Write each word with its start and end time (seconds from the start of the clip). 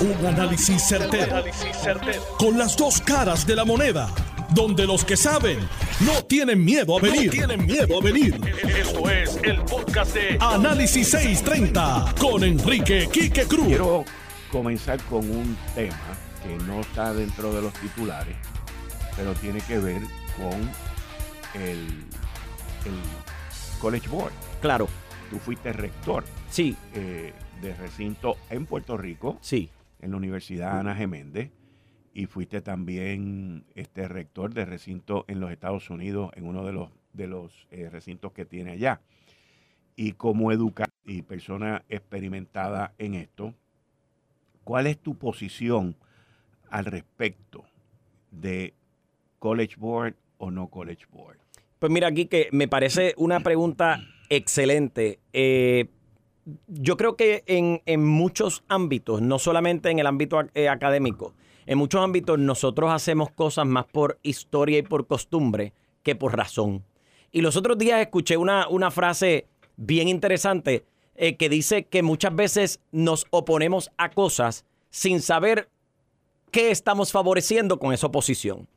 Un 0.00 0.26
análisis 0.26 0.82
certero, 0.82 1.44
Con 2.38 2.56
las 2.56 2.74
dos 2.74 3.02
caras 3.02 3.46
de 3.46 3.54
la 3.54 3.66
moneda. 3.66 4.08
Donde 4.54 4.86
los 4.86 5.04
que 5.04 5.14
saben 5.14 5.58
no 6.00 6.24
tienen 6.24 6.64
miedo 6.64 6.96
a 6.96 7.00
venir. 7.02 7.30
tienen 7.30 7.66
miedo 7.66 8.00
a 8.00 8.02
venir. 8.02 8.40
Esto 8.66 9.10
es 9.10 9.38
el 9.42 9.60
podcast 9.62 10.14
de 10.14 10.38
Análisis 10.40 11.10
630 11.10 12.14
con 12.18 12.42
Enrique 12.44 13.08
Quique 13.12 13.44
Cruz. 13.44 13.66
Quiero 13.66 14.04
comenzar 14.50 14.98
con 15.04 15.18
un 15.30 15.56
tema 15.74 16.16
que 16.42 16.56
no 16.64 16.80
está 16.80 17.12
dentro 17.12 17.52
de 17.52 17.60
los 17.60 17.74
titulares, 17.74 18.36
pero 19.16 19.34
tiene 19.34 19.60
que 19.60 19.78
ver 19.78 20.00
con 20.36 21.60
el, 21.62 21.78
el 22.86 23.78
College 23.78 24.08
Board. 24.08 24.32
Claro. 24.62 24.88
Tú 25.28 25.38
fuiste 25.38 25.74
rector. 25.74 26.24
Sí. 26.50 26.74
Eh, 26.94 27.34
de 27.60 27.74
recinto 27.74 28.38
en 28.48 28.64
Puerto 28.64 28.96
Rico. 28.96 29.36
Sí. 29.42 29.68
En 30.00 30.10
la 30.10 30.16
Universidad 30.16 30.78
Ana 30.78 30.94
Geméndez. 30.94 31.50
Y 32.12 32.26
fuiste 32.26 32.60
también 32.60 33.64
este 33.74 34.08
rector 34.08 34.52
de 34.52 34.64
recinto 34.64 35.24
en 35.28 35.38
los 35.40 35.52
Estados 35.52 35.90
Unidos, 35.90 36.32
en 36.34 36.44
uno 36.46 36.64
de 36.64 36.72
los, 36.72 36.90
de 37.12 37.28
los 37.28 37.68
eh, 37.70 37.88
recintos 37.88 38.32
que 38.32 38.44
tiene 38.44 38.72
allá. 38.72 39.00
Y 39.94 40.12
como 40.12 40.50
educador 40.50 40.92
y 41.04 41.22
persona 41.22 41.84
experimentada 41.88 42.94
en 42.98 43.14
esto, 43.14 43.54
¿cuál 44.64 44.86
es 44.86 44.98
tu 44.98 45.16
posición 45.16 45.94
al 46.68 46.86
respecto 46.86 47.64
de 48.30 48.74
College 49.38 49.76
Board 49.78 50.16
o 50.38 50.50
no 50.50 50.68
College 50.68 51.06
Board? 51.12 51.38
Pues 51.78 51.92
mira, 51.92 52.08
aquí 52.08 52.26
que 52.26 52.48
me 52.52 52.68
parece 52.68 53.14
una 53.16 53.40
pregunta 53.40 54.00
excelente. 54.28 55.18
Eh, 55.32 55.88
yo 56.66 56.96
creo 56.96 57.16
que 57.16 57.44
en, 57.46 58.04
muchos 58.04 58.64
ámbitos, 58.68 59.20
no 59.20 59.38
solamente 59.38 59.90
en 59.90 59.98
el 59.98 60.06
ámbito 60.06 60.40
eh, 60.54 60.68
académico, 60.68 61.34
en 61.66 61.78
muchos 61.78 62.02
ámbitos 62.02 62.38
nosotros 62.38 62.90
hacemos 62.92 63.30
cosas 63.30 63.66
más 63.66 63.86
por 63.86 64.18
historia 64.22 64.78
y 64.78 64.82
por 64.82 65.06
costumbre 65.06 65.72
que 66.02 66.16
por 66.16 66.36
razón. 66.36 66.84
Y 67.32 67.42
los 67.42 67.56
otros 67.56 67.78
días 67.78 68.00
escuché 68.00 68.36
una, 68.36 68.68
una 68.68 68.90
frase 68.90 69.46
bien 69.76 70.08
interesante 70.08 70.84
eh, 71.14 71.36
que 71.36 71.48
dice 71.48 71.84
que 71.84 72.02
muchas 72.02 72.34
veces 72.34 72.80
nos 72.92 73.26
oponemos 73.30 73.90
a 73.98 74.10
cosas 74.10 74.64
sin 74.90 75.20
saber 75.20 75.68
qué 76.50 76.70
estamos 76.70 77.12
favoreciendo 77.12 77.78
con 77.78 77.92
esa 77.92 78.08
oposición. 78.08 78.68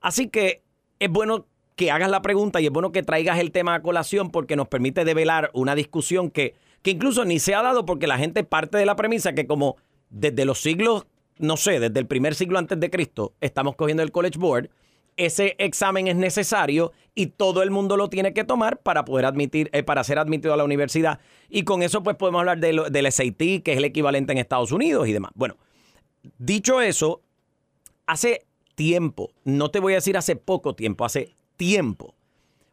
Así 0.00 0.28
que 0.28 0.62
es 0.98 1.08
bueno 1.08 1.46
que 1.76 1.90
hagas 1.90 2.10
la 2.10 2.22
pregunta 2.22 2.60
y 2.60 2.66
es 2.66 2.72
bueno 2.72 2.92
que 2.92 3.02
traigas 3.02 3.38
el 3.38 3.50
tema 3.50 3.74
a 3.74 3.82
colación 3.82 4.30
porque 4.30 4.56
nos 4.56 4.68
permite 4.68 5.04
develar 5.04 5.50
una 5.54 5.74
discusión 5.74 6.30
que, 6.30 6.54
que 6.82 6.90
incluso 6.90 7.24
ni 7.24 7.38
se 7.38 7.54
ha 7.54 7.62
dado 7.62 7.86
porque 7.86 8.06
la 8.06 8.18
gente 8.18 8.44
parte 8.44 8.78
de 8.78 8.86
la 8.86 8.96
premisa 8.96 9.32
que 9.32 9.46
como 9.46 9.76
desde 10.10 10.44
los 10.44 10.60
siglos, 10.60 11.06
no 11.38 11.56
sé, 11.56 11.80
desde 11.80 11.98
el 11.98 12.06
primer 12.06 12.34
siglo 12.34 12.58
antes 12.58 12.78
de 12.78 12.90
Cristo, 12.90 13.34
estamos 13.40 13.76
cogiendo 13.76 14.02
el 14.02 14.12
College 14.12 14.38
Board, 14.38 14.70
ese 15.16 15.56
examen 15.58 16.08
es 16.08 16.16
necesario 16.16 16.92
y 17.14 17.26
todo 17.26 17.62
el 17.62 17.70
mundo 17.70 17.96
lo 17.96 18.08
tiene 18.08 18.32
que 18.32 18.44
tomar 18.44 18.78
para 18.78 19.04
poder 19.04 19.26
admitir, 19.26 19.68
eh, 19.72 19.82
para 19.82 20.04
ser 20.04 20.18
admitido 20.18 20.54
a 20.54 20.56
la 20.56 20.64
universidad. 20.64 21.20
Y 21.50 21.64
con 21.64 21.82
eso, 21.82 22.02
pues 22.02 22.16
podemos 22.16 22.40
hablar 22.40 22.58
de 22.58 22.72
del 22.90 23.12
SAT, 23.12 23.62
que 23.62 23.72
es 23.72 23.76
el 23.78 23.84
equivalente 23.84 24.32
en 24.32 24.38
Estados 24.38 24.72
Unidos 24.72 25.06
y 25.08 25.12
demás. 25.12 25.32
Bueno, 25.34 25.56
dicho 26.38 26.80
eso, 26.80 27.20
hace 28.06 28.46
tiempo, 28.74 29.30
no 29.44 29.70
te 29.70 29.80
voy 29.80 29.92
a 29.92 29.96
decir 29.96 30.16
hace 30.16 30.36
poco 30.36 30.74
tiempo, 30.74 31.04
hace 31.04 31.34
tiempo, 31.56 32.14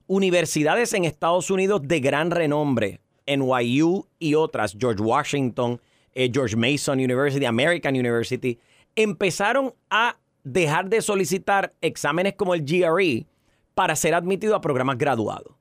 universidades 0.08 0.94
en 0.94 1.04
Estados 1.04 1.52
Unidos 1.52 1.82
de 1.84 2.00
gran 2.00 2.32
renombre, 2.32 3.02
NYU 3.38 4.08
y 4.20 4.36
otras, 4.36 4.76
George 4.80 5.02
Washington, 5.02 5.80
eh, 6.14 6.30
George 6.34 6.56
Mason 6.56 7.00
University, 7.00 7.46
American 7.46 7.96
University, 7.96 8.60
empezaron 8.96 9.74
a 9.90 10.18
dejar 10.44 10.90
de 10.90 11.02
solicitar 11.02 11.74
exámenes 11.82 12.34
como 12.34 12.54
el 12.54 12.64
GRE 12.64 13.26
para 13.74 13.96
ser 13.96 14.14
admitido 14.14 14.56
a 14.56 14.62
programas 14.62 14.98
graduados. 14.98 15.54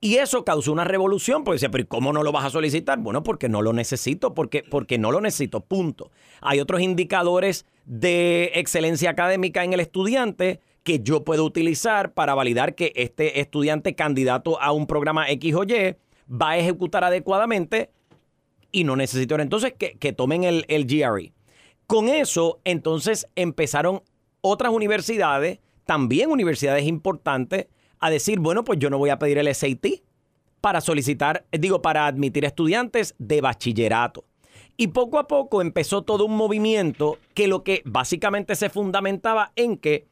Y 0.00 0.16
eso 0.16 0.44
causó 0.44 0.72
una 0.72 0.84
revolución, 0.84 1.42
porque 1.42 1.56
dice, 1.56 1.70
pero 1.70 1.88
¿cómo 1.88 2.12
no 2.12 2.22
lo 2.22 2.30
vas 2.30 2.44
a 2.44 2.50
solicitar? 2.50 2.98
Bueno, 2.98 3.22
porque 3.22 3.48
no 3.48 3.62
lo 3.62 3.72
necesito, 3.72 4.34
porque, 4.34 4.62
porque 4.62 4.98
no 4.98 5.10
lo 5.10 5.20
necesito, 5.20 5.60
punto. 5.60 6.10
Hay 6.42 6.60
otros 6.60 6.82
indicadores 6.82 7.64
de 7.86 8.52
excelencia 8.54 9.10
académica 9.10 9.64
en 9.64 9.72
el 9.72 9.80
estudiante 9.80 10.60
que 10.82 11.00
yo 11.00 11.24
puedo 11.24 11.44
utilizar 11.44 12.12
para 12.12 12.34
validar 12.34 12.74
que 12.74 12.92
este 12.94 13.40
estudiante 13.40 13.94
candidato 13.94 14.60
a 14.60 14.70
un 14.72 14.86
programa 14.86 15.28
X 15.30 15.54
o 15.54 15.64
Y 15.64 15.96
va 16.30 16.50
a 16.50 16.58
ejecutar 16.58 17.04
adecuadamente 17.04 17.90
y 18.72 18.84
no 18.84 18.96
necesito 18.96 19.38
entonces 19.38 19.74
que, 19.74 20.12
tomen 20.12 20.44
el, 20.44 20.64
el 20.68 20.86
GRE. 20.86 21.32
Con 21.86 22.08
eso, 22.08 22.60
entonces 22.64 23.28
empezaron 23.36 24.02
otras 24.40 24.72
universidades, 24.72 25.60
también 25.84 26.30
universidades 26.30 26.84
importantes, 26.84 27.68
a 28.00 28.10
decir, 28.10 28.38
bueno, 28.40 28.64
pues 28.64 28.78
yo 28.78 28.90
no 28.90 28.98
voy 28.98 29.10
a 29.10 29.18
pedir 29.18 29.38
el 29.38 29.54
SAT 29.54 30.02
para 30.60 30.80
solicitar, 30.80 31.46
digo, 31.52 31.80
para 31.80 32.06
admitir 32.06 32.44
estudiantes 32.44 33.14
de 33.18 33.40
bachillerato. 33.40 34.24
Y 34.76 34.88
poco 34.88 35.18
a 35.18 35.26
poco 35.26 35.62
empezó 35.62 36.02
todo 36.02 36.26
un 36.26 36.36
movimiento 36.36 37.18
que 37.34 37.48
lo 37.48 37.62
que 37.62 37.82
básicamente 37.84 38.56
se 38.56 38.68
fundamentaba 38.68 39.52
en 39.56 39.78
que 39.78 40.06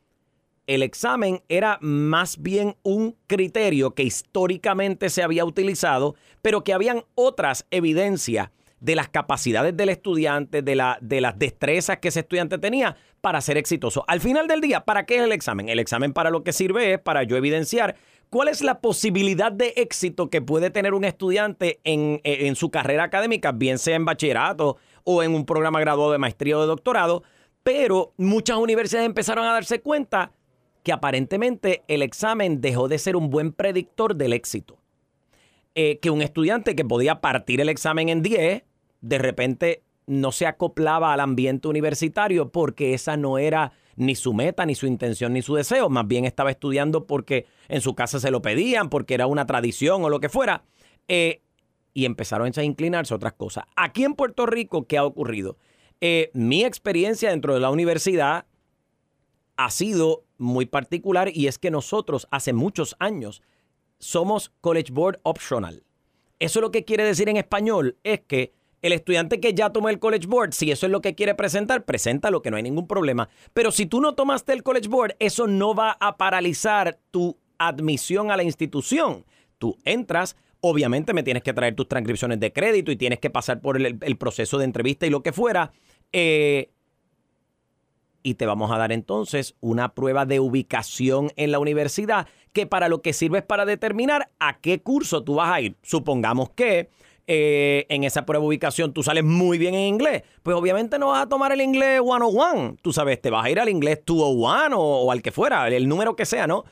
el 0.66 0.82
examen 0.82 1.42
era 1.48 1.78
más 1.80 2.40
bien 2.40 2.76
un 2.82 3.16
criterio 3.26 3.94
que 3.94 4.02
históricamente 4.02 5.10
se 5.10 5.22
había 5.22 5.44
utilizado, 5.44 6.14
pero 6.42 6.64
que 6.64 6.72
habían 6.72 7.04
otras 7.14 7.66
evidencias 7.70 8.50
de 8.80 8.96
las 8.96 9.08
capacidades 9.08 9.76
del 9.76 9.88
estudiante, 9.88 10.60
de, 10.62 10.74
la, 10.74 10.98
de 11.00 11.20
las 11.20 11.38
destrezas 11.38 11.98
que 11.98 12.08
ese 12.08 12.20
estudiante 12.20 12.58
tenía 12.58 12.96
para 13.20 13.40
ser 13.40 13.56
exitoso. 13.56 14.04
Al 14.08 14.20
final 14.20 14.46
del 14.46 14.60
día, 14.60 14.84
¿para 14.84 15.06
qué 15.06 15.16
es 15.16 15.22
el 15.22 15.32
examen? 15.32 15.70
El 15.70 15.78
examen 15.78 16.12
para 16.12 16.28
lo 16.30 16.44
que 16.44 16.52
sirve 16.52 16.92
es 16.92 16.98
para 16.98 17.22
yo 17.22 17.36
evidenciar 17.36 17.96
cuál 18.28 18.48
es 18.48 18.62
la 18.62 18.80
posibilidad 18.80 19.50
de 19.50 19.72
éxito 19.76 20.28
que 20.28 20.42
puede 20.42 20.68
tener 20.68 20.92
un 20.92 21.04
estudiante 21.04 21.80
en, 21.84 22.20
en 22.24 22.56
su 22.56 22.70
carrera 22.70 23.04
académica, 23.04 23.52
bien 23.52 23.78
sea 23.78 23.96
en 23.96 24.04
bachillerato 24.04 24.76
o 25.04 25.22
en 25.22 25.34
un 25.34 25.46
programa 25.46 25.80
graduado 25.80 26.12
de 26.12 26.18
maestría 26.18 26.58
o 26.58 26.60
de 26.60 26.66
doctorado, 26.66 27.22
pero 27.62 28.12
muchas 28.18 28.58
universidades 28.58 29.06
empezaron 29.06 29.46
a 29.46 29.52
darse 29.52 29.80
cuenta 29.80 30.32
que 30.84 30.92
aparentemente 30.92 31.82
el 31.88 32.02
examen 32.02 32.60
dejó 32.60 32.86
de 32.86 32.98
ser 32.98 33.16
un 33.16 33.30
buen 33.30 33.52
predictor 33.52 34.14
del 34.14 34.32
éxito. 34.32 34.78
Eh, 35.74 35.98
que 35.98 36.10
un 36.10 36.22
estudiante 36.22 36.76
que 36.76 36.84
podía 36.84 37.20
partir 37.20 37.60
el 37.60 37.68
examen 37.68 38.08
en 38.10 38.22
10, 38.22 38.62
de 39.00 39.18
repente 39.18 39.82
no 40.06 40.30
se 40.30 40.46
acoplaba 40.46 41.12
al 41.12 41.20
ambiente 41.20 41.66
universitario 41.66 42.52
porque 42.52 42.94
esa 42.94 43.16
no 43.16 43.38
era 43.38 43.72
ni 43.96 44.14
su 44.14 44.34
meta, 44.34 44.66
ni 44.66 44.74
su 44.74 44.86
intención, 44.86 45.32
ni 45.32 45.42
su 45.42 45.54
deseo. 45.54 45.88
Más 45.88 46.06
bien 46.06 46.26
estaba 46.26 46.50
estudiando 46.50 47.06
porque 47.06 47.46
en 47.68 47.80
su 47.80 47.94
casa 47.94 48.20
se 48.20 48.30
lo 48.30 48.42
pedían, 48.42 48.90
porque 48.90 49.14
era 49.14 49.26
una 49.26 49.46
tradición 49.46 50.04
o 50.04 50.10
lo 50.10 50.20
que 50.20 50.28
fuera. 50.28 50.64
Eh, 51.08 51.40
y 51.94 52.04
empezaron 52.04 52.52
a 52.54 52.62
inclinarse 52.62 53.14
a 53.14 53.16
otras 53.16 53.32
cosas. 53.32 53.64
Aquí 53.74 54.04
en 54.04 54.14
Puerto 54.14 54.46
Rico, 54.46 54.86
¿qué 54.86 54.98
ha 54.98 55.04
ocurrido? 55.04 55.56
Eh, 56.00 56.30
mi 56.34 56.64
experiencia 56.64 57.30
dentro 57.30 57.54
de 57.54 57.60
la 57.60 57.70
universidad 57.70 58.46
ha 59.56 59.70
sido 59.70 60.23
muy 60.38 60.66
particular 60.66 61.30
y 61.32 61.46
es 61.46 61.58
que 61.58 61.70
nosotros 61.70 62.26
hace 62.30 62.52
muchos 62.52 62.96
años 62.98 63.42
somos 63.98 64.52
College 64.60 64.92
Board 64.92 65.20
Optional. 65.22 65.82
Eso 66.38 66.60
lo 66.60 66.70
que 66.70 66.84
quiere 66.84 67.04
decir 67.04 67.28
en 67.28 67.36
español 67.36 67.96
es 68.02 68.20
que 68.20 68.52
el 68.82 68.92
estudiante 68.92 69.40
que 69.40 69.54
ya 69.54 69.70
tomó 69.70 69.88
el 69.88 69.98
College 69.98 70.26
Board, 70.26 70.52
si 70.52 70.70
eso 70.70 70.84
es 70.84 70.92
lo 70.92 71.00
que 71.00 71.14
quiere 71.14 71.34
presentar, 71.34 71.86
presenta 71.86 72.30
lo 72.30 72.42
que 72.42 72.50
no 72.50 72.58
hay 72.58 72.62
ningún 72.62 72.86
problema. 72.86 73.30
Pero 73.54 73.72
si 73.72 73.86
tú 73.86 74.02
no 74.02 74.14
tomaste 74.14 74.52
el 74.52 74.62
College 74.62 74.88
Board, 74.88 75.16
eso 75.20 75.46
no 75.46 75.74
va 75.74 75.96
a 75.98 76.18
paralizar 76.18 76.98
tu 77.10 77.38
admisión 77.56 78.30
a 78.30 78.36
la 78.36 78.42
institución. 78.42 79.24
Tú 79.56 79.78
entras, 79.84 80.36
obviamente 80.60 81.14
me 81.14 81.22
tienes 81.22 81.42
que 81.42 81.54
traer 81.54 81.74
tus 81.74 81.88
transcripciones 81.88 82.40
de 82.40 82.52
crédito 82.52 82.92
y 82.92 82.96
tienes 82.96 83.20
que 83.20 83.30
pasar 83.30 83.62
por 83.62 83.80
el, 83.80 84.16
proceso 84.18 84.58
de 84.58 84.66
entrevista 84.66 85.06
y 85.06 85.10
lo 85.10 85.22
que 85.22 85.32
fuera. 85.32 85.72
Eh, 86.12 86.73
y 88.24 88.34
te 88.34 88.46
vamos 88.46 88.72
a 88.72 88.78
dar 88.78 88.90
entonces 88.90 89.54
una 89.60 89.94
prueba 89.94 90.26
de 90.26 90.40
ubicación 90.40 91.30
en 91.36 91.52
la 91.52 91.60
universidad 91.60 92.26
que 92.52 92.66
para 92.66 92.88
lo 92.88 93.02
que 93.02 93.12
sirve 93.12 93.38
es 93.38 93.44
para 93.44 93.66
determinar 93.66 94.30
a 94.40 94.58
qué 94.58 94.80
curso 94.80 95.22
tú 95.22 95.34
vas 95.36 95.52
a 95.52 95.60
ir. 95.60 95.76
Supongamos 95.82 96.50
que 96.50 96.88
eh, 97.26 97.86
en 97.90 98.02
esa 98.02 98.24
prueba 98.24 98.42
de 98.42 98.48
ubicación 98.48 98.92
tú 98.92 99.02
sales 99.02 99.24
muy 99.24 99.58
bien 99.58 99.74
en 99.74 99.82
inglés, 99.82 100.22
pues 100.42 100.56
obviamente 100.56 100.98
no 100.98 101.08
vas 101.08 101.24
a 101.24 101.28
tomar 101.28 101.52
el 101.52 101.60
inglés 101.60 102.00
101, 102.02 102.76
tú 102.82 102.92
sabes, 102.92 103.20
te 103.20 103.30
vas 103.30 103.44
a 103.44 103.50
ir 103.50 103.60
al 103.60 103.68
inglés 103.68 104.00
201 104.04 104.76
o, 104.78 105.12
al 105.12 105.22
que 105.22 105.32
fuera, 105.32 105.68
el 105.68 105.88
número 105.88 106.16
que 106.16 106.26
sea, 106.26 106.46
¿no? 106.46 106.64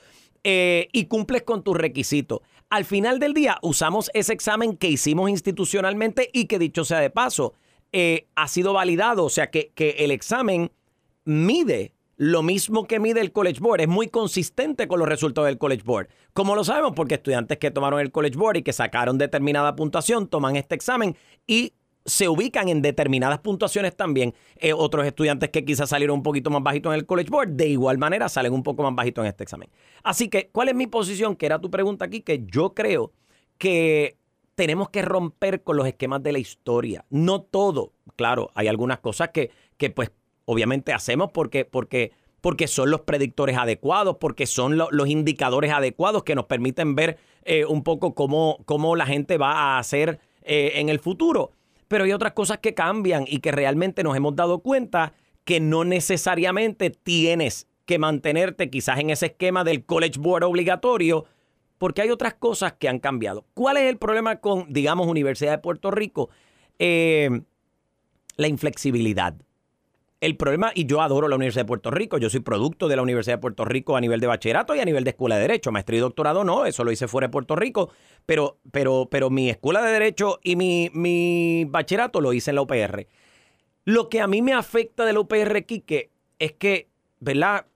Eh, 0.45 0.89
y 0.93 1.05
cumples 1.07 1.43
con 1.43 1.63
tus 1.63 1.77
requisitos. 1.77 2.41
Al 2.71 2.85
final 2.85 3.19
del 3.19 3.35
día 3.35 3.59
usamos 3.63 4.11
ese 4.15 4.33
examen 4.33 4.77
que 4.77 4.89
hicimos 4.89 5.31
institucionalmente 5.31 6.31
y 6.33 6.47
que 6.47 6.59
dicho 6.59 6.85
sea 6.85 7.01
de 7.01 7.11
paso, 7.11 7.55
eh, 7.93 8.27
ha 8.35 8.49
sido 8.49 8.73
validado, 8.73 9.25
o 9.25 9.31
sea 9.31 9.51
que, 9.51 9.73
que 9.75 9.91
el 9.99 10.11
examen 10.11 10.71
mide 11.25 11.95
lo 12.17 12.43
mismo 12.43 12.87
que 12.87 13.01
mide 13.01 13.21
el 13.21 13.33
College 13.33 13.59
Board, 13.61 13.81
es 13.81 13.89
muy 13.89 14.07
consistente 14.09 14.87
con 14.87 15.01
los 15.01 15.09
resultados 15.09 15.49
del 15.49 15.59
College 15.59 15.83
Board. 15.85 16.09
¿Cómo 16.33 16.55
lo 16.55 16.63
sabemos? 16.63 16.93
Porque 16.95 17.15
estudiantes 17.17 17.59
que 17.59 17.71
tomaron 17.71 17.99
el 17.99 18.13
College 18.13 18.37
Board 18.37 18.59
y 18.59 18.63
que 18.63 18.73
sacaron 18.73 19.19
determinada 19.19 19.75
puntuación 19.75 20.29
toman 20.29 20.55
este 20.55 20.75
examen 20.75 21.17
y 21.47 21.73
se 22.05 22.29
ubican 22.29 22.69
en 22.69 22.83
determinadas 22.83 23.41
puntuaciones 23.41 23.97
también. 23.97 24.35
Eh, 24.57 24.73
otros 24.73 25.07
estudiantes 25.07 25.51
que 25.51 25.65
quizás 25.65 25.89
salieron 25.89 26.19
un 26.19 26.23
poquito 26.23 26.51
más 26.51 26.63
bajitos 26.63 26.93
en 26.93 27.01
el 27.01 27.07
College 27.07 27.31
Board, 27.31 27.49
de 27.51 27.69
igual 27.69 27.99
manera 27.99 28.29
salen 28.29 28.53
un 28.53 28.63
poco 28.63 28.83
más 28.83 28.95
bajitos 28.95 29.23
en 29.25 29.29
este 29.29 29.45
examen. 29.45 29.69
Así 30.03 30.29
que, 30.29 30.49
¿cuál 30.53 30.69
es 30.69 30.75
mi 30.75 30.87
posición? 30.87 31.35
Que 31.35 31.47
era 31.47 31.61
tu 31.61 31.71
pregunta 31.71 32.05
aquí, 32.05 32.21
que 32.21 32.45
yo 32.47 32.75
creo 32.75 33.13
que 33.59 34.17
tenemos 34.55 34.91
que 34.91 35.03
romper 35.03 35.63
con 35.63 35.77
los 35.77 35.87
esquemas 35.87 36.23
de 36.23 36.33
la 36.33 36.39
historia. 36.39 37.05
No 37.11 37.43
todo, 37.43 37.95
claro, 38.17 38.51
hay 38.55 38.69
algunas 38.69 39.01
cosas 39.01 39.31
que, 39.31 39.51
que 39.77 39.91
pues 39.91 40.13
obviamente 40.45 40.93
hacemos 40.93 41.31
porque, 41.33 41.65
porque, 41.65 42.13
porque 42.41 42.69
son 42.69 42.91
los 42.91 43.03
predictores 43.03 43.57
adecuados, 43.57 44.17
porque 44.19 44.47
son 44.47 44.79
los 44.79 45.09
indicadores 45.09 45.73
adecuados 45.73 46.25
que 46.25 46.35
nos 46.35 46.47
permiten 46.47 46.95
ver 46.95 47.19
eh, 47.45 47.65
un 47.65 47.83
poco 47.83 48.15
cómo, 48.15 48.59
cómo 48.65 48.97
la 48.97 49.07
gente 49.07 49.39
va 49.39 49.53
a 49.53 49.79
hacer 49.79 50.21
eh, 50.43 50.73
en 50.77 50.89
el 50.89 50.99
futuro 50.99 51.53
pero 51.93 52.05
hay 52.05 52.13
otras 52.15 52.33
cosas 52.33 52.57
que 52.57 52.73
cambian 52.73 53.27
y 53.29 53.41
que 53.41 53.53
realmente 53.53 54.03
nos 54.03 54.17
hemos 54.17 54.35
dado 54.35 54.61
cuenta 54.61 55.13
que 55.45 55.61
no 55.61 55.85
necesariamente 55.85 56.89
tienes 56.89 57.69
que 57.85 57.99
mantenerte 57.99 58.71
quizás 58.71 58.99
en 58.99 59.11
ese 59.11 59.27
esquema 59.27 59.63
del 59.63 59.85
College 59.85 60.19
Board 60.19 60.45
obligatorio, 60.45 61.27
porque 61.77 62.01
hay 62.01 62.09
otras 62.09 62.33
cosas 62.33 62.73
que 62.73 62.89
han 62.89 62.99
cambiado. 62.99 63.45
¿Cuál 63.53 63.77
es 63.77 63.91
el 63.91 63.99
problema 63.99 64.37
con, 64.37 64.73
digamos, 64.73 65.07
Universidad 65.07 65.51
de 65.51 65.59
Puerto 65.59 65.91
Rico? 65.91 66.31
Eh, 66.79 67.43
la 68.39 68.49
inflexibilidad. 68.49 69.35
El 70.23 70.37
problema, 70.37 70.71
y 70.73 70.87
yo 70.87 71.03
adoro 71.03 71.27
la 71.27 71.35
Universidad 71.35 71.65
de 71.65 71.67
Puerto 71.67 71.91
Rico, 71.91 72.17
yo 72.17 72.31
soy 72.31 72.39
producto 72.39 72.87
de 72.87 72.95
la 72.95 73.03
Universidad 73.03 73.39
de 73.39 73.41
Puerto 73.41 73.65
Rico 73.65 73.97
a 73.97 74.01
nivel 74.01 74.21
de 74.21 74.29
bachillerato 74.29 74.73
y 74.77 74.79
a 74.79 74.85
nivel 74.85 75.03
de 75.03 75.11
escuela 75.11 75.35
de 75.35 75.43
derecho. 75.43 75.73
Maestría 75.73 75.99
y 75.99 76.01
doctorado 76.01 76.45
no, 76.45 76.65
eso 76.65 76.85
lo 76.85 76.93
hice 76.93 77.09
fuera 77.09 77.27
de 77.27 77.33
Puerto 77.33 77.57
Rico, 77.57 77.91
pero, 78.25 78.61
pero, 78.71 79.09
pero 79.11 79.31
mi 79.31 79.51
escuela 79.51 79.83
de 79.83 79.91
derecho 79.91 80.39
y 80.45 80.55
mi, 80.55 80.93
mi 80.95 81.65
bachillerato 81.69 82.21
lo 82.21 82.33
hice 82.33 82.53
en 82.53 82.55
la 82.55 82.63
UPR. 82.63 83.09
Lo 83.85 84.09
que 84.09 84.21
a 84.21 84.29
mí 84.29 84.43
me 84.43 84.53
afecta 84.53 85.05
de 85.05 85.13
la 85.13 85.19
UPR, 85.19 85.65
Quique, 85.65 86.13
es 86.39 86.53
que, 86.53 86.89
¿verdad? 87.19 87.67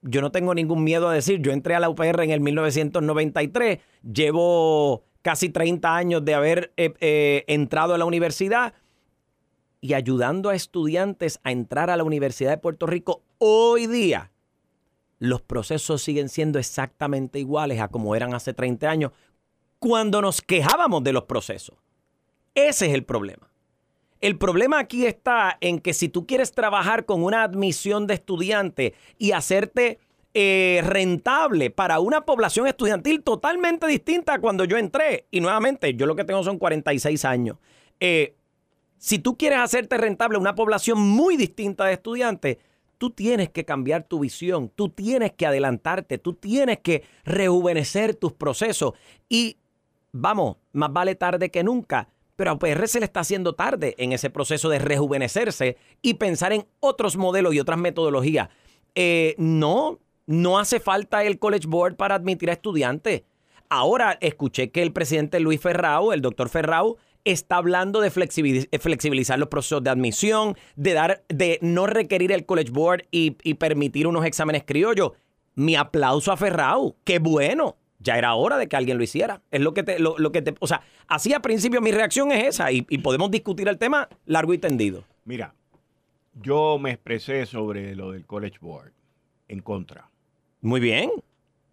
Yo 0.00 0.22
no 0.22 0.32
tengo 0.32 0.56
ningún 0.56 0.82
miedo 0.82 1.08
a 1.08 1.14
decir, 1.14 1.40
yo 1.40 1.52
entré 1.52 1.76
a 1.76 1.80
la 1.80 1.88
UPR 1.88 2.24
en 2.24 2.32
el 2.32 2.40
1993, 2.40 3.78
llevo 4.12 5.04
casi 5.22 5.50
30 5.50 5.94
años 5.94 6.24
de 6.24 6.34
haber 6.34 6.72
eh, 6.76 6.94
eh, 6.98 7.44
entrado 7.46 7.94
a 7.94 7.98
la 7.98 8.06
universidad 8.06 8.74
y 9.82 9.94
ayudando 9.94 10.48
a 10.48 10.54
estudiantes 10.54 11.40
a 11.42 11.50
entrar 11.50 11.90
a 11.90 11.96
la 11.96 12.04
Universidad 12.04 12.50
de 12.50 12.56
Puerto 12.56 12.86
Rico 12.86 13.22
hoy 13.38 13.88
día, 13.88 14.30
los 15.18 15.42
procesos 15.42 16.00
siguen 16.00 16.28
siendo 16.28 16.58
exactamente 16.58 17.40
iguales 17.40 17.80
a 17.80 17.88
como 17.88 18.16
eran 18.16 18.32
hace 18.32 18.54
30 18.54 18.88
años 18.88 19.12
cuando 19.80 20.22
nos 20.22 20.40
quejábamos 20.40 21.02
de 21.02 21.12
los 21.12 21.24
procesos. 21.24 21.76
Ese 22.54 22.86
es 22.86 22.94
el 22.94 23.04
problema. 23.04 23.50
El 24.20 24.38
problema 24.38 24.78
aquí 24.78 25.04
está 25.04 25.58
en 25.60 25.80
que 25.80 25.94
si 25.94 26.08
tú 26.08 26.28
quieres 26.28 26.52
trabajar 26.52 27.04
con 27.04 27.24
una 27.24 27.42
admisión 27.42 28.06
de 28.06 28.14
estudiante 28.14 28.94
y 29.18 29.32
hacerte 29.32 29.98
eh, 30.32 30.80
rentable 30.84 31.70
para 31.70 31.98
una 31.98 32.24
población 32.24 32.68
estudiantil 32.68 33.24
totalmente 33.24 33.88
distinta 33.88 34.34
a 34.34 34.40
cuando 34.40 34.64
yo 34.64 34.76
entré, 34.76 35.26
y 35.32 35.40
nuevamente 35.40 35.94
yo 35.94 36.06
lo 36.06 36.14
que 36.14 36.22
tengo 36.22 36.44
son 36.44 36.58
46 36.58 37.24
años, 37.24 37.56
eh, 37.98 38.36
si 39.02 39.18
tú 39.18 39.36
quieres 39.36 39.58
hacerte 39.58 39.98
rentable 39.98 40.38
una 40.38 40.54
población 40.54 41.00
muy 41.00 41.36
distinta 41.36 41.84
de 41.86 41.94
estudiantes, 41.94 42.58
tú 42.98 43.10
tienes 43.10 43.50
que 43.50 43.64
cambiar 43.64 44.04
tu 44.04 44.20
visión, 44.20 44.70
tú 44.72 44.90
tienes 44.90 45.32
que 45.32 45.44
adelantarte, 45.44 46.18
tú 46.18 46.34
tienes 46.34 46.78
que 46.78 47.02
rejuvenecer 47.24 48.14
tus 48.14 48.32
procesos. 48.32 48.92
Y 49.28 49.56
vamos, 50.12 50.58
más 50.72 50.92
vale 50.92 51.16
tarde 51.16 51.50
que 51.50 51.64
nunca. 51.64 52.10
Pero 52.36 52.52
a 52.52 52.54
UPR 52.54 52.86
se 52.86 53.00
le 53.00 53.06
está 53.06 53.18
haciendo 53.18 53.56
tarde 53.56 53.96
en 53.98 54.12
ese 54.12 54.30
proceso 54.30 54.68
de 54.68 54.78
rejuvenecerse 54.78 55.76
y 56.00 56.14
pensar 56.14 56.52
en 56.52 56.64
otros 56.78 57.16
modelos 57.16 57.54
y 57.54 57.58
otras 57.58 57.80
metodologías. 57.80 58.50
Eh, 58.94 59.34
no, 59.36 59.98
no 60.26 60.60
hace 60.60 60.78
falta 60.78 61.24
el 61.24 61.40
College 61.40 61.66
Board 61.66 61.96
para 61.96 62.14
admitir 62.14 62.50
a 62.50 62.52
estudiantes. 62.52 63.22
Ahora 63.68 64.16
escuché 64.20 64.70
que 64.70 64.80
el 64.80 64.92
presidente 64.92 65.40
Luis 65.40 65.60
Ferrao, 65.60 66.12
el 66.12 66.20
doctor 66.20 66.48
Ferrao, 66.48 66.98
está 67.24 67.56
hablando 67.56 68.00
de 68.00 68.10
flexibilizar 68.10 69.38
los 69.38 69.48
procesos 69.48 69.82
de 69.82 69.90
admisión, 69.90 70.56
de 70.76 70.92
dar, 70.92 71.24
de 71.28 71.58
no 71.62 71.86
requerir 71.86 72.32
el 72.32 72.46
College 72.46 72.70
Board 72.70 73.04
y, 73.10 73.30
permitir 73.54 74.06
unos 74.06 74.24
exámenes 74.24 74.64
criollos. 74.64 75.12
Mi 75.54 75.76
aplauso 75.76 76.32
a 76.32 76.36
Ferrao, 76.36 76.96
qué 77.04 77.18
bueno. 77.18 77.76
Ya 77.98 78.18
era 78.18 78.34
hora 78.34 78.56
de 78.56 78.68
que 78.68 78.74
alguien 78.74 78.98
lo 78.98 79.04
hiciera. 79.04 79.42
Es 79.50 79.60
lo 79.60 79.74
que 79.74 79.84
te, 79.84 79.98
lo, 80.00 80.16
que 80.32 80.42
te, 80.42 80.54
o 80.58 80.66
sea, 80.66 80.82
así 81.06 81.32
a 81.32 81.40
principio 81.40 81.80
mi 81.80 81.92
reacción 81.92 82.32
es 82.32 82.44
esa 82.46 82.72
y, 82.72 82.84
y 82.88 82.98
podemos 82.98 83.30
discutir 83.30 83.68
el 83.68 83.78
tema 83.78 84.08
largo 84.26 84.52
y 84.54 84.58
tendido. 84.58 85.04
Mira, 85.24 85.54
yo 86.34 86.78
me 86.80 86.90
expresé 86.90 87.46
sobre 87.46 87.94
lo 87.94 88.10
del 88.10 88.26
College 88.26 88.58
Board 88.60 88.92
en 89.46 89.60
contra. 89.60 90.10
Muy 90.60 90.80
bien. 90.80 91.10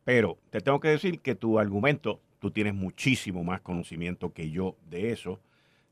Pero 0.04 0.38
te 0.50 0.62
tengo 0.62 0.80
que 0.80 0.90
decir 0.90 1.20
que 1.20 1.36
tu 1.36 1.60
argumento 1.60 2.20
tú 2.40 2.52
tienes 2.52 2.74
muchísimo 2.74 3.44
más 3.44 3.62
conocimiento 3.62 4.34
que 4.34 4.50
yo 4.50 4.76
de 4.90 5.12
eso. 5.12 5.40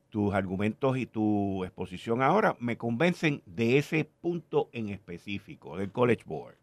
Tus 0.10 0.34
argumentos 0.34 0.98
y 0.98 1.06
tu 1.06 1.64
exposición 1.66 2.22
ahora 2.22 2.56
me 2.60 2.78
convencen 2.78 3.44
de 3.46 3.78
ese 3.78 4.06
punto 4.06 4.70
en 4.72 4.90
específico, 4.90 5.78
del 5.78 5.92
College 5.92 6.24
Board. 6.26 6.56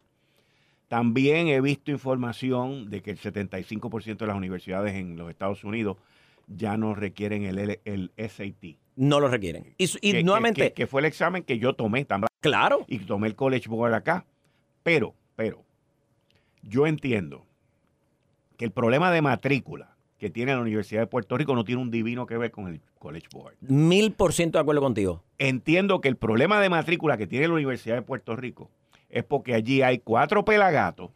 También 0.87 1.47
he 1.47 1.61
visto 1.61 1.91
información 1.91 2.89
de 2.89 3.01
que 3.01 3.11
el 3.11 3.19
75% 3.19 4.17
de 4.17 4.27
las 4.27 4.35
universidades 4.35 4.95
en 4.95 5.15
los 5.15 5.29
Estados 5.29 5.63
Unidos 5.63 5.97
ya 6.47 6.77
no 6.77 6.93
requieren 6.93 7.43
el, 7.43 7.79
el 7.85 8.11
SAT. 8.17 8.77
No 8.95 9.19
lo 9.19 9.27
requieren. 9.27 9.73
Y, 9.77 10.23
nuevamente... 10.23 10.73
Que, 10.73 10.87
fue 10.87 11.01
el 11.01 11.05
examen 11.05 11.43
que 11.43 11.59
yo 11.59 11.73
tomé 11.73 12.05
también. 12.05 12.27
Claro. 12.39 12.85
Y 12.87 12.99
tomé 12.99 13.27
el 13.27 13.35
College 13.35 13.67
Board 13.67 13.93
acá. 13.93 14.25
Pero, 14.83 15.15
pero, 15.35 15.63
yo 16.61 16.87
entiendo 16.87 17.45
que 18.57 18.65
el 18.65 18.71
problema 18.71 19.11
de 19.11 19.21
matrícula 19.21 19.95
que 20.17 20.29
tiene 20.29 20.53
la 20.53 20.61
Universidad 20.61 21.01
de 21.01 21.07
Puerto 21.07 21.37
Rico 21.37 21.55
no 21.55 21.63
tiene 21.63 21.81
un 21.81 21.91
divino 21.91 22.25
que 22.25 22.37
ver 22.37 22.51
con 22.51 22.67
el 22.67 22.81
College 22.99 23.27
Board. 23.31 23.55
Mil 23.61 24.13
por 24.13 24.33
ciento 24.33 24.57
de 24.57 24.61
acuerdo 24.61 24.81
contigo. 24.81 25.23
Entiendo 25.37 25.99
que 26.01 26.07
el 26.07 26.15
problema 26.15 26.61
de 26.61 26.69
matrícula 26.69 27.17
que 27.17 27.27
tiene 27.27 27.47
la 27.47 27.53
Universidad 27.53 27.95
de 27.95 28.01
Puerto 28.01 28.35
Rico 28.35 28.71
es 29.09 29.23
porque 29.23 29.53
allí 29.53 29.81
hay 29.81 29.99
cuatro 29.99 30.45
pelagatos 30.45 31.11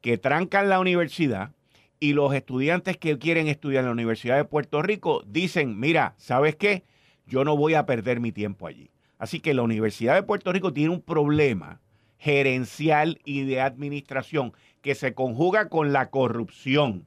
que 0.00 0.18
trancan 0.18 0.68
la 0.68 0.80
universidad 0.80 1.52
y 2.00 2.14
los 2.14 2.34
estudiantes 2.34 2.96
que 2.96 3.18
quieren 3.18 3.46
estudiar 3.46 3.82
en 3.82 3.86
la 3.86 3.92
Universidad 3.92 4.36
de 4.36 4.44
Puerto 4.44 4.82
Rico 4.82 5.22
dicen, 5.26 5.78
mira, 5.78 6.14
¿sabes 6.16 6.56
qué? 6.56 6.82
Yo 7.26 7.44
no 7.44 7.56
voy 7.56 7.74
a 7.74 7.86
perder 7.86 8.18
mi 8.18 8.32
tiempo 8.32 8.66
allí. 8.66 8.90
Así 9.18 9.38
que 9.38 9.54
la 9.54 9.62
Universidad 9.62 10.16
de 10.16 10.24
Puerto 10.24 10.52
Rico 10.52 10.72
tiene 10.72 10.90
un 10.90 11.00
problema 11.00 11.80
gerencial 12.18 13.20
y 13.24 13.44
de 13.44 13.60
administración 13.60 14.52
que 14.82 14.94
se 14.94 15.14
conjuga 15.14 15.68
con 15.68 15.92
la 15.92 16.10
corrupción, 16.10 17.06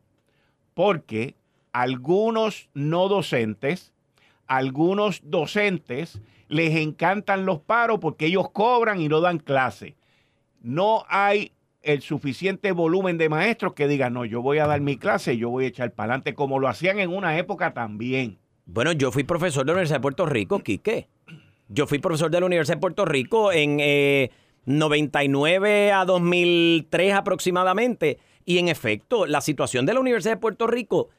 porque 0.74 1.36
algunos 1.74 2.70
no 2.74 3.08
docentes, 3.10 3.94
algunos 4.48 5.22
docentes 5.24 6.22
les 6.48 6.76
encantan 6.78 7.46
los 7.46 7.60
paros 7.60 8.00
porque 8.00 8.28
ellos 8.28 8.50
cobran 8.52 9.02
y 9.02 9.10
no 9.10 9.20
dan 9.20 9.40
clase. 9.40 9.96
No 10.62 11.06
hay 11.10 11.52
el 11.82 12.02
suficiente 12.02 12.72
volumen 12.72 13.18
de 13.18 13.30
maestros 13.30 13.74
que 13.74 13.88
digan, 13.88 14.14
no, 14.14 14.26
yo 14.26 14.42
voy 14.42 14.58
a 14.58 14.66
dar 14.66 14.82
mi 14.82 14.98
clase 14.98 15.38
yo 15.38 15.50
voy 15.50 15.66
a 15.66 15.68
echar 15.68 15.92
para 15.92 16.14
adelante, 16.14 16.34
como 16.34 16.60
lo 16.60 16.68
hacían 16.68 17.00
en 17.00 17.12
una 17.12 17.38
época 17.38 17.74
también. 17.74 18.38
Bueno, 18.66 18.94
yo 18.94 19.12
fui 19.12 19.24
profesor 19.24 19.64
de 19.64 19.68
la 19.68 19.74
Universidad 19.74 20.00
de 20.00 20.02
Puerto 20.02 20.26
Rico, 20.26 20.60
Quique. 20.60 21.08
Yo 21.68 21.86
fui 21.86 22.00
profesor 22.00 22.32
de 22.32 22.40
la 22.40 22.46
Universidad 22.46 22.78
de 22.78 22.82
Puerto 22.82 23.06
Rico 23.06 23.52
en... 23.52 23.80
Eh, 23.80 24.32
99 24.66 25.92
a 25.92 26.06
2003 26.06 27.14
aproximadamente. 27.14 28.20
Y 28.46 28.58
en 28.60 28.68
efecto, 28.68 29.26
la 29.26 29.42
situación 29.42 29.86
de 29.86 29.94
la 29.94 30.00
Universidad 30.00 30.34
de 30.34 30.42
Puerto 30.42 30.68
Rico, 30.68 31.10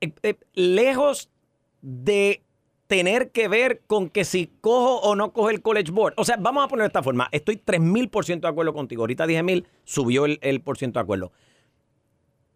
eh, 0.00 0.12
eh, 0.22 0.34
lejos 0.54 1.30
de 1.82 2.42
tener 2.86 3.30
que 3.30 3.48
ver 3.48 3.82
con 3.86 4.08
que 4.08 4.24
si 4.24 4.50
cojo 4.60 4.96
o 5.00 5.14
no 5.14 5.32
cojo 5.32 5.50
el 5.50 5.62
College 5.62 5.92
Board. 5.92 6.14
O 6.16 6.24
sea, 6.24 6.36
vamos 6.36 6.64
a 6.64 6.68
poner 6.68 6.84
de 6.84 6.88
esta 6.88 7.02
forma. 7.02 7.28
Estoy 7.30 7.56
3000% 7.56 8.40
de 8.40 8.48
acuerdo 8.48 8.72
contigo. 8.72 9.02
Ahorita 9.02 9.26
dije 9.26 9.42
mil, 9.42 9.66
subió 9.84 10.24
el, 10.24 10.38
el 10.42 10.60
por 10.60 10.76
ciento 10.76 10.98
de 10.98 11.04
acuerdo. 11.04 11.32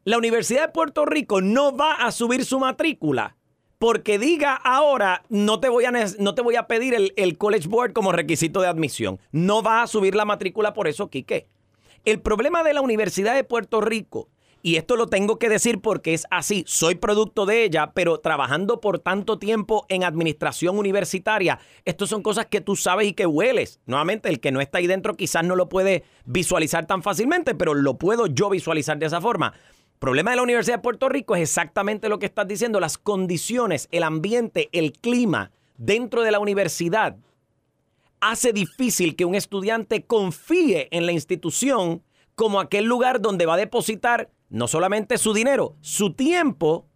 La 0.05 0.19
Universidad 0.19 0.67
de 0.67 0.73
Puerto 0.73 1.07
Rico 1.07 1.41
no 1.41 1.77
va 1.77 1.95
a 1.95 2.11
subir 2.11 2.45
su 2.45 2.59
matrícula 2.59 3.37
porque 3.85 4.19
diga 4.19 4.55
ahora 4.55 5.25
no 5.29 5.61
te 5.61 5.69
voy 5.69 5.85
a, 5.85 5.93
no 6.19 6.35
te 6.35 6.41
voy 6.41 6.57
a 6.57 6.67
pedir 6.67 6.95
el, 6.95 7.13
el, 7.17 7.37
College 7.37 7.69
Board 7.69 7.93
como 7.93 8.13
requisito 8.13 8.63
de 8.63 8.69
admisión. 8.69 9.21
No 9.31 9.63
va 9.63 9.83
a 9.83 9.87
subir 9.87 10.15
la 10.15 10.25
matrícula 10.25 10.73
por 10.73 10.89
eso, 10.89 11.11
Quique. 11.11 11.49
El 12.07 12.23
problema 12.23 12.63
de 12.63 12.73
la 12.73 12.81
Universidad 12.81 13.35
de 13.35 13.45
Puerto 13.45 13.83
Rico, 13.83 14.31
y 14.63 14.77
esto 14.77 14.97
lo 14.97 15.09
tengo 15.09 15.39
que 15.39 15.51
decir 15.51 15.83
porque 15.83 16.15
es 16.15 16.25
así, 16.31 16.65
soy 16.67 16.95
producto 16.95 17.45
de 17.45 17.63
ella, 17.63 17.93
pero 17.93 18.21
trabajando 18.21 18.81
por 18.81 19.01
tanto 19.01 19.39
tiempo 19.39 19.85
en 19.91 20.03
administración 20.03 20.79
universitaria, 20.79 21.59
esto 21.85 22.07
son 22.07 22.23
cosas 22.23 22.47
que 22.47 22.63
tú 22.63 22.77
sabes 22.77 23.09
y 23.09 23.13
que 23.13 23.27
hueles. 23.27 23.81
Nuevamente, 23.85 24.31
el 24.31 24.41
que 24.41 24.51
no 24.51 24.63
está 24.63 24.79
ahí 24.79 24.87
dentro 24.87 25.15
quizás 25.15 25.45
no 25.45 25.57
lo 25.57 25.69
puede 25.69 26.05
visualizar 26.25 26.87
tan 26.87 27.03
fácilmente, 27.03 27.55
pero 27.55 27.75
lo 27.75 27.99
puedo 27.99 28.29
yo 28.29 28.49
visualizar 28.49 28.97
de 28.99 29.05
esa 29.05 29.21
forma 29.21 29.53
problema 30.05 30.33
de 30.33 30.37
la 30.37 30.43
Universidad 30.43 30.77
de 30.77 30.83
Puerto 30.83 31.09
Rico 31.09 31.35
es 31.35 31.41
exactamente 31.41 32.11
lo 32.11 32.19
que 32.19 32.27
estás 32.27 32.47
diciendo, 32.47 32.79
las 32.79 32.99
condiciones, 32.99 33.89
el 33.91 34.03
ambiente, 34.03 34.69
el 34.73 34.93
clima 34.93 35.51
dentro 35.79 36.21
de 36.21 36.31
la 36.31 36.41
universidad 36.41 37.17
hace 38.21 38.53
difícil 38.53 39.17
que 39.17 39.25
un 39.25 39.35
estudiante 39.35 40.05
confíe 40.05 40.89
en 40.91 41.07
la 41.07 41.13
institución 41.13 42.03
como 42.35 42.61
aquel 42.61 42.85
lugar 42.85 43.23
donde 43.23 43.47
va 43.47 43.55
a 43.55 43.57
depositar 43.57 44.29
no 44.51 44.69
solamente 44.69 45.17
su 45.17 45.33
dinero, 45.33 45.75
su 45.81 46.13
tiempo 46.13 46.87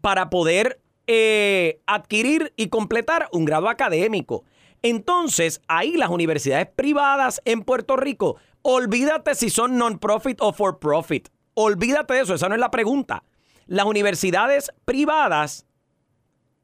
para 0.00 0.30
poder 0.30 0.80
eh, 1.08 1.80
adquirir 1.84 2.52
y 2.54 2.68
completar 2.68 3.28
un 3.32 3.44
grado 3.44 3.68
académico. 3.68 4.44
Entonces, 4.82 5.62
ahí 5.66 5.96
las 5.96 6.10
universidades 6.10 6.68
privadas 6.68 7.42
en 7.44 7.62
Puerto 7.62 7.96
Rico, 7.96 8.36
olvídate 8.62 9.34
si 9.34 9.50
son 9.50 9.76
non-profit 9.76 10.40
o 10.40 10.52
for-profit. 10.52 11.28
Olvídate 11.58 12.12
de 12.12 12.20
eso, 12.20 12.34
esa 12.34 12.48
no 12.48 12.54
es 12.54 12.60
la 12.60 12.70
pregunta. 12.70 13.22
Las 13.66 13.86
universidades 13.86 14.70
privadas 14.84 15.66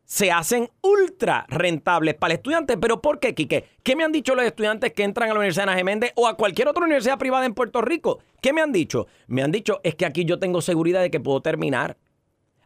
se 0.05 0.31
hacen 0.31 0.69
ultra 0.83 1.47
rentables 1.49 2.15
para 2.15 2.35
el 2.35 2.37
estudiante. 2.37 2.77
¿Pero 2.77 3.01
por 3.01 3.19
qué, 3.19 3.35
Quique? 3.35 3.65
¿Qué 3.83 3.97
me 3.97 4.05
han 4.05 4.13
dicho 4.13 4.35
los 4.35 4.45
estudiantes 4.45 4.93
que 4.93 5.05
entran 5.05 5.31
a 5.31 5.33
la 5.33 5.39
Universidad 5.39 5.65
de 5.65 5.73
Ana 5.73 5.85
Méndez 5.85 6.13
o 6.17 6.29
a 6.29 6.37
cualquier 6.37 6.69
otra 6.69 6.85
universidad 6.85 7.19
privada 7.19 7.47
en 7.47 7.55
Puerto 7.55 7.81
Rico? 7.81 8.19
¿Qué 8.43 8.53
me 8.53 8.61
han 8.61 8.73
dicho? 8.73 9.07
Me 9.29 9.43
han 9.43 9.51
dicho, 9.51 9.81
es 9.83 9.95
que 9.95 10.05
aquí 10.05 10.27
yo 10.27 10.39
tengo 10.39 10.61
seguridad 10.61 11.01
de 11.01 11.11
que 11.11 11.21
puedo 11.21 11.41
terminar. 11.41 11.97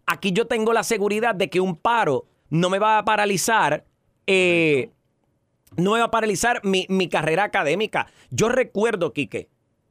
Aquí 0.06 0.32
yo 0.32 0.48
tengo 0.48 0.72
la 0.72 0.82
seguridad 0.82 1.36
de 1.36 1.48
que 1.48 1.60
un 1.60 1.76
paro 1.76 2.26
no 2.50 2.68
me 2.68 2.80
va 2.80 2.98
a 2.98 3.04
paralizar. 3.04 3.84
Eh, 4.26 4.90
no 5.76 5.92
me 5.92 6.00
va 6.00 6.06
a 6.06 6.10
paralizar 6.10 6.62
mi, 6.64 7.08
carrera 7.08 7.44
académica. 7.44 8.08
Yo 8.30 8.48
recuerdo, 8.48 9.12
Quique, 9.12 9.48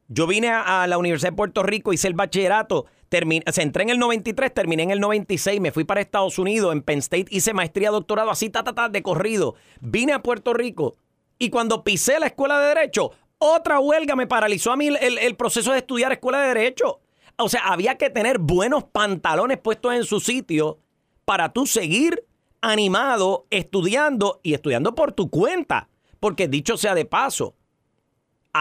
yo 0.08 0.28
vine 0.28 0.50
a, 0.50 0.86
la 0.88 0.98
Universidad 0.98 1.32
de 1.32 1.36
Puerto 1.36 1.64
Rico, 1.64 1.94
hice 1.94 2.08
el 2.08 2.14
bachillerato, 2.14 2.86
terminé, 3.10 3.44
se 3.52 3.62
entré 3.62 3.84
en 3.84 3.90
el 3.90 4.00
93, 4.00 4.54
terminé 4.54 4.84
en 4.84 4.92
el 4.92 5.00
96, 5.00 5.60
me 5.60 5.72
fui 5.72 5.84
para 5.84 6.02
Estados 6.02 6.38
Unidos, 6.38 6.74
en 6.74 6.82
Penn 6.82 7.00
State 7.00 7.26
hice 7.30 7.54
maestría, 7.54 7.90
doctorado, 7.90 8.30
así, 8.30 8.50
ta, 8.50 8.64
ta, 8.64 8.74
ta, 8.74 8.90
de 8.90 9.02
corrido. 9.02 9.56
Vine 9.82 10.14
a 10.14 10.22
Puerto 10.22 10.54
Rico 10.54 10.96
y 11.38 11.50
cuando 11.50 11.84
pisé 11.84 12.20
la 12.20 12.28
escuela 12.28 12.60
de 12.60 12.68
Derecho, 12.68 13.12
otra 13.38 13.80
huelga 13.80 14.16
me 14.16 14.28
paralizó 14.28 14.72
a 14.72 14.78
mí 14.78 14.88
el, 14.88 15.18
el 15.18 15.36
proceso 15.36 15.72
de 15.72 15.80
estudiar 15.80 16.12
escuela 16.12 16.42
de 16.42 16.50
Derecho. 16.50 17.02
O 17.38 17.50
sea, 17.50 17.62
había 17.66 17.98
que 17.98 18.10
tener 18.10 18.40
buenos 18.40 18.86
pantalones 18.86 19.58
puestos 19.58 19.94
en 19.94 20.06
su 20.06 20.20
sitio 20.20 20.80
para 21.26 21.52
tú 21.52 21.66
seguir 21.66 22.26
animado, 22.62 23.46
estudiando 23.50 24.40
y 24.42 24.54
estudiando 24.54 24.96
por 24.96 25.12
tu 25.12 25.30
cuenta. 25.30 25.90
Porque 26.20 26.48
dicho 26.48 26.78
sea 26.78 26.96
de 26.96 27.06
paso, 27.06 27.56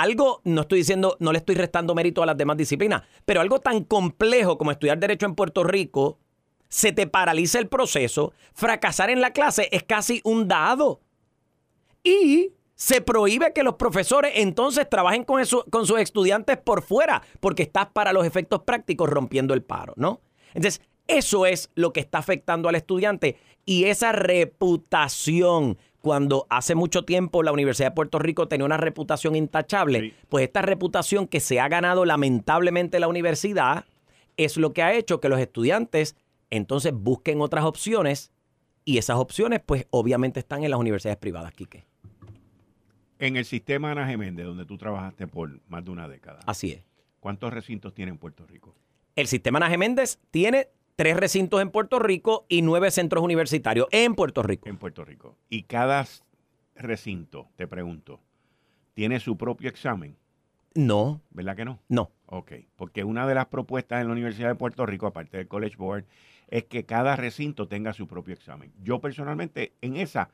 algo, 0.00 0.40
no 0.44 0.62
estoy 0.62 0.80
diciendo, 0.80 1.16
no 1.20 1.30
le 1.30 1.38
estoy 1.38 1.54
restando 1.54 1.94
mérito 1.94 2.22
a 2.22 2.26
las 2.26 2.36
demás 2.36 2.56
disciplinas, 2.56 3.02
pero 3.24 3.40
algo 3.40 3.60
tan 3.60 3.84
complejo 3.84 4.58
como 4.58 4.72
estudiar 4.72 4.98
derecho 4.98 5.26
en 5.26 5.36
Puerto 5.36 5.62
Rico, 5.62 6.18
se 6.68 6.90
te 6.90 7.06
paraliza 7.06 7.60
el 7.60 7.68
proceso, 7.68 8.32
fracasar 8.54 9.10
en 9.10 9.20
la 9.20 9.32
clase 9.32 9.68
es 9.70 9.84
casi 9.84 10.20
un 10.24 10.48
dado. 10.48 11.00
Y 12.02 12.52
se 12.74 13.00
prohíbe 13.00 13.52
que 13.52 13.62
los 13.62 13.74
profesores 13.74 14.32
entonces 14.34 14.90
trabajen 14.90 15.22
con, 15.22 15.40
con 15.70 15.86
sus 15.86 16.00
estudiantes 16.00 16.58
por 16.58 16.82
fuera, 16.82 17.22
porque 17.38 17.62
estás 17.62 17.86
para 17.86 18.12
los 18.12 18.26
efectos 18.26 18.62
prácticos 18.62 19.08
rompiendo 19.08 19.54
el 19.54 19.62
paro, 19.62 19.94
¿no? 19.96 20.20
Entonces, 20.54 20.82
eso 21.06 21.46
es 21.46 21.70
lo 21.76 21.92
que 21.92 22.00
está 22.00 22.18
afectando 22.18 22.68
al 22.68 22.74
estudiante 22.74 23.36
y 23.64 23.84
esa 23.84 24.10
reputación 24.10 25.78
cuando 26.04 26.46
hace 26.50 26.74
mucho 26.74 27.06
tiempo 27.06 27.42
la 27.42 27.50
Universidad 27.50 27.88
de 27.88 27.94
Puerto 27.94 28.18
Rico 28.18 28.46
tenía 28.46 28.66
una 28.66 28.76
reputación 28.76 29.34
intachable, 29.36 30.12
pues 30.28 30.44
esta 30.44 30.60
reputación 30.60 31.26
que 31.26 31.40
se 31.40 31.60
ha 31.60 31.68
ganado 31.68 32.04
lamentablemente 32.04 33.00
la 33.00 33.08
universidad 33.08 33.86
es 34.36 34.58
lo 34.58 34.74
que 34.74 34.82
ha 34.82 34.92
hecho 34.92 35.18
que 35.18 35.30
los 35.30 35.40
estudiantes 35.40 36.14
entonces 36.50 36.92
busquen 36.92 37.40
otras 37.40 37.64
opciones 37.64 38.32
y 38.84 38.98
esas 38.98 39.16
opciones 39.16 39.62
pues 39.64 39.86
obviamente 39.88 40.40
están 40.40 40.62
en 40.62 40.72
las 40.72 40.78
universidades 40.78 41.16
privadas, 41.16 41.54
Quique. 41.54 41.86
En 43.18 43.38
el 43.38 43.46
sistema 43.46 43.92
Ana 43.92 44.06
Geméndez, 44.06 44.44
donde 44.44 44.66
tú 44.66 44.76
trabajaste 44.76 45.26
por 45.26 45.58
más 45.70 45.86
de 45.86 45.90
una 45.90 46.06
década. 46.06 46.40
Así 46.44 46.72
es. 46.72 46.82
¿Cuántos 47.18 47.50
recintos 47.50 47.94
tiene 47.94 48.10
en 48.10 48.18
Puerto 48.18 48.46
Rico? 48.46 48.74
El 49.16 49.26
sistema 49.26 49.56
Ana 49.56 49.70
Geméndez 49.70 50.18
tiene 50.30 50.68
tres 50.96 51.16
recintos 51.16 51.60
en 51.60 51.70
Puerto 51.70 51.98
Rico 51.98 52.46
y 52.48 52.62
nueve 52.62 52.90
centros 52.90 53.24
universitarios 53.24 53.86
en 53.90 54.14
Puerto 54.14 54.42
Rico. 54.42 54.68
En 54.68 54.78
Puerto 54.78 55.04
Rico. 55.04 55.36
Y 55.48 55.64
cada 55.64 56.06
recinto, 56.76 57.48
te 57.56 57.66
pregunto, 57.66 58.20
¿tiene 58.94 59.20
su 59.20 59.36
propio 59.36 59.68
examen? 59.68 60.16
No. 60.74 61.20
¿Verdad 61.30 61.56
que 61.56 61.64
no? 61.64 61.80
No. 61.88 62.10
Ok, 62.26 62.52
porque 62.76 63.04
una 63.04 63.26
de 63.26 63.34
las 63.34 63.46
propuestas 63.46 64.00
en 64.00 64.08
la 64.08 64.12
Universidad 64.12 64.48
de 64.48 64.54
Puerto 64.56 64.86
Rico, 64.86 65.06
aparte 65.06 65.36
del 65.36 65.48
College 65.48 65.76
Board, 65.76 66.04
es 66.48 66.64
que 66.64 66.84
cada 66.84 67.16
recinto 67.16 67.68
tenga 67.68 67.92
su 67.92 68.06
propio 68.06 68.34
examen. 68.34 68.72
Yo 68.82 69.00
personalmente 69.00 69.72
en 69.80 69.96
esa 69.96 70.30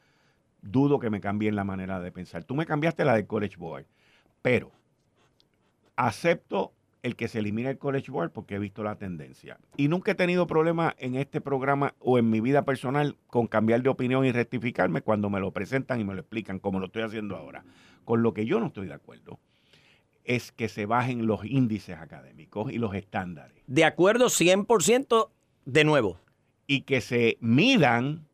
dudo 0.63 0.99
que 0.99 1.11
me 1.11 1.21
cambien 1.21 1.57
la 1.57 1.65
manera 1.65 2.01
de 2.01 2.13
pensar. 2.13 2.45
Tú 2.45 2.55
me 2.55 2.67
cambiaste 2.67 3.05
la 3.05 3.15
del 3.15 3.27
College 3.27 3.57
Board, 3.57 3.87
pero 4.43 4.73
acepto 5.97 6.73
el 7.03 7.17
que 7.17 7.29
se 7.29 7.39
elimine 7.39 7.71
el 7.71 7.79
College 7.79 8.11
Board 8.11 8.31
porque 8.31 8.57
he 8.57 8.59
visto 8.59 8.83
la 8.83 8.97
tendencia. 8.97 9.59
Y 9.77 9.89
nunca 9.89 10.13
he 10.13 10.15
tenido 10.15 10.47
problema 10.47 10.95
en 10.99 11.15
este 11.15 11.41
programa 11.41 11.95
o 11.99 12.19
en 12.19 12.31
mi 12.31 12.41
vida 12.41 12.65
personal 12.65 13.17
con 13.27 13.47
cambiar 13.47 13.83
de 13.83 13.89
opinión 13.89 14.25
y 14.25 14.33
rectificarme 14.33 15.03
cuando 15.03 15.31
me 15.31 15.41
lo 15.41 15.53
presentan 15.53 16.01
y 16.01 16.05
me 16.05 16.15
lo 16.15 16.21
explican, 16.21 16.59
como 16.59 16.79
lo 16.79 16.87
estoy 16.87 17.03
haciendo 17.03 17.37
ahora. 17.37 17.65
Con 18.05 18.23
lo 18.23 18.35
que 18.35 18.47
yo 18.47 18.61
no 18.61 18.67
estoy 18.67 18.87
de 18.87 18.95
acuerdo 18.95 19.39
es 20.25 20.53
que 20.53 20.69
se 20.69 20.87
bajen 20.87 21.27
los 21.27 21.45
índices 21.45 21.97
académicos 21.99 22.73
y 22.73 22.79
los 22.79 22.95
estándares. 22.95 23.63
De 23.67 23.85
acuerdo 23.85 24.27
100% 24.27 25.31
de 25.65 25.85
nuevo. 25.85 26.21
Y 26.67 26.83
que 26.83 27.01
se 27.01 27.37
midan 27.41 28.29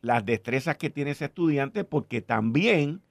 las 0.00 0.24
destrezas 0.24 0.76
que 0.76 0.90
tiene 0.90 1.12
ese 1.12 1.24
estudiante 1.24 1.84
porque 1.84 2.20
también 2.20 3.02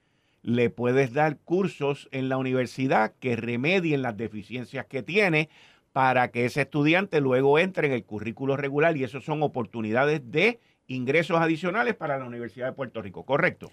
le 0.42 0.70
puedes 0.70 1.12
dar 1.12 1.38
cursos 1.38 2.08
en 2.12 2.28
la 2.28 2.36
universidad 2.36 3.12
que 3.20 3.36
remedien 3.36 4.02
las 4.02 4.16
deficiencias 4.16 4.86
que 4.86 5.02
tiene 5.02 5.48
para 5.92 6.30
que 6.30 6.44
ese 6.44 6.62
estudiante 6.62 7.20
luego 7.20 7.58
entre 7.58 7.88
en 7.88 7.92
el 7.92 8.04
currículo 8.04 8.56
regular 8.56 8.96
y 8.96 9.04
eso 9.04 9.20
son 9.20 9.42
oportunidades 9.42 10.20
de 10.30 10.60
ingresos 10.86 11.38
adicionales 11.40 11.94
para 11.94 12.18
la 12.18 12.24
Universidad 12.24 12.66
de 12.66 12.72
Puerto 12.72 13.02
Rico, 13.02 13.24
¿correcto? 13.24 13.70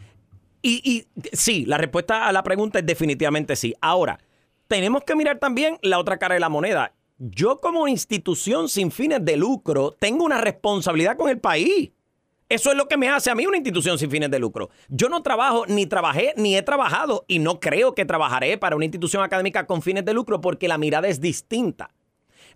Y, 0.61 0.81
y 0.83 1.21
sí, 1.33 1.65
la 1.65 1.77
respuesta 1.77 2.27
a 2.27 2.31
la 2.31 2.43
pregunta 2.43 2.79
es 2.79 2.85
definitivamente 2.85 3.55
sí. 3.55 3.75
Ahora, 3.79 4.19
tenemos 4.67 5.03
que 5.03 5.15
mirar 5.15 5.37
también 5.37 5.77
la 5.81 5.99
otra 5.99 6.17
cara 6.17 6.33
de 6.33 6.39
la 6.39 6.49
moneda. 6.49 6.93
Yo 7.17 7.61
como 7.61 7.87
institución 7.87 8.67
sin 8.67 8.91
fines 8.91 9.23
de 9.23 9.37
lucro 9.37 9.91
tengo 9.91 10.25
una 10.25 10.41
responsabilidad 10.41 11.15
con 11.15 11.29
el 11.29 11.39
país. 11.39 11.91
Eso 12.47 12.69
es 12.69 12.77
lo 12.77 12.87
que 12.87 12.97
me 12.97 13.09
hace 13.09 13.31
a 13.31 13.35
mí 13.35 13.47
una 13.47 13.57
institución 13.57 13.97
sin 13.97 14.11
fines 14.11 14.29
de 14.29 14.37
lucro. 14.37 14.69
Yo 14.87 15.09
no 15.09 15.23
trabajo, 15.23 15.65
ni 15.67 15.87
trabajé, 15.87 16.33
ni 16.37 16.55
he 16.55 16.61
trabajado 16.61 17.25
y 17.27 17.39
no 17.39 17.59
creo 17.59 17.95
que 17.95 18.05
trabajaré 18.05 18.59
para 18.59 18.75
una 18.75 18.85
institución 18.85 19.23
académica 19.23 19.65
con 19.65 19.81
fines 19.81 20.05
de 20.05 20.13
lucro 20.13 20.41
porque 20.41 20.67
la 20.67 20.77
mirada 20.77 21.07
es 21.07 21.19
distinta. 21.19 21.89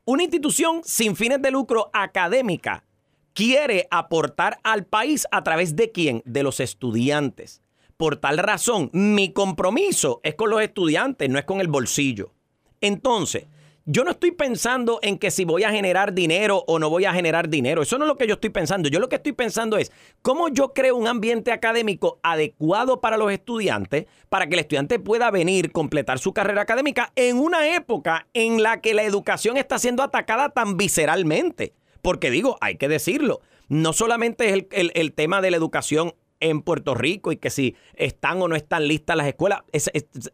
Una 0.06 0.24
institución 0.24 0.82
sin 0.84 1.16
fines 1.16 1.42
de 1.42 1.50
lucro 1.50 1.90
académica 1.92 2.86
quiere 3.34 3.88
aportar 3.90 4.60
al 4.64 4.86
país 4.86 5.28
a 5.32 5.44
través 5.44 5.76
de 5.76 5.92
quién? 5.92 6.22
De 6.24 6.44
los 6.44 6.60
estudiantes. 6.60 7.64
Por 7.98 8.18
tal 8.18 8.38
razón, 8.38 8.92
mi 8.94 9.34
compromiso 9.34 10.22
es 10.24 10.36
con 10.36 10.52
los 10.52 10.62
estudiantes, 10.62 11.30
no 11.30 11.40
es 11.40 11.46
con 11.46 11.62
el 11.62 11.68
bolsillo. 11.68 12.32
Entonces, 12.80 13.48
yo 13.92 14.04
no 14.04 14.12
estoy 14.12 14.30
pensando 14.30 15.00
en 15.02 15.18
que 15.18 15.32
si 15.32 15.46
voy 15.46 15.64
a 15.64 15.72
generar 15.72 16.14
dinero 16.14 16.64
o 16.68 16.78
no 16.78 16.92
voy 16.92 17.06
a 17.06 17.14
generar 17.14 17.50
dinero. 17.50 17.82
Eso 17.82 17.98
no 17.98 18.06
es 18.06 18.08
lo 18.08 18.18
que 18.20 18.28
yo 18.28 18.36
estoy 18.36 18.52
pensando. 18.52 18.88
Yo 18.88 19.00
lo 19.00 19.10
que 19.10 19.16
estoy 19.16 19.32
pensando 19.32 19.80
es 19.80 19.92
cómo 20.22 20.50
yo 20.50 20.74
creo 20.76 20.96
un 20.96 21.08
ambiente 21.08 21.52
académico 21.52 22.20
adecuado 22.22 23.02
para 23.02 23.18
los 23.18 23.32
estudiantes, 23.32 24.06
para 24.30 24.46
que 24.46 24.54
el 24.54 24.60
estudiante 24.60 25.00
pueda 25.00 25.32
venir, 25.32 25.72
completar 25.72 26.20
su 26.20 26.34
carrera 26.34 26.62
académica 26.62 27.12
en 27.16 27.38
una 27.38 27.76
época 27.76 28.28
en 28.36 28.62
la 28.62 28.80
que 28.80 28.94
la 28.94 29.02
educación 29.02 29.58
está 29.58 29.80
siendo 29.80 30.04
atacada 30.04 30.50
tan 30.50 30.78
visceralmente. 30.78 31.74
Porque 32.04 32.30
digo, 32.30 32.58
hay 32.62 32.76
que 32.76 32.90
decirlo, 32.90 33.42
no 33.70 33.94
solamente 33.94 34.50
es 34.50 34.66
el, 34.94 35.14
tema 35.14 35.42
de 35.42 35.50
la 35.50 35.58
educación 35.58 36.14
en 36.40 36.62
Puerto 36.62 36.94
Rico 36.94 37.32
y 37.32 37.38
que 37.38 37.50
si 37.50 37.76
están 37.96 38.40
o 38.40 38.48
no 38.48 38.56
están 38.56 38.88
listas 38.88 39.18
las 39.18 39.26
escuelas, 39.26 39.64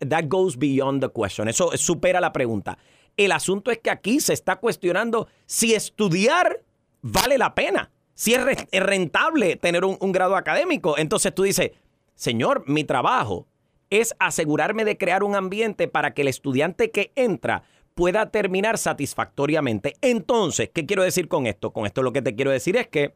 that 0.09 0.25
goes 0.27 0.57
beyond 0.57 1.01
the 1.01 1.09
question. 1.09 1.47
Eso 1.47 1.71
supera 1.77 2.19
la 2.19 2.33
pregunta. 2.33 2.77
El 3.17 3.31
asunto 3.31 3.71
es 3.71 3.79
que 3.79 3.89
aquí 3.89 4.19
se 4.19 4.33
está 4.33 4.57
cuestionando 4.57 5.27
si 5.45 5.73
estudiar 5.73 6.61
vale 7.01 7.37
la 7.37 7.55
pena, 7.55 7.91
si 8.13 8.33
es 8.33 8.43
rentable 8.83 9.55
tener 9.57 9.85
un, 9.85 10.11
grado 10.11 10.35
académico. 10.35 10.97
Entonces 10.97 11.33
tú 11.33 11.43
dices, 11.43 11.71
señor, 12.15 12.63
mi 12.67 12.83
trabajo 12.83 13.47
es 13.89 14.15
asegurarme 14.19 14.85
de 14.85 14.97
crear 14.97 15.23
un 15.23 15.35
ambiente 15.35 15.87
para 15.87 16.13
que 16.13 16.23
el 16.23 16.27
estudiante 16.27 16.91
que 16.91 17.11
entra 17.15 17.63
pueda 17.93 18.29
terminar 18.31 18.77
satisfactoriamente. 18.77 19.93
Entonces, 20.01 20.69
¿qué 20.73 20.85
quiero 20.85 21.03
decir 21.03 21.27
con 21.27 21.45
esto? 21.45 21.71
Con 21.71 21.85
esto 21.85 22.03
lo 22.03 22.11
que 22.11 22.21
te 22.21 22.35
quiero 22.35 22.51
decir 22.51 22.75
es 22.75 22.87
que 22.87 23.13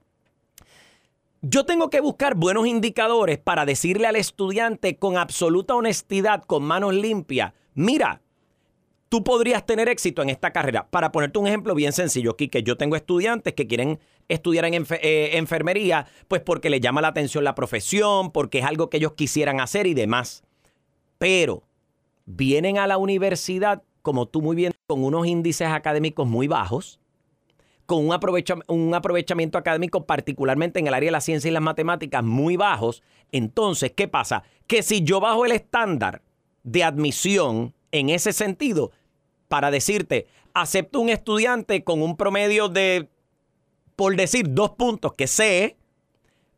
yo 1.41 1.65
tengo 1.65 1.89
que 1.89 2.01
buscar 2.01 2.35
buenos 2.35 2.67
indicadores 2.67 3.37
para 3.37 3.65
decirle 3.65 4.07
al 4.07 4.17
estudiante 4.17 4.97
con 4.97 5.17
absoluta 5.17 5.75
honestidad, 5.75 6.43
con 6.43 6.63
manos 6.63 6.93
limpias, 6.93 7.53
mira, 7.73 8.21
tú 9.09 9.23
podrías 9.23 9.65
tener 9.65 9.89
éxito 9.89 10.21
en 10.21 10.29
esta 10.29 10.51
carrera. 10.51 10.87
Para 10.89 11.11
ponerte 11.11 11.39
un 11.39 11.47
ejemplo 11.47 11.75
bien 11.75 11.91
sencillo, 11.91 12.37
que 12.37 12.63
yo 12.63 12.77
tengo 12.77 12.95
estudiantes 12.95 13.53
que 13.53 13.67
quieren 13.67 13.99
estudiar 14.27 14.65
en 14.65 14.85
eh, 15.01 15.31
enfermería, 15.33 16.05
pues 16.27 16.41
porque 16.41 16.69
les 16.69 16.79
llama 16.79 17.01
la 17.01 17.09
atención 17.09 17.43
la 17.43 17.55
profesión, 17.55 18.31
porque 18.31 18.59
es 18.59 18.65
algo 18.65 18.89
que 18.89 18.97
ellos 18.97 19.13
quisieran 19.13 19.59
hacer 19.59 19.87
y 19.87 19.95
demás. 19.95 20.43
Pero 21.17 21.63
vienen 22.25 22.77
a 22.77 22.87
la 22.87 22.97
universidad, 22.97 23.81
como 24.03 24.27
tú 24.27 24.41
muy 24.41 24.55
bien, 24.55 24.73
con 24.87 25.03
unos 25.03 25.25
índices 25.25 25.67
académicos 25.67 26.27
muy 26.27 26.47
bajos, 26.47 26.99
con 27.87 28.07
un, 28.07 28.15
un 28.67 28.93
aprovechamiento 28.93 29.57
académico 29.57 30.05
particularmente 30.05 30.79
en 30.79 30.85
el 30.85 30.93
área 30.93 31.07
de 31.07 31.11
la 31.11 31.21
ciencia 31.21 31.49
y 31.49 31.51
las 31.51 31.63
matemáticas 31.63 32.23
muy 32.23 32.55
bajos. 32.55 33.01
Entonces, 33.31 33.91
¿qué 33.95 34.07
pasa? 34.07 34.43
Que 34.67 34.83
si 34.83 35.01
yo 35.01 35.19
bajo 35.19 35.45
el 35.47 35.51
estándar 35.51 36.21
de 36.63 36.83
admisión 36.83 37.73
en 37.91 38.09
ese 38.11 38.31
sentido, 38.31 38.91
para 39.49 39.71
decirte, 39.71 40.27
acepto 40.53 41.01
un 41.01 41.09
estudiante 41.09 41.83
con 41.83 42.01
un 42.01 42.15
promedio 42.15 42.69
de, 42.69 43.09
por 43.97 44.15
decir, 44.15 44.45
dos 44.49 44.71
puntos, 44.71 45.13
que 45.15 45.27
sé, 45.27 45.75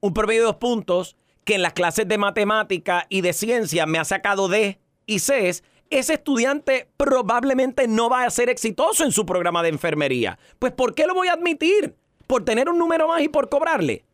un 0.01 0.13
promedio 0.13 0.41
de 0.41 0.47
dos 0.47 0.57
puntos, 0.57 1.15
que 1.43 1.55
en 1.55 1.63
las 1.63 1.73
clases 1.73 2.07
de 2.07 2.19
matemática 2.19 3.07
y 3.09 3.21
de 3.21 3.33
ciencia 3.33 3.87
me 3.87 3.97
ha 3.97 4.05
sacado 4.05 4.47
D 4.47 4.79
y 5.07 5.19
C, 5.19 5.49
ese 5.89 6.13
estudiante 6.13 6.89
probablemente 6.97 7.87
no 7.87 8.09
va 8.09 8.25
a 8.25 8.29
ser 8.29 8.49
exitoso 8.49 9.03
en 9.03 9.11
su 9.11 9.25
programa 9.25 9.63
de 9.63 9.69
enfermería. 9.69 10.37
Pues 10.59 10.71
¿por 10.71 10.93
qué 10.93 11.07
lo 11.07 11.13
voy 11.13 11.29
a 11.29 11.33
admitir? 11.33 11.95
¿Por 12.27 12.45
tener 12.45 12.69
un 12.69 12.77
número 12.77 13.07
más 13.07 13.21
y 13.21 13.29
por 13.29 13.49
cobrarle? 13.49 14.05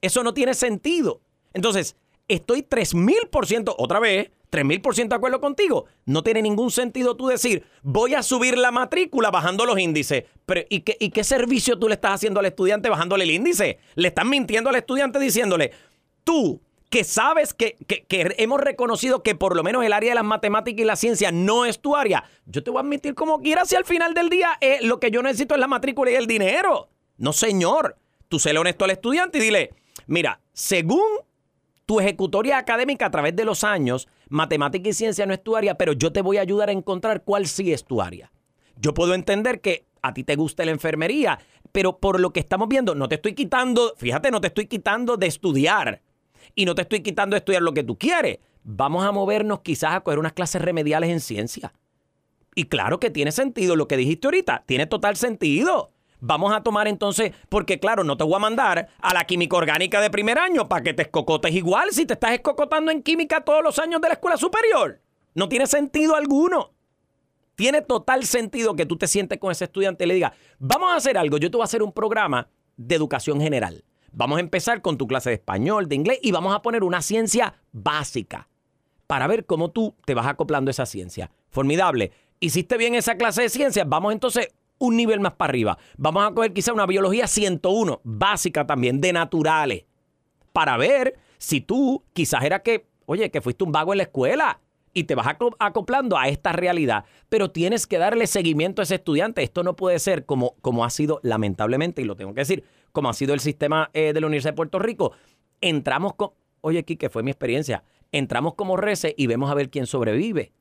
Eso 0.00 0.24
no 0.24 0.32
tiene 0.34 0.54
sentido. 0.54 1.20
Entonces, 1.52 1.96
estoy 2.28 2.62
3000% 2.62 3.74
otra 3.76 4.00
vez 4.00 4.30
3000% 4.50 5.08
de 5.08 5.14
acuerdo 5.14 5.40
contigo. 5.40 5.86
No 6.04 6.22
tiene 6.22 6.42
ningún 6.42 6.70
sentido 6.70 7.16
tú 7.16 7.28
decir, 7.28 7.64
voy 7.82 8.14
a 8.14 8.22
subir 8.22 8.58
la 8.58 8.70
matrícula 8.70 9.30
bajando 9.30 9.66
los 9.66 9.78
índices. 9.78 10.24
Pero, 10.46 10.62
¿y 10.68 10.80
qué, 10.80 10.96
¿y 10.98 11.10
qué 11.10 11.24
servicio 11.24 11.78
tú 11.78 11.88
le 11.88 11.94
estás 11.94 12.14
haciendo 12.14 12.40
al 12.40 12.46
estudiante 12.46 12.88
bajándole 12.88 13.24
el 13.24 13.30
índice? 13.30 13.78
Le 13.94 14.08
estás 14.08 14.26
mintiendo 14.26 14.70
al 14.70 14.76
estudiante 14.76 15.18
diciéndole, 15.18 15.72
tú 16.24 16.60
que 16.90 17.04
sabes 17.04 17.54
que, 17.54 17.76
hemos 18.08 18.60
reconocido 18.60 19.22
que 19.22 19.36
por 19.36 19.54
lo 19.56 19.62
menos 19.62 19.84
el 19.84 19.92
área 19.92 20.10
de 20.10 20.16
las 20.16 20.24
matemáticas 20.24 20.82
y 20.82 20.84
la 20.84 20.96
ciencia 20.96 21.30
no 21.30 21.64
es 21.64 21.80
tu 21.80 21.94
área, 21.94 22.24
yo 22.46 22.64
te 22.64 22.70
voy 22.70 22.78
a 22.78 22.82
admitir 22.82 23.14
como 23.14 23.40
quieras 23.40 23.68
si 23.68 23.76
al 23.76 23.84
final 23.84 24.12
del 24.12 24.28
día 24.28 24.58
eh, 24.60 24.80
lo 24.82 24.98
que 24.98 25.12
yo 25.12 25.22
necesito 25.22 25.54
es 25.54 25.60
la 25.60 25.68
matrícula 25.68 26.10
y 26.10 26.16
el 26.16 26.26
dinero. 26.26 26.90
No, 27.16 27.32
señor. 27.32 27.96
Tú 28.28 28.38
séle 28.38 28.58
honesto 28.58 28.84
al 28.84 28.90
estudiante 28.90 29.38
y 29.38 29.40
dile, 29.40 29.74
mira, 30.06 30.40
según 30.52 31.02
tu 31.86 32.00
ejecutoria 32.00 32.58
académica 32.58 33.06
a 33.06 33.10
través 33.10 33.34
de 33.34 33.44
los 33.44 33.64
años, 33.64 34.08
matemática 34.30 34.88
y 34.88 34.94
ciencia 34.94 35.26
no 35.26 35.34
es 35.34 35.42
tu 35.42 35.56
área, 35.56 35.76
pero 35.76 35.92
yo 35.92 36.12
te 36.12 36.22
voy 36.22 36.38
a 36.38 36.42
ayudar 36.42 36.70
a 36.70 36.72
encontrar 36.72 37.24
cuál 37.24 37.46
sí 37.46 37.72
es 37.72 37.84
tu 37.84 38.00
área. 38.00 38.32
Yo 38.76 38.94
puedo 38.94 39.12
entender 39.12 39.60
que 39.60 39.84
a 40.00 40.14
ti 40.14 40.24
te 40.24 40.36
gusta 40.36 40.64
la 40.64 40.70
enfermería, 40.70 41.38
pero 41.72 41.98
por 41.98 42.18
lo 42.18 42.32
que 42.32 42.40
estamos 42.40 42.68
viendo, 42.68 42.94
no 42.94 43.08
te 43.08 43.16
estoy 43.16 43.34
quitando, 43.34 43.92
fíjate, 43.96 44.30
no 44.30 44.40
te 44.40 44.46
estoy 44.46 44.66
quitando 44.66 45.16
de 45.16 45.26
estudiar 45.26 46.02
y 46.54 46.64
no 46.64 46.74
te 46.74 46.82
estoy 46.82 47.02
quitando 47.02 47.34
de 47.34 47.38
estudiar 47.38 47.62
lo 47.62 47.74
que 47.74 47.82
tú 47.82 47.98
quieres. 47.98 48.38
Vamos 48.62 49.04
a 49.04 49.12
movernos 49.12 49.60
quizás 49.60 49.92
a 49.92 50.00
coger 50.00 50.18
unas 50.18 50.32
clases 50.32 50.62
remediales 50.62 51.10
en 51.10 51.20
ciencia. 51.20 51.72
Y 52.54 52.64
claro 52.64 52.98
que 52.98 53.10
tiene 53.10 53.32
sentido 53.32 53.76
lo 53.76 53.86
que 53.86 53.96
dijiste 53.96 54.26
ahorita, 54.26 54.64
tiene 54.66 54.86
total 54.86 55.16
sentido. 55.16 55.92
Vamos 56.20 56.52
a 56.52 56.62
tomar 56.62 56.86
entonces, 56.86 57.32
porque 57.48 57.80
claro, 57.80 58.04
no 58.04 58.16
te 58.16 58.24
voy 58.24 58.34
a 58.34 58.40
mandar 58.40 58.88
a 58.98 59.14
la 59.14 59.24
química 59.24 59.56
orgánica 59.56 60.00
de 60.00 60.10
primer 60.10 60.38
año 60.38 60.68
para 60.68 60.82
que 60.82 60.94
te 60.94 61.02
escocotes 61.02 61.54
igual 61.54 61.90
si 61.92 62.06
te 62.06 62.14
estás 62.14 62.32
escocotando 62.32 62.90
en 62.90 63.02
química 63.02 63.40
todos 63.40 63.62
los 63.62 63.78
años 63.78 64.00
de 64.00 64.08
la 64.08 64.14
escuela 64.14 64.36
superior. 64.36 65.00
No 65.34 65.48
tiene 65.48 65.66
sentido 65.66 66.14
alguno. 66.14 66.72
Tiene 67.54 67.82
total 67.82 68.24
sentido 68.24 68.74
que 68.74 68.86
tú 68.86 68.96
te 68.96 69.06
sientes 69.06 69.38
con 69.38 69.52
ese 69.52 69.64
estudiante 69.64 70.04
y 70.04 70.06
le 70.06 70.14
digas, 70.14 70.32
vamos 70.58 70.92
a 70.92 70.96
hacer 70.96 71.18
algo, 71.18 71.36
yo 71.36 71.50
te 71.50 71.56
voy 71.56 71.62
a 71.62 71.64
hacer 71.64 71.82
un 71.82 71.92
programa 71.92 72.48
de 72.76 72.94
educación 72.94 73.40
general. 73.40 73.84
Vamos 74.12 74.38
a 74.38 74.40
empezar 74.40 74.82
con 74.82 74.96
tu 74.96 75.06
clase 75.06 75.30
de 75.30 75.36
español, 75.36 75.88
de 75.88 75.94
inglés 75.94 76.18
y 76.22 76.32
vamos 76.32 76.54
a 76.54 76.62
poner 76.62 76.82
una 76.82 77.02
ciencia 77.02 77.54
básica 77.72 78.48
para 79.06 79.26
ver 79.26 79.44
cómo 79.44 79.70
tú 79.70 79.94
te 80.04 80.14
vas 80.14 80.26
acoplando 80.26 80.70
esa 80.70 80.86
ciencia. 80.86 81.30
Formidable. 81.50 82.12
Hiciste 82.40 82.76
bien 82.78 82.94
esa 82.94 83.16
clase 83.16 83.42
de 83.42 83.48
ciencias, 83.50 83.86
vamos 83.88 84.12
entonces 84.12 84.48
un 84.80 84.96
nivel 84.96 85.20
más 85.20 85.34
para 85.34 85.50
arriba. 85.50 85.78
Vamos 85.96 86.26
a 86.26 86.34
coger 86.34 86.52
quizá 86.52 86.72
una 86.72 86.86
biología 86.86 87.28
101, 87.28 88.00
básica 88.02 88.66
también, 88.66 89.00
de 89.00 89.12
naturales, 89.12 89.84
para 90.52 90.76
ver 90.76 91.16
si 91.38 91.60
tú 91.60 92.02
quizás 92.12 92.42
era 92.42 92.62
que, 92.62 92.86
oye, 93.06 93.30
que 93.30 93.40
fuiste 93.40 93.62
un 93.62 93.72
vago 93.72 93.92
en 93.92 93.98
la 93.98 94.04
escuela 94.04 94.60
y 94.92 95.04
te 95.04 95.14
vas 95.14 95.28
acoplando 95.58 96.18
a 96.18 96.28
esta 96.28 96.52
realidad, 96.52 97.04
pero 97.28 97.50
tienes 97.50 97.86
que 97.86 97.98
darle 97.98 98.26
seguimiento 98.26 98.82
a 98.82 98.84
ese 98.84 98.96
estudiante. 98.96 99.42
Esto 99.42 99.62
no 99.62 99.76
puede 99.76 99.98
ser 99.98 100.24
como, 100.24 100.56
como 100.62 100.84
ha 100.84 100.90
sido, 100.90 101.20
lamentablemente, 101.22 102.02
y 102.02 102.06
lo 102.06 102.16
tengo 102.16 102.34
que 102.34 102.40
decir, 102.40 102.64
como 102.90 103.08
ha 103.08 103.14
sido 103.14 103.34
el 103.34 103.40
sistema 103.40 103.90
eh, 103.92 104.12
de 104.12 104.20
la 104.20 104.26
Universidad 104.26 104.52
de 104.52 104.56
Puerto 104.56 104.78
Rico. 104.78 105.12
Entramos 105.60 106.14
con, 106.14 106.30
oye, 106.62 106.84
que 106.84 107.10
fue 107.10 107.22
mi 107.22 107.30
experiencia, 107.30 107.84
entramos 108.12 108.54
como 108.54 108.78
rece 108.78 109.14
y 109.16 109.26
vemos 109.26 109.50
a 109.50 109.54
ver 109.54 109.70
quién 109.70 109.86
sobrevive. 109.86 110.52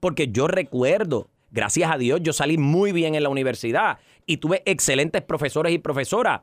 Porque 0.00 0.28
yo 0.28 0.48
recuerdo 0.48 1.30
Gracias 1.56 1.90
a 1.90 1.96
Dios 1.96 2.20
yo 2.22 2.34
salí 2.34 2.58
muy 2.58 2.92
bien 2.92 3.14
en 3.14 3.22
la 3.22 3.30
universidad 3.30 3.98
y 4.26 4.36
tuve 4.36 4.62
excelentes 4.66 5.22
profesores 5.22 5.72
y 5.72 5.78
profesoras. 5.78 6.42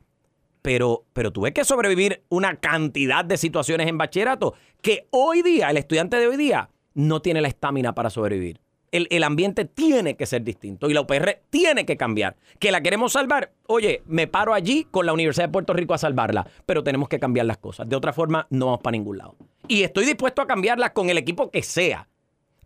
Pero, 0.63 1.05
pero 1.13 1.31
tuve 1.31 1.53
que 1.53 1.63
sobrevivir 1.65 2.23
una 2.29 2.55
cantidad 2.55 3.23
de 3.23 3.37
situaciones 3.37 3.87
en 3.87 3.99
bachillerato 3.99 4.55
que 4.81 5.07
hoy 5.11 5.43
día, 5.43 5.69
el 5.69 5.77
estudiante 5.77 6.17
de 6.17 6.27
hoy 6.27 6.35
día, 6.35 6.71
no 6.95 7.21
tiene 7.21 7.41
la 7.41 7.47
estamina 7.47 7.93
para 7.93 8.09
sobrevivir. 8.09 8.59
El, 8.91 9.07
el, 9.11 9.23
ambiente 9.23 9.65
tiene 9.65 10.15
que 10.15 10.25
ser 10.25 10.43
distinto 10.43 10.89
y 10.89 10.95
la 10.95 11.01
UPR 11.01 11.41
tiene 11.51 11.85
que 11.85 11.95
cambiar. 11.95 12.35
Que 12.57 12.71
la 12.71 12.81
queremos 12.81 13.11
salvar, 13.11 13.51
oye, 13.67 14.01
me 14.07 14.25
paro 14.25 14.55
allí 14.55 14.87
con 14.89 15.05
la 15.05 15.13
Universidad 15.13 15.45
de 15.45 15.51
Puerto 15.51 15.73
Rico 15.73 15.93
a 15.93 15.99
salvarla, 15.99 16.47
pero 16.65 16.83
tenemos 16.83 17.07
que 17.07 17.19
cambiar 17.19 17.45
las 17.45 17.57
cosas. 17.57 17.87
De 17.87 17.95
otra 17.95 18.13
forma, 18.13 18.47
no 18.49 18.65
vamos 18.65 18.81
para 18.81 18.93
ningún 18.93 19.19
lado. 19.19 19.35
Y 19.67 19.83
estoy 19.83 20.05
dispuesto 20.05 20.41
a 20.41 20.47
cambiarlas 20.47 20.91
con 20.91 21.11
el 21.11 21.19
equipo 21.19 21.51
que 21.51 21.61
sea. 21.61 22.07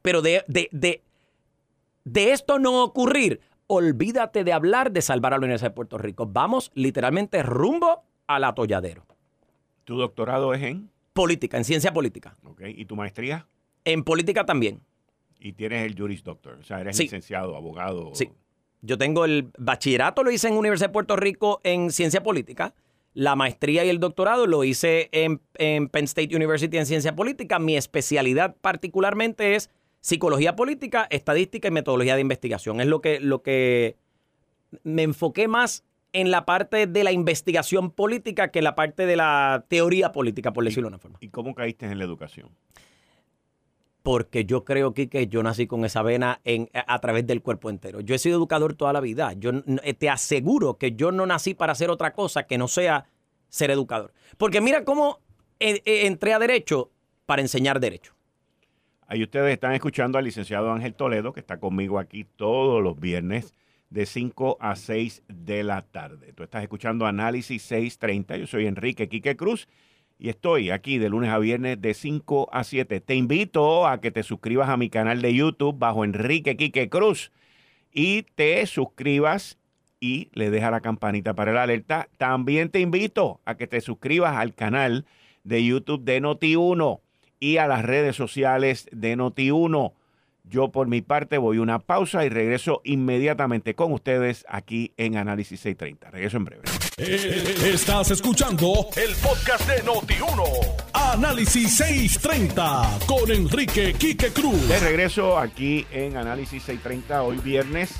Pero 0.02 0.22
de, 0.22 0.46
de, 0.48 0.70
de, 0.72 1.04
de 2.08 2.32
esto 2.32 2.58
no 2.58 2.84
ocurrir, 2.84 3.41
olvídate 3.67 4.43
de 4.43 4.54
hablar 4.54 4.91
de 4.91 5.02
salvar 5.02 5.34
a 5.34 5.38
la 5.38 5.43
Universidad 5.43 5.72
de 5.72 5.76
Puerto 5.76 5.98
Rico. 5.98 6.26
Vamos 6.26 6.72
literalmente 6.74 7.43
rumbo 7.43 8.04
al 8.28 8.46
atolladero. 8.46 9.06
¿Tu 9.84 9.98
doctorado 9.98 10.54
es 10.54 10.63
en? 10.63 10.89
Política, 11.13 11.58
en 11.58 11.65
ciencia 11.65 11.93
política. 11.93 12.38
Ok, 12.46 12.62
¿y 12.67 12.86
tu 12.86 12.96
maestría? 12.96 13.48
En 13.84 14.04
política 14.04 14.46
también. 14.46 14.82
Y 15.39 15.54
tienes 15.54 15.86
el 15.86 15.98
Juris 15.98 16.24
Doctor, 16.24 16.58
o 16.60 16.63
sea, 16.63 16.82
eres 16.82 16.98
licenciado, 17.00 17.56
abogado. 17.56 18.12
Sí. 18.13 18.30
Yo 18.82 18.98
tengo 18.98 19.26
el 19.26 19.52
bachillerato, 19.58 20.24
lo 20.24 20.32
hice 20.32 20.48
en 20.48 20.56
Universidad 20.56 20.89
de 20.89 20.93
Puerto 20.93 21.15
Rico 21.15 21.60
en 21.63 21.91
ciencia 21.91 22.24
política. 22.24 22.74
La 23.13 23.36
maestría 23.36 23.84
y 23.84 23.89
el 23.89 24.00
doctorado 24.00 24.46
lo 24.46 24.63
hice 24.63 25.10
en, 25.12 25.41
en 25.56 25.89
Penn 25.89 26.06
State 26.06 26.36
University 26.36 26.78
en 26.78 26.86
ciencia 26.86 27.15
política. 27.15 27.60
Mi 27.60 27.76
especialidad 27.76 28.56
particularmente 28.62 29.56
es 29.56 29.72
psicología 30.08 30.56
política, 30.56 31.06
estadística 31.10 31.67
y 31.67 31.72
metodología 31.72 32.15
de 32.15 32.22
investigación. 32.22 32.80
Es 32.80 32.88
lo 32.88 33.02
que, 33.02 33.20
lo 33.20 33.41
que 33.41 33.98
me 34.84 35.04
enfoqué 35.04 35.50
más 35.50 35.84
en 36.13 36.32
la 36.32 36.46
parte 36.46 36.88
de 36.88 37.04
la 37.04 37.12
investigación 37.12 37.91
política 37.91 38.50
que 38.50 38.60
en 38.60 38.63
la 38.63 38.74
parte 38.74 39.06
de 39.06 39.17
la 39.17 39.65
teoría 39.67 40.13
política, 40.13 40.54
por 40.54 40.63
decirlo 40.63 40.88
de 40.88 40.96
una 40.96 41.00
forma. 41.00 41.17
¿Y 41.20 41.28
cómo 41.28 41.54
caíste 41.54 41.88
en 41.88 41.98
la 41.98 42.06
educación? 42.06 42.52
Porque 44.02 44.46
yo 44.46 44.63
creo 44.63 44.93
que 44.93 45.28
yo 45.28 45.43
nací 45.43 45.67
con 45.67 45.84
esa 45.84 46.04
vena 46.04 46.39
en, 46.46 46.70
a, 46.74 47.00
través 47.00 47.28
del 47.28 47.41
cuerpo 47.41 47.70
entero. 47.70 48.00
Yo 48.00 48.15
he 48.15 48.17
sido 48.17 48.38
educador 48.38 48.76
toda 48.76 48.93
la 48.93 49.02
vida. 49.02 49.34
Yo 49.34 49.62
te 50.00 50.10
aseguro 50.10 50.78
que 50.78 50.93
yo 50.93 51.12
no 51.12 51.26
nací 51.26 51.54
para 51.54 51.74
hacer 51.74 51.89
otra 51.89 52.13
cosa 52.13 52.48
que 52.48 52.58
no 52.58 52.70
sea 52.70 53.10
ser 53.50 53.72
educador. 53.72 54.13
Porque 54.38 54.62
mira 54.62 54.86
cómo 54.86 55.20
eh, 55.60 55.82
eh, 55.84 56.08
entré 56.08 56.34
a 56.34 56.39
derecho 56.39 56.91
para 57.26 57.41
enseñar 57.41 57.82
derecho. 57.82 58.16
Ahí 59.10 59.24
ustedes 59.24 59.54
están 59.54 59.72
escuchando 59.72 60.17
al 60.17 60.26
licenciado 60.26 60.70
Ángel 60.70 60.93
Toledo, 60.93 61.32
que 61.32 61.39
está 61.39 61.62
conmigo 61.62 61.98
aquí 61.98 62.26
todos 62.26 62.84
los 62.84 63.00
viernes 63.00 63.54
de 63.89 64.06
5 64.06 64.58
a 64.60 64.76
6 64.76 65.24
de 65.30 65.63
la 65.63 65.82
tarde. 65.82 66.34
Tú 66.34 66.43
estás 66.43 66.62
escuchando 66.62 67.06
Análisis 67.06 67.62
630. 67.63 68.36
Yo 68.36 68.48
soy 68.48 68.67
Enrique 68.67 69.08
Quique 69.08 69.38
Cruz 69.38 69.70
y 70.20 70.28
estoy 70.28 70.72
aquí 70.72 70.98
de 70.98 71.08
lunes 71.08 71.30
a 71.30 71.39
viernes 71.39 71.82
de 71.82 71.93
5 71.93 72.50
a 72.52 72.65
7. 72.65 73.00
Te 73.00 73.15
invito 73.15 73.88
a 73.88 74.02
que 74.02 74.12
te 74.12 74.24
suscribas 74.24 74.67
a 74.67 74.76
mi 74.76 74.89
canal 74.89 75.22
de 75.22 75.34
YouTube 75.34 75.80
bajo 75.80 76.04
Enrique 76.04 76.58
Quique 76.58 76.89
Cruz 76.89 77.32
y 77.93 78.24
te 78.36 78.65
suscribas 78.65 79.58
y 80.02 80.30
le 80.34 80.50
dejas 80.50 80.72
la 80.72 80.82
campanita 80.82 81.34
para 81.34 81.54
la 81.54 81.63
alerta. 81.63 82.10
También 82.17 82.72
te 82.72 82.82
invito 82.82 83.39
a 83.46 83.56
que 83.56 83.67
te 83.67 83.80
suscribas 83.80 84.36
al 84.36 84.54
canal 84.54 85.06
de 85.46 85.63
YouTube 85.63 86.04
de 86.04 86.22
Noti1 86.22 87.00
y 87.39 87.58
a 87.58 87.67
las 87.67 87.84
redes 87.84 88.15
sociales 88.15 88.88
de 88.91 89.15
Noti1. 89.17 89.93
Yo 90.50 90.71
por 90.71 90.88
mi 90.88 91.02
parte 91.02 91.38
voy 91.38 91.58
a 91.58 91.62
una 91.62 91.80
pausa 91.80 92.26
y 92.26 92.30
regreso 92.30 92.82
inmediatamente 92.86 93.76
con 93.76 93.91
ustedes 93.91 94.45
aquí 94.47 94.93
en 94.95 95.17
Análisis 95.17 95.60
630. 95.60 96.12
Regreso 96.12 96.38
en 96.38 96.45
breve. 96.45 96.63
Eh, 96.97 97.56
estás 97.65 98.12
escuchando 98.12 98.88
el 98.95 99.13
podcast 99.15 99.69
de 99.69 99.84
Noti1. 99.84 100.43
Análisis 100.93 101.78
630 101.78 103.00
con 103.06 103.30
Enrique 103.30 103.93
Quique 103.93 104.30
Cruz. 104.32 104.67
De 104.69 104.80
regreso 104.80 105.38
aquí 105.38 105.86
en 105.91 106.15
Análisis 106.15 106.63
630 106.63 107.23
hoy 107.23 107.38
viernes 107.38 108.00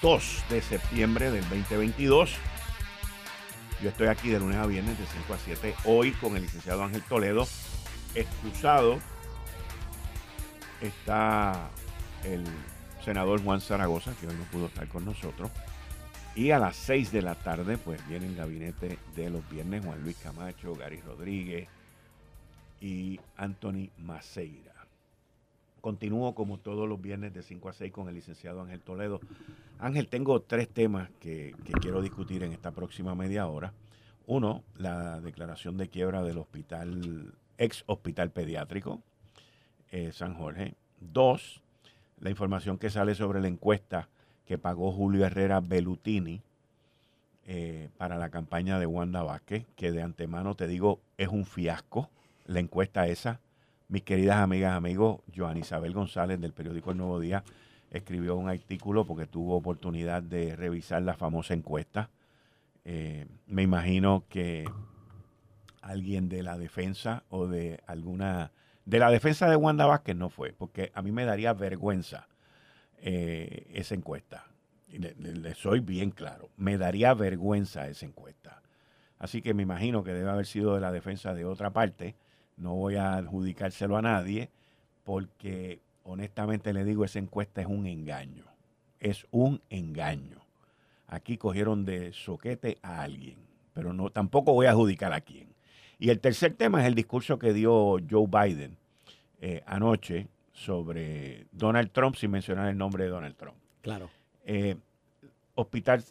2 0.00 0.44
de 0.50 0.62
septiembre 0.62 1.30
del 1.30 1.42
2022. 1.48 2.32
Yo 3.82 3.88
estoy 3.88 4.08
aquí 4.08 4.30
de 4.30 4.38
lunes 4.38 4.58
a 4.58 4.66
viernes 4.66 4.98
de 4.98 5.04
5 5.06 5.34
a 5.34 5.38
7, 5.38 5.74
hoy 5.84 6.12
con 6.12 6.36
el 6.36 6.42
licenciado 6.42 6.84
Ángel 6.84 7.02
Toledo, 7.02 7.46
excusado. 8.14 8.98
Está 10.80 11.70
el 12.24 12.44
senador 13.04 13.42
Juan 13.42 13.60
Zaragoza, 13.60 14.14
que 14.20 14.26
hoy 14.26 14.34
no 14.34 14.44
pudo 14.44 14.66
estar 14.66 14.88
con 14.88 15.04
nosotros. 15.04 15.50
Y 16.34 16.50
a 16.50 16.58
las 16.58 16.76
6 16.76 17.12
de 17.12 17.22
la 17.22 17.34
tarde, 17.34 17.76
pues 17.76 18.06
viene 18.08 18.26
el 18.26 18.36
gabinete 18.36 18.98
de 19.14 19.30
los 19.30 19.48
viernes 19.50 19.84
Juan 19.84 20.02
Luis 20.02 20.16
Camacho, 20.16 20.74
Gary 20.74 21.00
Rodríguez 21.00 21.68
y 22.80 23.20
Anthony 23.36 23.90
Maceira. 23.98 24.72
Continúo 25.82 26.34
como 26.34 26.58
todos 26.58 26.88
los 26.88 27.02
viernes 27.02 27.34
de 27.34 27.42
5 27.42 27.68
a 27.68 27.72
6 27.72 27.92
con 27.92 28.08
el 28.08 28.14
licenciado 28.14 28.62
Ángel 28.62 28.80
Toledo. 28.80 29.20
Ángel, 29.78 30.08
tengo 30.08 30.40
tres 30.40 30.68
temas 30.68 31.10
que, 31.20 31.54
quiero 31.80 32.00
discutir 32.00 32.44
en 32.44 32.52
esta 32.52 32.70
próxima 32.70 33.14
media 33.14 33.46
hora. 33.48 33.74
Uno, 34.26 34.62
la 34.76 35.20
declaración 35.20 35.76
de 35.76 35.88
quiebra 35.88 36.22
del 36.22 36.38
hospital, 36.38 37.34
ex 37.58 37.84
hospital 37.86 38.30
pediátrico 38.30 39.00
eh, 39.90 40.12
San 40.12 40.34
Jorge. 40.34 40.74
Dos, 41.00 41.62
la 42.20 42.30
información 42.30 42.78
que 42.78 42.90
sale 42.90 43.14
sobre 43.14 43.40
la 43.40 43.48
encuesta 43.48 44.08
que 44.46 44.58
pagó 44.58 44.92
Julio 44.92 45.24
Herrera 45.24 45.60
Belutini 45.60 46.42
eh, 47.46 47.88
para 47.96 48.16
la 48.16 48.30
campaña 48.30 48.78
de 48.78 48.86
Wanda 48.86 49.22
Vázquez, 49.22 49.66
que 49.76 49.92
de 49.92 50.02
antemano 50.02 50.54
te 50.54 50.68
digo 50.68 51.00
es 51.18 51.28
un 51.28 51.44
fiasco, 51.44 52.10
la 52.46 52.60
encuesta 52.60 53.06
esa 53.06 53.40
mis 53.92 54.04
queridas 54.04 54.38
amigas, 54.38 54.72
amigos, 54.72 55.20
Joan 55.36 55.58
Isabel 55.58 55.92
González 55.92 56.40
del 56.40 56.54
periódico 56.54 56.92
El 56.92 56.96
Nuevo 56.96 57.20
Día 57.20 57.44
escribió 57.90 58.36
un 58.36 58.48
artículo 58.48 59.04
porque 59.04 59.26
tuvo 59.26 59.54
oportunidad 59.54 60.22
de 60.22 60.56
revisar 60.56 61.02
la 61.02 61.12
famosa 61.12 61.52
encuesta. 61.52 62.08
Eh, 62.86 63.26
me 63.46 63.60
imagino 63.60 64.24
que 64.30 64.64
alguien 65.82 66.28
de 66.28 66.42
la 66.42 66.58
defensa 66.58 67.24
o 67.28 67.46
de 67.46 67.80
alguna... 67.86 68.52
De 68.84 68.98
la 68.98 69.10
defensa 69.10 69.48
de 69.48 69.56
Wanda 69.56 69.86
Vázquez 69.86 70.16
no 70.16 70.28
fue, 70.28 70.52
porque 70.52 70.90
a 70.94 71.02
mí 71.02 71.12
me 71.12 71.24
daría 71.24 71.52
vergüenza 71.52 72.26
eh, 72.98 73.70
esa 73.74 73.94
encuesta. 73.94 74.46
le, 74.88 75.54
soy 75.54 75.80
bien 75.80 76.10
claro, 76.10 76.50
me 76.56 76.78
daría 76.78 77.14
vergüenza 77.14 77.86
esa 77.86 78.06
encuesta. 78.06 78.62
Así 79.18 79.40
que 79.40 79.54
me 79.54 79.62
imagino 79.62 80.02
que 80.02 80.12
debe 80.12 80.30
haber 80.30 80.46
sido 80.46 80.74
de 80.74 80.80
la 80.80 80.90
defensa 80.90 81.32
de 81.32 81.44
otra 81.44 81.70
parte 81.70 82.16
no 82.56 82.74
voy 82.74 82.96
a 82.96 83.14
adjudicárselo 83.14 83.96
a 83.96 84.02
nadie 84.02 84.50
porque 85.04 85.80
honestamente 86.04 86.72
le 86.72 86.84
digo, 86.84 87.04
esa 87.04 87.18
encuesta 87.18 87.60
es 87.60 87.66
un 87.66 87.86
engaño. 87.86 88.44
Es 89.00 89.26
un 89.30 89.60
engaño. 89.68 90.40
Aquí 91.08 91.36
cogieron 91.36 91.84
de 91.84 92.12
soquete 92.12 92.78
a 92.82 93.02
alguien, 93.02 93.36
pero 93.74 93.92
no 93.92 94.10
tampoco 94.10 94.52
voy 94.52 94.66
a 94.66 94.70
adjudicar 94.70 95.12
a 95.12 95.20
quién. 95.20 95.48
Y 96.02 96.10
el 96.10 96.18
tercer 96.18 96.54
tema 96.54 96.80
es 96.80 96.88
el 96.88 96.96
discurso 96.96 97.38
que 97.38 97.52
dio 97.52 97.96
Joe 98.10 98.26
Biden 98.26 98.76
eh, 99.40 99.62
anoche 99.66 100.26
sobre 100.52 101.46
Donald 101.52 101.92
Trump, 101.92 102.16
sin 102.16 102.32
mencionar 102.32 102.68
el 102.68 102.76
nombre 102.76 103.04
de 103.04 103.10
Donald 103.10 103.36
Trump. 103.36 103.56
Claro. 103.82 104.10
Eh, 104.44 104.74
hospital, 105.54 106.02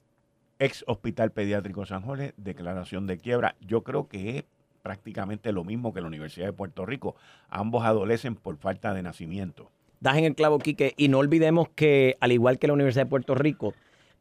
ex 0.60 0.86
Hospital 0.88 1.32
Pediátrico 1.32 1.86
San 1.86 2.04
Jorge, 2.04 2.34
declaración 2.38 3.06
de 3.06 3.18
quiebra. 3.18 3.58
Yo 3.60 3.84
creo 3.84 4.08
que 4.08 4.38
es 4.38 4.46
prácticamente 4.82 5.52
lo 5.52 5.66
mismo 5.66 5.94
que 5.94 6.00
la 6.00 6.08
Universidad 6.08 6.46
de 6.46 6.54
Puerto 6.54 6.86
Rico. 6.86 7.18
Ambos 7.50 7.84
adolecen 7.84 8.36
por 8.36 8.56
falta 8.56 8.94
de 8.94 9.04
nacimiento. 9.04 9.70
Das 10.00 10.16
en 10.16 10.24
el 10.24 10.36
clavo, 10.36 10.60
Quique, 10.60 10.94
y 10.96 11.10
no 11.10 11.18
olvidemos 11.18 11.68
que, 11.68 12.16
al 12.22 12.32
igual 12.32 12.60
que 12.60 12.68
la 12.68 12.74
Universidad 12.76 13.08
de 13.08 13.10
Puerto 13.10 13.36
Rico, 13.36 13.74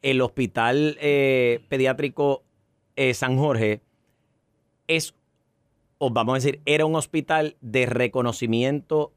el 0.02 0.20
Hospital 0.20 0.98
eh, 1.00 1.60
Pediátrico 1.68 2.42
eh, 2.96 3.14
San 3.14 3.38
Jorge 3.38 3.82
es, 4.88 5.14
o 6.02 6.08
vamos 6.08 6.32
a 6.32 6.36
decir, 6.36 6.62
era 6.64 6.86
un 6.86 6.96
hospital 6.96 7.56
de 7.60 7.84
reconocimiento 7.84 9.12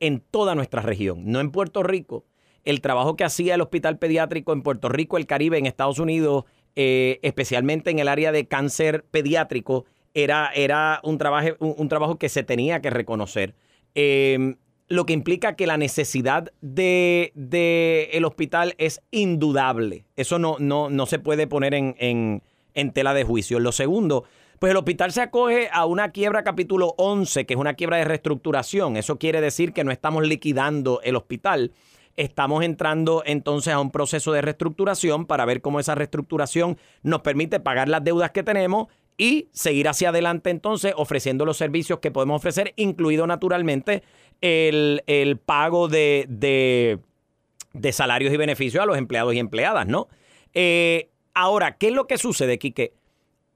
en 0.00 0.20
toda 0.20 0.56
nuestra 0.56 0.82
región, 0.82 1.22
no 1.26 1.38
en 1.38 1.52
Puerto 1.52 1.84
Rico. 1.84 2.24
El 2.64 2.80
trabajo 2.80 3.14
que 3.14 3.22
hacía 3.22 3.54
el 3.54 3.60
Hospital 3.60 3.96
Pediátrico 3.96 4.52
en 4.52 4.62
Puerto 4.62 4.88
Rico, 4.88 5.16
el 5.16 5.26
Caribe, 5.26 5.56
en 5.56 5.66
Estados 5.66 6.00
Unidos, 6.00 6.46
eh, 6.74 7.20
especialmente 7.22 7.90
en 7.90 8.00
el 8.00 8.08
área 8.08 8.32
de 8.32 8.48
cáncer 8.48 9.04
pediátrico, 9.04 9.84
era, 10.14 10.50
era 10.52 11.00
un, 11.04 11.16
trabajo, 11.16 11.50
un, 11.60 11.88
trabajo 11.88 12.18
que 12.18 12.28
se 12.28 12.42
tenía 12.42 12.82
que 12.82 12.90
reconocer. 12.90 13.54
Em, 13.94 14.56
lo 14.88 15.06
que 15.06 15.12
implica 15.12 15.54
que 15.54 15.68
la 15.68 15.76
necesidad 15.76 16.52
del 16.60 17.30
de, 17.34 18.10
el 18.14 18.24
hospital 18.24 18.74
es 18.78 19.00
indudable. 19.12 20.06
Eso 20.16 20.40
no, 20.40 20.56
no, 20.58 20.90
no 20.90 21.06
se 21.06 21.20
puede 21.20 21.46
poner 21.46 21.72
en, 21.72 21.94
en, 22.00 22.42
en, 22.74 22.92
tela 22.92 23.14
de 23.14 23.22
juicio. 23.22 23.60
Lo 23.60 23.70
segundo, 23.70 24.24
pues 24.58 24.70
el 24.72 24.76
hospital 24.76 25.12
se 25.12 25.20
acoge 25.20 25.68
a 25.72 25.86
una 25.86 26.10
quiebra 26.10 26.42
capítulo 26.42 26.94
11, 26.98 27.46
que 27.46 27.54
es 27.54 27.60
una 27.60 27.74
quiebra 27.74 27.98
de 27.98 28.04
reestructuración. 28.04 28.96
Eso 28.96 29.18
quiere 29.18 29.40
decir 29.40 29.72
que 29.72 29.84
no 29.84 29.92
estamos 29.92 30.26
liquidando 30.26 31.00
el 31.04 31.16
hospital. 31.16 31.72
Estamos 32.16 32.64
entrando 32.64 33.22
entonces 33.24 33.72
a 33.72 33.80
un 33.80 33.92
proceso 33.92 34.32
de 34.32 34.42
reestructuración 34.42 35.26
para 35.26 35.44
ver 35.44 35.60
cómo 35.60 35.78
esa 35.78 35.94
reestructuración 35.94 36.76
nos 37.02 37.20
permite 37.20 37.60
pagar 37.60 37.88
las 37.88 38.02
deudas 38.02 38.32
que 38.32 38.42
tenemos 38.42 38.88
y 39.16 39.48
seguir 39.52 39.88
hacia 39.88 40.08
adelante 40.08 40.50
entonces 40.50 40.92
ofreciendo 40.96 41.44
los 41.44 41.56
servicios 41.56 42.00
que 42.00 42.10
podemos 42.10 42.36
ofrecer, 42.36 42.72
incluido 42.76 43.26
naturalmente 43.26 44.02
el, 44.40 45.40
pago 45.44 45.86
de, 45.88 46.26
de, 46.28 47.92
salarios 47.92 48.32
y 48.32 48.36
beneficios 48.36 48.82
a 48.82 48.86
los 48.86 48.98
empleados 48.98 49.34
y 49.34 49.38
empleadas, 49.38 49.86
¿no? 49.86 50.08
Eh, 50.54 51.10
ahora, 51.34 51.76
¿qué 51.76 51.88
es 51.88 51.94
lo 51.94 52.06
que 52.08 52.18
sucede, 52.18 52.58
Quique? 52.58 52.92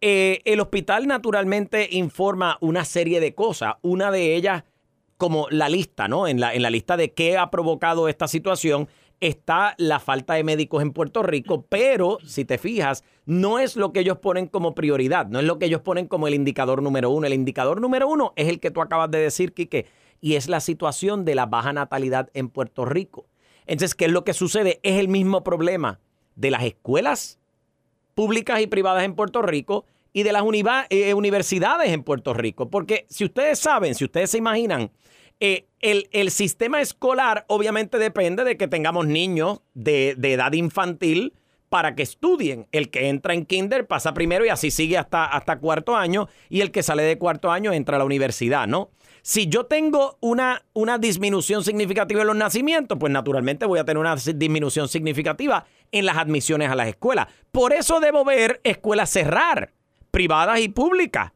Eh, 0.04 0.40
el 0.46 0.58
hospital 0.58 1.06
naturalmente 1.06 1.88
informa 1.92 2.58
una 2.60 2.84
serie 2.84 3.20
de 3.20 3.36
cosas, 3.36 3.74
una 3.82 4.10
de 4.10 4.34
ellas 4.34 4.64
como 5.16 5.46
la 5.50 5.68
lista, 5.68 6.08
¿no? 6.08 6.26
En 6.26 6.40
la, 6.40 6.52
en 6.52 6.62
la 6.62 6.70
lista 6.70 6.96
de 6.96 7.12
qué 7.12 7.38
ha 7.38 7.52
provocado 7.52 8.08
esta 8.08 8.26
situación 8.26 8.88
está 9.20 9.76
la 9.78 10.00
falta 10.00 10.34
de 10.34 10.42
médicos 10.42 10.82
en 10.82 10.90
Puerto 10.90 11.22
Rico, 11.22 11.66
pero 11.68 12.18
si 12.26 12.44
te 12.44 12.58
fijas, 12.58 13.04
no 13.26 13.60
es 13.60 13.76
lo 13.76 13.92
que 13.92 14.00
ellos 14.00 14.18
ponen 14.18 14.48
como 14.48 14.74
prioridad, 14.74 15.28
no 15.28 15.38
es 15.38 15.44
lo 15.44 15.60
que 15.60 15.66
ellos 15.66 15.82
ponen 15.82 16.08
como 16.08 16.26
el 16.26 16.34
indicador 16.34 16.82
número 16.82 17.08
uno. 17.10 17.28
El 17.28 17.34
indicador 17.34 17.80
número 17.80 18.08
uno 18.08 18.32
es 18.34 18.48
el 18.48 18.58
que 18.58 18.72
tú 18.72 18.80
acabas 18.80 19.12
de 19.12 19.18
decir, 19.18 19.54
Quique, 19.54 19.86
y 20.20 20.34
es 20.34 20.48
la 20.48 20.58
situación 20.58 21.24
de 21.24 21.36
la 21.36 21.46
baja 21.46 21.72
natalidad 21.72 22.28
en 22.34 22.48
Puerto 22.48 22.84
Rico. 22.84 23.28
Entonces, 23.66 23.94
¿qué 23.94 24.06
es 24.06 24.10
lo 24.10 24.24
que 24.24 24.34
sucede? 24.34 24.80
Es 24.82 24.98
el 24.98 25.06
mismo 25.06 25.44
problema 25.44 26.00
de 26.34 26.50
las 26.50 26.64
escuelas 26.64 27.38
públicas 28.14 28.60
y 28.60 28.66
privadas 28.66 29.04
en 29.04 29.14
Puerto 29.14 29.42
Rico 29.42 29.84
y 30.12 30.22
de 30.22 30.32
las 30.32 30.44
eh, 30.90 31.14
universidades 31.14 31.90
en 31.90 32.02
Puerto 32.02 32.34
Rico. 32.34 32.68
Porque 32.70 33.06
si 33.08 33.24
ustedes 33.24 33.58
saben, 33.58 33.94
si 33.94 34.04
ustedes 34.04 34.30
se 34.30 34.38
imaginan, 34.38 34.90
eh, 35.40 35.66
el, 35.80 36.30
sistema 36.30 36.80
escolar 36.80 37.44
obviamente 37.48 37.98
depende 37.98 38.44
de 38.44 38.56
que 38.56 38.68
tengamos 38.68 39.06
niños 39.06 39.60
de, 39.74 40.10
edad 40.10 40.52
infantil 40.52 41.34
para 41.68 41.96
que 41.96 42.02
estudien. 42.02 42.68
El 42.70 42.90
que 42.90 43.08
entra 43.08 43.34
en 43.34 43.44
kinder 43.46 43.86
pasa 43.86 44.14
primero 44.14 44.44
y 44.44 44.50
así 44.50 44.70
sigue 44.70 44.98
hasta, 44.98 45.24
hasta 45.24 45.58
cuarto 45.58 45.96
año 45.96 46.28
y 46.48 46.60
el 46.60 46.70
que 46.70 46.82
sale 46.82 47.02
de 47.02 47.18
cuarto 47.18 47.50
año 47.50 47.72
entra 47.72 47.96
a 47.96 47.98
la 47.98 48.04
universidad, 48.04 48.68
¿no? 48.68 48.90
Si 49.22 49.46
yo 49.46 49.66
tengo 49.66 50.18
una, 50.20 50.64
una 50.74 50.98
disminución 50.98 51.64
significativa 51.64 52.20
en 52.20 52.26
los 52.26 52.36
nacimientos, 52.36 52.98
pues 52.98 53.12
naturalmente 53.12 53.66
voy 53.66 53.78
a 53.78 53.84
tener 53.84 53.98
una 53.98 54.16
disminución 54.16 54.88
significativa 54.88 55.64
en 55.92 56.06
las 56.06 56.16
admisiones 56.16 56.70
a 56.70 56.74
las 56.74 56.88
escuelas. 56.88 57.28
Por 57.50 57.72
eso 57.72 58.00
debo 58.00 58.24
ver 58.24 58.60
escuelas 58.64 59.10
cerrar, 59.10 59.72
privadas 60.10 60.60
y 60.60 60.68
públicas. 60.68 61.32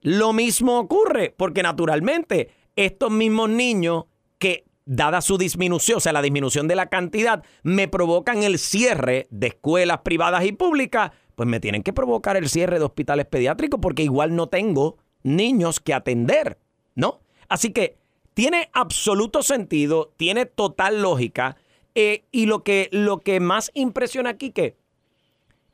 Lo 0.00 0.32
mismo 0.32 0.78
ocurre 0.78 1.34
porque 1.36 1.62
naturalmente 1.62 2.50
estos 2.76 3.10
mismos 3.10 3.50
niños 3.50 4.04
que, 4.38 4.64
dada 4.86 5.20
su 5.20 5.36
disminución, 5.36 5.98
o 5.98 6.00
sea, 6.00 6.12
la 6.12 6.22
disminución 6.22 6.66
de 6.66 6.76
la 6.76 6.86
cantidad, 6.86 7.44
me 7.62 7.88
provocan 7.88 8.42
el 8.42 8.58
cierre 8.58 9.26
de 9.30 9.48
escuelas 9.48 9.98
privadas 9.98 10.44
y 10.44 10.52
públicas, 10.52 11.10
pues 11.34 11.48
me 11.48 11.60
tienen 11.60 11.82
que 11.82 11.92
provocar 11.92 12.36
el 12.36 12.48
cierre 12.48 12.78
de 12.78 12.84
hospitales 12.84 13.26
pediátricos 13.26 13.80
porque 13.80 14.02
igual 14.02 14.34
no 14.34 14.48
tengo 14.48 14.98
niños 15.22 15.80
que 15.80 15.94
atender, 15.94 16.58
¿no? 16.94 17.20
Así 17.48 17.72
que 17.72 17.98
tiene 18.34 18.70
absoluto 18.72 19.42
sentido, 19.42 20.12
tiene 20.16 20.46
total 20.46 21.02
lógica. 21.02 21.56
Eh, 21.94 22.24
y 22.30 22.46
lo 22.46 22.62
que, 22.62 22.88
lo 22.92 23.18
que 23.18 23.40
más 23.40 23.70
impresiona 23.74 24.30
aquí 24.30 24.52
que 24.52 24.76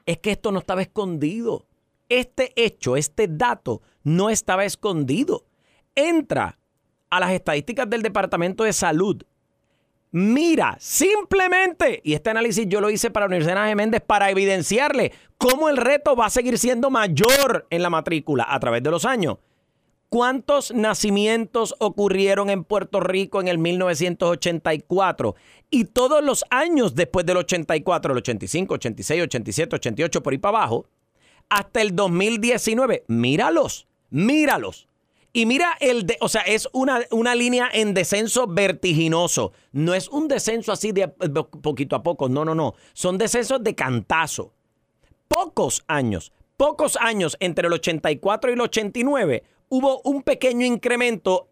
es 0.06 0.18
que 0.18 0.30
esto 0.30 0.52
no 0.52 0.60
estaba 0.60 0.82
escondido. 0.82 1.66
Este 2.08 2.52
hecho, 2.56 2.96
este 2.96 3.26
dato 3.28 3.82
no 4.04 4.30
estaba 4.30 4.64
escondido. 4.64 5.44
Entra 5.94 6.58
a 7.10 7.20
las 7.20 7.32
estadísticas 7.32 7.88
del 7.88 8.02
Departamento 8.02 8.64
de 8.64 8.72
Salud, 8.72 9.22
mira 10.10 10.76
simplemente, 10.80 12.00
y 12.04 12.14
este 12.14 12.30
análisis 12.30 12.66
yo 12.68 12.80
lo 12.80 12.90
hice 12.90 13.10
para 13.10 13.24
la 13.24 13.28
Universidad 13.28 13.66
de 13.66 13.74
Méndez 13.74 14.02
para 14.04 14.30
evidenciarle 14.30 15.12
cómo 15.38 15.68
el 15.68 15.76
reto 15.76 16.16
va 16.16 16.26
a 16.26 16.30
seguir 16.30 16.58
siendo 16.58 16.90
mayor 16.90 17.66
en 17.70 17.82
la 17.82 17.90
matrícula 17.90 18.46
a 18.48 18.58
través 18.60 18.82
de 18.82 18.90
los 18.90 19.04
años. 19.04 19.38
¿Cuántos 20.08 20.72
nacimientos 20.72 21.74
ocurrieron 21.80 22.48
en 22.48 22.62
Puerto 22.62 23.00
Rico 23.00 23.40
en 23.40 23.48
el 23.48 23.58
1984? 23.58 25.34
Y 25.68 25.86
todos 25.86 26.22
los 26.22 26.44
años 26.50 26.94
después 26.94 27.26
del 27.26 27.38
84, 27.38 28.12
el 28.12 28.18
85, 28.18 28.74
86, 28.74 29.22
87, 29.24 29.76
88, 29.76 30.22
por 30.22 30.32
ahí 30.32 30.38
para 30.38 30.58
abajo, 30.58 30.86
hasta 31.48 31.82
el 31.82 31.96
2019. 31.96 33.04
Míralos, 33.08 33.88
míralos. 34.10 34.86
Y 35.32 35.44
mira 35.44 35.76
el 35.80 36.06
de, 36.06 36.16
o 36.20 36.28
sea, 36.28 36.42
es 36.42 36.68
una, 36.72 37.00
una 37.10 37.34
línea 37.34 37.68
en 37.72 37.92
descenso 37.92 38.46
vertiginoso. 38.46 39.52
No 39.72 39.92
es 39.92 40.08
un 40.08 40.28
descenso 40.28 40.72
así 40.72 40.92
de 40.92 41.08
poquito 41.08 41.96
a 41.96 42.02
poco. 42.02 42.28
No, 42.28 42.44
no, 42.44 42.54
no. 42.54 42.74
Son 42.94 43.18
descensos 43.18 43.62
de 43.62 43.74
cantazo. 43.74 44.54
Pocos 45.28 45.84
años, 45.88 46.32
pocos 46.56 46.96
años 46.96 47.36
entre 47.40 47.66
el 47.66 47.74
84 47.74 48.50
y 48.50 48.54
el 48.54 48.60
89 48.60 49.42
hubo 49.68 50.00
un 50.04 50.22
pequeño 50.22 50.66
incremento 50.66 51.48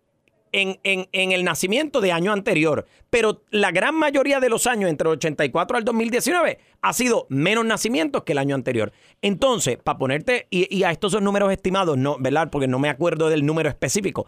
en, 0.55 1.09
el 1.13 1.45
nacimiento 1.45 2.01
de 2.01 2.13
año 2.13 2.33
anterior, 2.33 2.87
pero 3.11 3.43
la 3.51 3.73
gran 3.73 3.95
mayoría 3.95 4.39
de 4.39 4.49
los 4.49 4.67
años 4.67 4.89
entre 4.89 5.09
el 5.09 5.15
84 5.15 5.79
al 5.79 5.85
2019 5.85 6.59
ha 6.81 6.93
sido 6.93 7.27
menos 7.29 7.65
nacimientos 7.65 8.23
que 8.23 8.33
el 8.33 8.39
año 8.39 8.55
anterior. 8.55 8.93
Entonces, 9.21 9.79
para 9.83 9.99
ponerte, 9.99 10.47
y, 10.51 10.83
a 10.85 10.93
estos 10.93 11.13
son 11.13 11.25
números 11.25 11.53
estimados, 11.53 11.99
no, 11.99 12.17
¿verdad? 12.21 12.51
Porque 12.51 12.69
no 12.69 12.79
me 12.79 12.89
acuerdo 12.89 13.29
del 13.29 13.45
número 13.45 13.69
específico, 13.69 14.27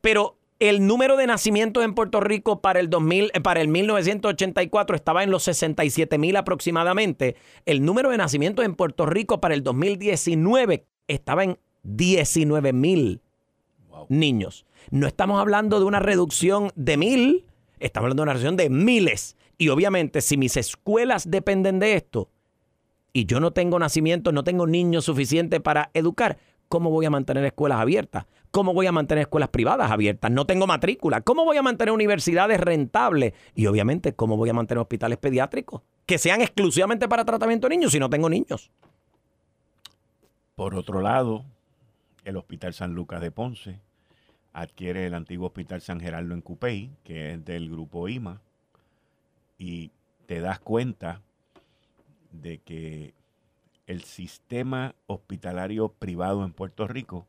pero 0.00 0.38
el 0.60 0.86
número 0.86 1.16
de 1.16 1.26
nacimientos 1.26 1.84
en 1.84 1.94
Puerto 1.94 2.20
Rico 2.20 2.60
para 2.60 2.78
el 2.78 2.88
2000, 2.88 3.32
eh, 3.34 3.40
para 3.40 3.60
el 3.60 3.68
1984 3.68 4.94
estaba 4.94 5.24
en 5.24 5.32
los 5.32 5.42
67 5.42 6.18
mil 6.18 6.36
aproximadamente. 6.36 7.34
El 7.66 7.84
número 7.84 8.10
de 8.10 8.18
nacimientos 8.18 8.64
en 8.64 8.76
Puerto 8.76 9.06
Rico 9.06 9.40
para 9.40 9.54
el 9.54 9.64
2019 9.64 10.86
estaba 11.08 11.42
en 11.42 11.58
19 11.82 12.72
mil 12.72 13.23
niños. 14.08 14.66
No 14.90 15.06
estamos 15.06 15.40
hablando 15.40 15.78
de 15.78 15.86
una 15.86 16.00
reducción 16.00 16.70
de 16.74 16.96
mil, 16.96 17.44
estamos 17.80 18.06
hablando 18.06 18.22
de 18.22 18.24
una 18.24 18.32
reducción 18.32 18.56
de 18.56 18.70
miles. 18.70 19.36
Y 19.58 19.68
obviamente, 19.68 20.20
si 20.20 20.36
mis 20.36 20.56
escuelas 20.56 21.30
dependen 21.30 21.78
de 21.78 21.94
esto 21.94 22.28
y 23.12 23.26
yo 23.26 23.40
no 23.40 23.52
tengo 23.52 23.78
nacimiento, 23.78 24.32
no 24.32 24.44
tengo 24.44 24.66
niños 24.66 25.04
suficientes 25.04 25.60
para 25.60 25.90
educar, 25.94 26.38
¿cómo 26.68 26.90
voy 26.90 27.06
a 27.06 27.10
mantener 27.10 27.44
escuelas 27.44 27.78
abiertas? 27.78 28.26
¿Cómo 28.50 28.72
voy 28.72 28.86
a 28.86 28.92
mantener 28.92 29.22
escuelas 29.22 29.48
privadas 29.48 29.90
abiertas? 29.90 30.30
No 30.30 30.46
tengo 30.46 30.66
matrícula. 30.66 31.20
¿Cómo 31.22 31.44
voy 31.44 31.56
a 31.56 31.62
mantener 31.62 31.92
universidades 31.92 32.60
rentables? 32.60 33.32
Y 33.54 33.66
obviamente, 33.66 34.14
¿cómo 34.14 34.36
voy 34.36 34.50
a 34.50 34.54
mantener 34.54 34.80
hospitales 34.80 35.18
pediátricos 35.18 35.82
que 36.06 36.18
sean 36.18 36.40
exclusivamente 36.40 37.08
para 37.08 37.24
tratamiento 37.24 37.68
de 37.68 37.76
niños 37.76 37.90
si 37.90 37.98
no 37.98 38.08
tengo 38.08 38.28
niños? 38.28 38.70
Por 40.54 40.76
otro 40.76 41.00
lado, 41.00 41.44
el 42.24 42.36
Hospital 42.36 42.74
San 42.74 42.94
Lucas 42.94 43.20
de 43.20 43.32
Ponce 43.32 43.80
adquiere 44.54 45.06
el 45.06 45.14
antiguo 45.14 45.48
Hospital 45.48 45.82
San 45.82 46.00
Gerardo 46.00 46.32
en 46.32 46.40
Cupey, 46.40 46.90
que 47.02 47.32
es 47.32 47.44
del 47.44 47.68
grupo 47.68 48.08
IMA, 48.08 48.40
y 49.58 49.90
te 50.26 50.40
das 50.40 50.60
cuenta 50.60 51.20
de 52.30 52.58
que 52.58 53.12
el 53.86 54.04
sistema 54.04 54.94
hospitalario 55.06 55.88
privado 55.90 56.44
en 56.44 56.52
Puerto 56.52 56.86
Rico 56.86 57.26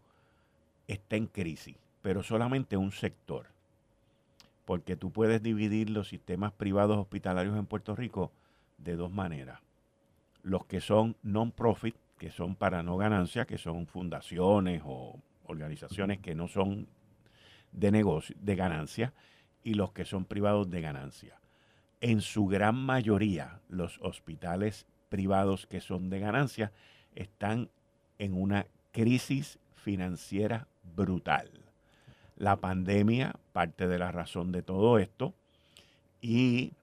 está 0.87 1.15
en 1.15 1.25
crisis, 1.25 1.75
pero 2.01 2.23
solamente 2.23 2.77
un 2.77 2.91
sector. 2.91 3.47
Porque 4.63 4.95
tú 4.95 5.11
puedes 5.11 5.41
dividir 5.41 5.89
los 5.89 6.07
sistemas 6.07 6.53
privados 6.53 6.97
hospitalarios 6.97 7.57
en 7.57 7.65
Puerto 7.65 7.95
Rico 7.95 8.31
de 8.77 8.95
dos 8.95 9.11
maneras. 9.11 9.59
Los 10.43 10.65
que 10.65 10.79
son 10.79 11.15
non-profit, 11.23 11.95
que 12.19 12.29
son 12.29 12.55
para 12.55 12.83
no 12.83 12.97
ganancia, 12.97 13.45
que 13.45 13.57
son 13.57 13.87
fundaciones 13.87 14.83
o 14.85 15.19
organizaciones 15.47 16.19
que 16.19 16.35
no 16.35 16.47
son 16.47 16.87
de 17.75 17.91
negocio, 17.91 18.35
de 18.39 18.55
ganancia, 18.55 19.13
y 19.63 19.73
los 19.73 19.91
que 19.91 20.05
son 20.05 20.25
privados 20.25 20.69
de 20.69 20.81
ganancia. 20.81 21.39
En 22.01 22.21
su 22.21 22.45
gran 22.45 22.75
mayoría, 22.75 23.59
los 23.69 23.99
hospitales 24.01 24.85
privados 25.09 25.65
que 25.65 25.81
son 25.81 26.09
de 26.09 26.19
ganancia 26.19 26.71
están 27.15 27.69
en 28.19 28.39
una 28.39 28.67
crisis 28.91 29.59
financiera 29.75 30.67
brutal. 30.95 31.49
La 32.37 32.57
pandemia, 32.57 33.35
parte 33.53 33.87
de 33.87 33.97
la 33.97 34.11
razón 34.11 34.51
de 34.51 34.61
todo 34.61 34.99
esto, 34.99 35.33
y 36.21 36.73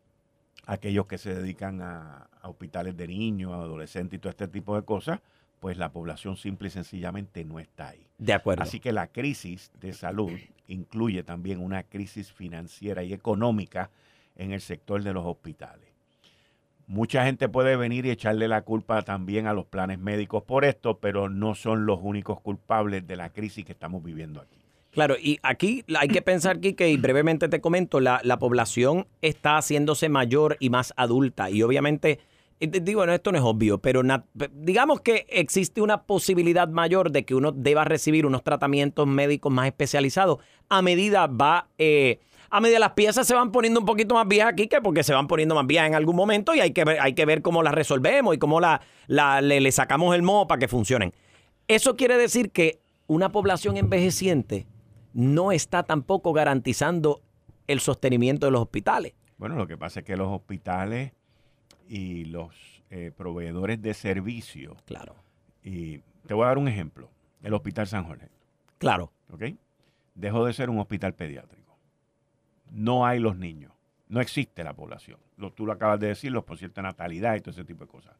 aquellos 0.67 1.07
que 1.07 1.19
se 1.19 1.35
dedican 1.35 1.83
a, 1.83 2.29
a 2.41 2.49
hospitales 2.49 2.97
de 2.97 3.07
niños, 3.07 3.53
adolescentes 3.53 4.17
y 4.17 4.21
todo 4.21 4.31
este 4.31 4.49
tipo 4.49 4.77
de 4.77 4.85
cosas, 4.85 5.21
pues 5.63 5.79
la 5.79 5.93
población 5.93 6.37
simple 6.37 6.67
y 6.67 6.71
sencillamente 6.73 7.45
no 7.45 7.61
está 7.61 7.91
ahí. 7.91 8.05
De 8.19 8.33
acuerdo. 8.33 8.65
Así 8.65 8.81
que 8.81 8.91
la 8.91 9.07
crisis 9.07 9.71
de 9.81 9.93
salud 9.93 10.33
incluye 10.67 11.23
también 11.23 11.61
una 11.61 11.85
crisis 11.85 12.33
financiera 12.33 13.05
y 13.05 13.13
económica 13.13 13.89
en 14.35 14.51
el 14.51 14.61
sector 14.61 15.05
de 15.05 15.13
los 15.13 15.25
hospitales. 15.25 15.89
Mucha 16.89 17.25
gente 17.25 17.49
puede 17.49 17.77
venir 17.77 18.07
y 18.07 18.11
echarle 18.11 18.49
la 18.49 18.63
culpa 18.63 19.03
también 19.03 19.47
a 19.47 19.53
los 19.53 19.65
planes 19.67 20.01
médicos 20.01 20.43
por 20.43 20.65
esto, 20.65 20.99
pero 20.99 21.29
no 21.29 21.55
son 21.55 21.87
los 21.87 22.01
únicos 22.03 22.41
culpables 22.41 23.07
de 23.07 23.15
la 23.15 23.31
crisis 23.31 23.65
que 23.65 23.71
estamos 23.71 24.03
viviendo 24.03 24.41
aquí. 24.41 24.59
Claro, 24.91 25.15
y 25.17 25.39
aquí 25.45 25.85
hay 25.97 26.09
que 26.09 26.23
pensar, 26.23 26.59
que 26.59 26.91
y 26.91 26.97
brevemente 26.97 27.49
te 27.49 27.61
comento, 27.61 28.01
la, 28.01 28.21
la 28.25 28.41
población 28.41 29.07
está 29.21 29.59
haciéndose 29.59 30.09
mayor 30.09 30.57
y 30.59 30.71
más 30.71 30.93
adulta, 30.97 31.51
y 31.51 31.63
obviamente 31.63 32.19
digo, 32.67 33.05
no, 33.07 33.13
esto 33.13 33.33
no 33.33 33.39
es 33.39 33.45
obvio, 33.45 33.79
pero 33.79 34.03
digamos 34.53 35.01
que 35.01 35.27
existe 35.29 35.81
una 35.81 36.03
posibilidad 36.03 36.69
mayor 36.69 37.11
de 37.11 37.25
que 37.25 37.35
uno 37.35 37.53
deba 37.53 37.85
recibir 37.85 38.27
unos 38.27 38.45
tratamientos 38.45 39.07
médicos 39.07 39.53
más 39.53 39.67
especializados 39.67 40.39
a 40.69 40.83
medida 40.83 41.27
va... 41.27 41.69
Eh, 41.79 42.21
a 42.55 42.61
medida 42.61 42.79
las 42.79 42.93
piezas 42.93 43.27
se 43.27 43.35
van 43.35 43.51
poniendo 43.51 43.81
un 43.81 43.87
poquito 43.87 44.15
más 44.15 44.29
viejas 44.29 44.53
aquí, 44.53 44.69
que 44.69 44.83
porque 44.83 45.03
se 45.03 45.15
van 45.15 45.27
poniendo 45.27 45.55
más 45.55 45.67
viejas 45.67 45.89
en 45.89 45.95
algún 45.95 46.15
momento 46.15 46.55
y 46.55 46.61
hay 46.61 46.73
que 46.73 46.85
ver, 46.85 47.01
hay 47.01 47.15
que 47.15 47.25
ver 47.25 47.41
cómo 47.41 47.63
las 47.63 47.73
resolvemos 47.73 48.35
y 48.35 48.39
cómo 48.39 48.61
la, 48.61 48.83
le, 49.09 49.73
sacamos 49.73 50.15
el 50.15 50.21
modo 50.21 50.47
para 50.47 50.59
que 50.59 50.69
funcionen. 50.69 51.15
Eso 51.67 51.97
quiere 51.97 52.19
decir 52.19 52.51
que 52.51 52.79
una 53.07 53.33
población 53.33 53.79
envejeciente 53.79 54.67
no 55.15 55.51
está 55.51 55.85
tampoco 55.85 56.35
garantizando 56.35 57.23
el 57.69 57.81
sostenimiento 57.81 58.45
de 58.45 58.53
los 58.53 58.61
hospitales. 58.61 59.15
Bueno, 59.39 59.57
lo 59.57 59.67
que 59.67 59.79
pasa 59.79 60.01
es 60.01 60.07
que 60.07 60.19
los 60.19 60.29
hospitales 60.29 61.13
y 61.93 62.25
los 62.25 62.83
eh, 62.89 63.13
proveedores 63.15 63.83
de 63.83 63.93
servicio. 63.93 64.79
Claro. 64.87 65.15
Y 65.63 65.99
te 66.27 66.33
voy 66.33 66.45
a 66.45 66.49
dar 66.49 66.57
un 66.57 66.67
ejemplo. 66.67 67.11
El 67.43 67.53
Hospital 67.53 67.87
San 67.87 68.05
Jorge. 68.05 68.31
Claro. 68.79 69.13
¿Ok? 69.31 69.43
Dejó 70.15 70.47
de 70.47 70.55
ser 70.55 70.71
un 70.71 70.79
hospital 70.79 71.13
pediátrico. 71.13 71.77
No 72.71 73.05
hay 73.05 73.19
los 73.19 73.37
niños. 73.37 73.73
No 74.09 74.23
existe 74.23 74.65
la 74.65 74.73
población. 74.73 75.19
Lo, 75.37 75.53
tú 75.53 75.67
lo 75.67 75.73
acabas 75.73 76.01
de 76.01 76.07
decir, 76.07 76.33
los 76.33 76.45
por 76.45 76.57
cierta 76.57 76.81
natalidad 76.81 77.35
y 77.35 77.41
todo 77.41 77.51
ese 77.51 77.65
tipo 77.65 77.85
de 77.85 77.91
cosas. 77.91 78.15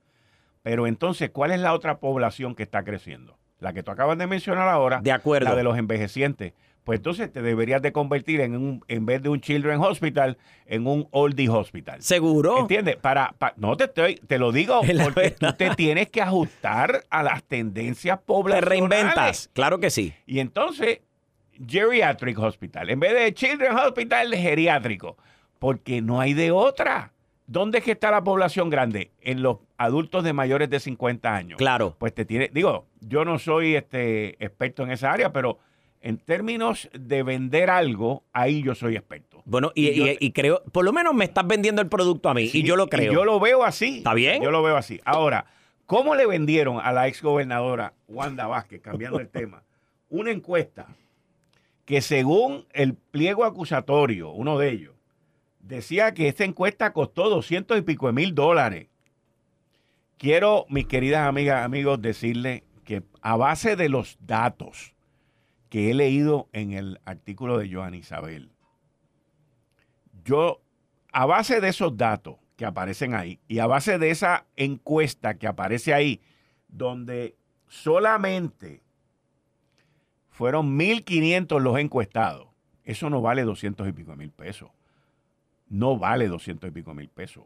Pero 0.63 0.87
entonces, 0.87 1.31
¿cuál 1.31 1.51
es 1.51 1.61
la 1.61 1.73
otra 1.73 1.99
población 1.99 2.55
que 2.55 2.65
está 2.65 2.85
creciendo? 2.85 3.39
La 3.59 3.73
que 3.73 3.83
tú 3.83 3.91
acabas 3.91 4.19
de 4.19 4.27
mencionar 4.27 4.69
ahora. 4.69 5.01
De 5.01 5.13
acuerdo. 5.13 5.49
La 5.49 5.57
de 5.57 5.65
los 5.65 5.79
envejecientes 5.79 6.53
pues 6.85 6.99
entonces 6.99 7.33
te 7.33 7.43
deberías 7.43 7.81
de 7.81 7.93
convertir 7.93 8.41
en 8.41 8.57
un, 8.57 8.85
en 8.89 9.07
vez 9.07 9.23
de 9.23 9.29
un 9.29 9.41
Children 9.41 9.81
Hospital, 9.81 10.37
en 10.67 10.87
un 10.87 11.07
Oldie 11.11 11.49
Hospital. 11.49 12.03
Seguro. 12.03 12.59
¿Entiendes? 12.59 12.97
Para, 12.97 13.35
no 13.57 13.77
te 13.77 13.85
estoy, 13.85 14.17
te 14.17 14.39
lo 14.39 14.51
digo 14.51 14.81
porque 14.81 15.31
tú 15.31 15.53
te 15.53 15.71
tienes 15.77 16.11
que 16.11 16.21
ajustar 16.21 17.05
a 17.09 17.23
las 17.23 17.45
tendencias 17.45 18.19
poblacionales. 18.19 18.69
Te 18.69 18.75
reinventas, 18.75 19.51
claro 19.53 19.79
que 19.79 19.91
sí. 19.91 20.13
Y 20.27 20.41
entonces, 20.41 21.01
Geriatric 21.67 22.39
Hospital, 22.39 22.91
en 22.91 22.99
vez 22.99 23.15
de 23.15 23.33
Children 23.33 23.77
Hospital, 23.77 24.35
geriátrico, 24.35 25.17
porque 25.59 26.03
no 26.03 26.21
hay 26.21 26.35
de 26.35 26.51
otra. 26.51 27.13
¿Dónde 27.47 27.79
es 27.79 27.85
que 27.85 27.93
está 27.93 28.11
la 28.11 28.25
población 28.25 28.71
grande? 28.71 29.11
En 29.21 29.43
los 29.43 29.59
adultos 29.77 30.25
de 30.25 30.33
mayores 30.33 30.71
de 30.71 30.81
50 30.81 31.35
años. 31.35 31.59
Claro. 31.59 31.97
Pues 31.99 32.15
te 32.15 32.25
tiene, 32.25 32.51
digo, 32.53 32.87
yo 33.01 33.25
no 33.25 33.39
soy 33.39 33.77
este 33.77 34.43
experto 34.43 34.85
en 34.85 34.91
esa 34.91 35.13
área, 35.13 35.33
pero 35.33 35.59
en 36.03 36.19
términos 36.19 36.91
de 36.93 37.23
vender 37.23 37.71
algo, 37.71 38.25
ahí 38.33 38.63
yo 38.63 38.75
soy 38.75 38.97
experto. 38.97 39.43
Bueno, 39.45 39.73
y, 39.75 40.33
creo, 40.33 40.63
por 40.73 40.85
lo 40.85 40.93
menos 40.93 41.15
me 41.15 41.25
estás 41.25 41.47
vendiendo 41.47 41.81
el 41.81 41.89
producto 41.89 42.29
a 42.29 42.35
mí, 42.35 42.51
y 42.53 42.63
yo 42.65 42.77
lo 42.77 42.89
creo. 42.89 43.13
yo 43.13 43.25
lo 43.25 43.41
veo 43.41 43.65
así. 43.65 43.99
¿Está 43.99 44.13
bien? 44.13 44.43
Yo 44.43 44.51
lo 44.51 44.63
veo 44.63 44.77
así. 44.77 45.01
Ahora, 45.05 45.47
¿cómo 45.87 46.15
le 46.15 46.27
vendieron 46.27 46.81
a 46.81 46.93
la 46.93 47.07
exgobernadora 47.07 47.95
Wanda 48.09 48.47
Vázquez, 48.47 48.81
cambiando 48.83 49.21
el 49.21 49.29
tema, 49.29 49.63
una 50.11 50.31
encuesta 50.31 50.89
que 51.85 52.01
según 52.01 52.67
el 52.73 52.95
pliego 52.95 53.45
acusatorio, 53.45 54.31
uno 54.31 54.59
de 54.59 54.71
ellos, 54.71 54.95
decía 55.61 56.15
que 56.15 56.29
esta 56.29 56.45
encuesta 56.45 56.93
costó 56.93 57.31
doscientos 57.31 57.79
y 57.79 57.83
pico 57.83 58.09
de 58.09 58.13
mil 58.13 58.35
dólares? 58.35 58.89
Quiero, 60.19 60.67
mis 60.69 60.87
queridas 60.87 61.27
amigas, 61.29 61.65
amigos, 61.65 62.01
decirles 62.03 62.63
que 62.85 63.03
a 63.21 63.37
base 63.37 63.77
de 63.77 63.89
los 63.89 64.19
datos, 64.21 64.95
que 65.73 65.91
he 65.91 65.95
leído 65.95 66.51
en 66.53 66.75
el 66.75 67.01
artículo 67.07 67.57
de 67.57 67.73
Joan 67.73 67.95
Isabel. 67.95 68.53
Yo, 70.23 70.61
a 71.15 71.25
base 71.25 71.63
de 71.63 71.69
esos 71.71 71.97
datos 71.97 72.37
que 72.57 72.67
aparecen 72.67 73.15
ahí 73.15 73.41
y 73.49 73.59
a 73.59 73.67
base 73.67 73.99
de 73.99 74.11
esa 74.11 74.45
encuesta 74.55 75.39
que 75.39 75.47
aparece 75.47 75.95
ahí, 75.95 76.21
donde 76.69 77.37
solamente 77.69 78.83
fueron 80.29 80.79
1.500 80.79 81.59
los 81.59 81.79
encuestados, 81.79 82.49
eso 82.85 83.09
no 83.09 83.23
vale 83.23 83.43
200 83.43 83.89
y 83.89 83.93
pico 83.93 84.15
mil 84.15 84.31
pesos. 84.31 84.69
No 85.71 85.97
vale 85.97 86.29
200 86.29 86.69
y 86.69 86.71
pico 86.71 86.93
mil 86.93 87.09
pesos. 87.09 87.45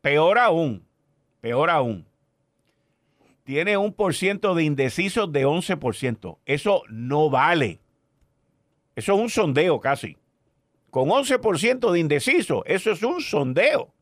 Peor 0.00 0.38
aún, 0.38 0.86
peor 1.40 1.70
aún, 1.70 2.06
tiene 3.44 3.76
un 3.76 3.92
por 3.92 4.14
ciento 4.14 4.54
de 4.54 4.64
indecisos 4.64 5.30
de 5.30 5.46
11%. 5.46 6.38
Eso 6.46 6.82
no 6.88 7.30
vale. 7.30 7.80
Eso 8.96 9.14
es 9.14 9.20
un 9.20 9.30
sondeo 9.30 9.80
casi. 9.80 10.16
Con 10.90 11.08
11% 11.08 11.90
de 11.90 11.98
indecisos, 11.98 12.62
eso 12.66 12.92
es 12.92 13.02
un 13.02 13.20
sondeo. 13.20 13.92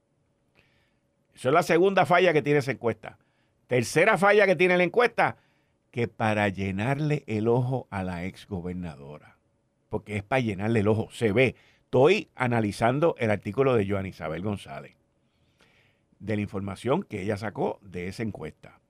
Eso 1.35 1.49
es 1.49 1.55
la 1.55 1.63
segunda 1.63 2.07
falla 2.07 2.33
que 2.33 2.43
tiene 2.43 2.61
esa 2.61 2.73
encuesta. 2.73 3.19
Tercera 3.67 4.19
falla 4.19 4.47
que 4.47 4.57
tiene 4.57 4.77
la 4.77 4.85
encuesta, 4.85 5.39
que 5.91 6.07
para 6.07 6.49
llenarle 6.49 7.25
el 7.27 7.49
ojo 7.49 7.89
a 7.91 8.05
la 8.05 8.25
exgobernadora, 8.25 9.39
porque 9.89 10.17
es 10.17 10.23
para 10.23 10.41
llenarle 10.41 10.81
el 10.81 10.89
ojo, 10.89 11.09
se 11.11 11.33
ve. 11.33 11.57
Estoy 11.85 12.29
analizando 12.35 13.15
el 13.19 13.31
artículo 13.31 13.75
de 13.75 13.89
Joan 13.89 14.07
Isabel 14.07 14.43
González, 14.43 14.95
de 16.19 16.37
la 16.37 16.43
información 16.43 17.03
que 17.03 17.23
ella 17.23 17.39
sacó 17.39 17.79
de 17.83 18.09
esa 18.09 18.23
encuesta, 18.23 18.82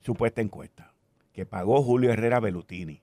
supuesta 0.00 0.40
encuesta, 0.40 0.92
que 1.32 1.46
pagó 1.46 1.82
Julio 1.82 2.12
Herrera 2.12 2.40
Belutini, 2.40 3.02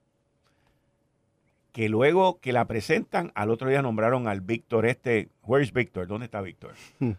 que 1.71 1.89
luego 1.89 2.39
que 2.39 2.53
la 2.53 2.67
presentan, 2.67 3.31
al 3.35 3.49
otro 3.49 3.69
día 3.69 3.81
nombraron 3.81 4.27
al 4.27 4.41
Víctor 4.41 4.85
este, 4.85 5.29
where's 5.43 5.73
Víctor? 5.73 6.07
¿Dónde 6.07 6.25
está 6.25 6.39
Víctor? 6.39 6.73
Hmm. 6.99 7.11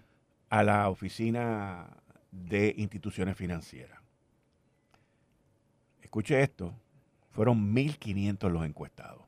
A 0.49 0.63
la 0.63 0.89
oficina 0.89 1.89
de 2.31 2.75
instituciones 2.79 3.37
financieras. 3.37 4.01
Escuche 6.01 6.41
esto, 6.41 6.75
fueron 7.33 7.75
1.500 7.75 8.49
los 8.51 8.65
encuestados. 8.65 9.25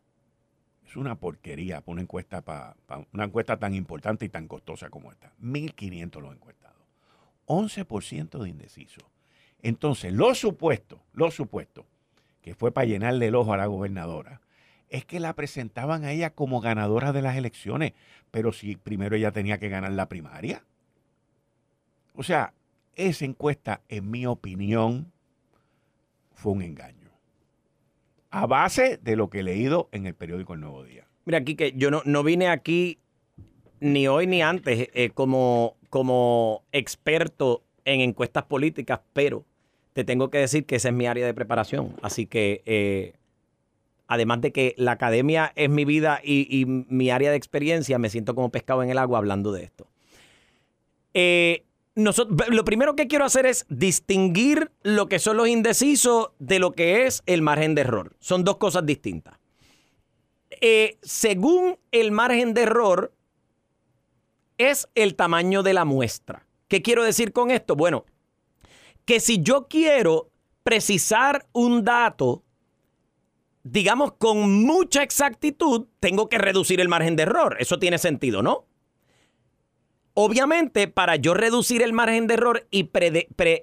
Es 0.87 0.97
una 0.97 1.17
porquería 1.17 1.83
para 1.83 1.93
una 1.93 2.01
encuesta, 2.01 2.41
para, 2.41 2.75
una 3.13 3.25
encuesta 3.25 3.59
tan 3.59 3.75
importante 3.75 4.25
y 4.25 4.31
tan 4.31 4.49
costosa 4.49 4.89
como 4.89 5.13
esta. 5.13 5.35
1.500 5.43 6.23
los 6.23 6.35
encuestados. 6.35 6.83
11% 7.45 8.43
de 8.43 8.49
indeciso. 8.49 9.01
Entonces, 9.63 10.13
lo 10.13 10.35
supuesto, 10.35 11.01
lo 11.13 11.31
supuesto, 11.31 11.87
que 12.43 12.55
fue 12.55 12.73
para 12.73 12.87
llenarle 12.87 13.27
el 13.27 13.35
ojo 13.35 13.53
a 13.53 13.57
la 13.57 13.67
gobernadora, 13.67 14.41
es 14.89 15.05
que 15.05 15.21
la 15.21 15.35
presentaban 15.35 16.05
a 16.05 16.13
ella 16.13 16.31
como 16.31 16.61
ganadora 16.61 17.13
de 17.13 17.23
las 17.23 17.37
elecciones, 17.37 17.93
pero 18.31 18.53
si 18.53 18.77
primero 18.77 19.17
ella 19.17 19.33
tenía 19.33 19.59
que 19.59 19.69
ganar 19.69 19.93
la 19.93 20.09
primaria. 20.09 20.65
O 22.15 22.23
sea, 22.23 22.55
esa 22.95 23.25
encuesta, 23.25 23.83
en 23.89 24.11
mi 24.11 24.27
opinión, 24.27 25.13
fue 26.35 26.53
un 26.53 26.63
engaño. 26.63 27.11
A 28.31 28.47
base 28.47 28.99
de 29.03 29.17
lo 29.17 29.31
que 29.31 29.41
he 29.41 29.43
leído 29.43 29.89
en 29.93 30.07
el 30.07 30.15
periódico 30.15 30.55
El 30.55 30.61
Nuevo 30.61 30.85
Día. 30.85 31.07
Mira, 31.25 31.39
aquí 31.39 31.55
que 31.55 31.73
yo 31.73 31.91
no, 31.91 32.03
no 32.05 32.23
vine 32.23 32.49
aquí 32.49 32.99
ni 33.81 34.09
hoy 34.09 34.27
ni 34.27 34.43
antes 34.43 34.89
eh, 34.93 35.11
como, 35.11 35.77
como 35.91 36.65
experto 36.73 37.63
en 37.89 38.03
encuestas 38.03 38.45
políticas, 38.45 39.01
pero 39.13 39.45
te 39.95 40.05
tengo 40.05 40.31
que 40.31 40.39
decir 40.39 40.65
que 40.65 40.77
esa 40.77 40.89
es 40.89 40.95
mi 40.95 41.07
área 41.07 41.27
de 41.27 41.35
preparación. 41.35 41.97
Así 42.03 42.27
que, 42.27 42.63
eh, 42.67 43.15
además 44.07 44.41
de 44.41 44.53
que 44.53 44.75
la 44.77 44.93
academia 44.93 45.53
es 45.57 45.71
mi 45.71 45.85
vida 45.85 46.21
y, 46.23 46.67
mi 46.67 47.11
área 47.11 47.31
de 47.31 47.37
experiencia, 47.37 47.99
me 47.99 48.11
siento 48.11 48.35
como 48.35 48.51
pescado 48.51 48.83
en 48.83 48.91
el 48.91 48.99
agua 48.99 49.19
hablando 49.19 49.53
de 49.53 49.65
esto. 49.65 49.89
Eh, 51.15 51.65
lo 51.97 52.65
primero 52.65 52.95
que 52.95 53.09
quiero 53.09 53.25
hacer 53.25 53.47
es 53.47 53.67
distinguir 53.69 54.71
lo 54.83 55.09
que 55.09 55.19
son 55.19 55.37
los 55.37 55.49
indecisos 55.49 56.31
de 56.39 56.61
lo 56.61 56.73
que 56.73 57.07
es 57.07 57.23
el 57.27 57.43
margen 57.43 57.75
de 57.75 57.81
error. 57.81 58.15
Son 58.21 58.45
dos 58.45 58.59
cosas 58.59 58.87
distintas. 58.87 59.37
Eh, 60.61 60.99
según 61.03 61.79
el 61.91 62.13
margen 62.13 62.55
de 62.55 62.63
error, 62.63 63.13
es 64.59 64.89
el 64.95 65.15
tamaño 65.15 65.63
de 65.63 65.73
la 65.73 65.85
muestra. 65.85 66.48
¿Qué 66.69 66.83
quiero 66.83 67.03
decir 67.03 67.33
con 67.33 67.51
esto? 67.51 67.75
Bueno, 67.75 68.05
que 69.05 69.21
si 69.21 69.43
yo 69.43 69.69
quiero 69.69 70.31
precisar 70.63 71.47
un 71.53 71.83
dato, 71.83 72.45
digamos, 73.63 74.13
con 74.13 74.65
mucha 74.65 75.03
exactitud, 75.03 75.87
tengo 75.99 76.29
que 76.29 76.39
reducir 76.39 76.81
el 76.81 76.89
margen 76.89 77.17
de 77.17 77.23
error. 77.23 77.57
Eso 77.59 77.79
tiene 77.79 77.97
sentido, 77.99 78.43
¿no? 78.43 78.67
Obviamente, 80.13 80.89
para 80.89 81.17
yo 81.17 81.33
reducir 81.33 81.81
el 81.81 81.93
margen 81.93 82.27
de 82.27 82.35
error 82.35 82.67
y 82.71 82.91